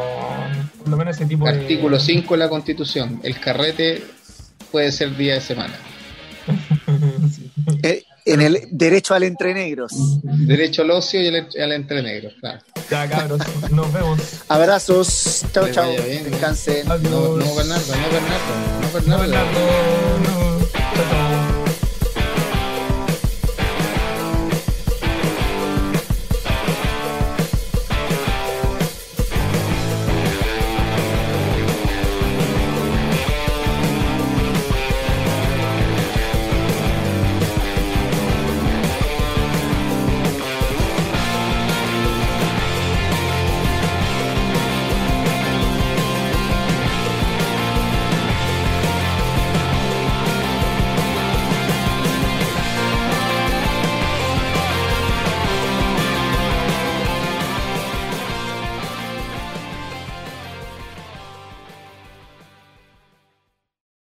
por 0.79 0.89
lo 0.89 0.97
menos 0.97 1.15
ese 1.15 1.25
tipo 1.25 1.45
de... 1.45 1.51
Artículo 1.51 1.99
5 1.99 2.33
de 2.33 2.37
la 2.37 2.49
Constitución. 2.49 3.19
El 3.23 3.39
carrete 3.39 4.03
puede 4.71 4.91
ser 4.91 5.15
día 5.15 5.35
de 5.35 5.41
semana. 5.41 5.73
Sí. 7.31 7.49
Eh, 7.83 8.03
en 8.25 8.41
el 8.41 8.67
derecho 8.71 9.13
al 9.13 9.23
entre 9.23 9.53
negros. 9.53 9.91
Derecho 10.23 10.81
al 10.81 10.91
ocio 10.91 11.21
y 11.21 11.27
al, 11.27 11.47
al 11.61 11.71
entre 11.71 12.01
negro. 12.01 12.29
Claro. 12.39 12.59
Ya, 12.89 13.07
cabros, 13.07 13.41
nos 13.71 13.93
vemos. 13.93 14.19
Abrazos. 14.47 15.45
Chao, 15.53 15.69
chao. 15.71 15.91
Descansen. 15.91 16.87
No, 16.87 16.97
no 16.97 17.55
Bernardo, 17.55 17.95
no 17.95 18.09
Bernardo, 18.11 18.53
no 18.81 18.93
Bernardo. 18.93 19.07
No, 19.07 19.19
Bernardo, 19.19 19.59
no. 20.23 21.30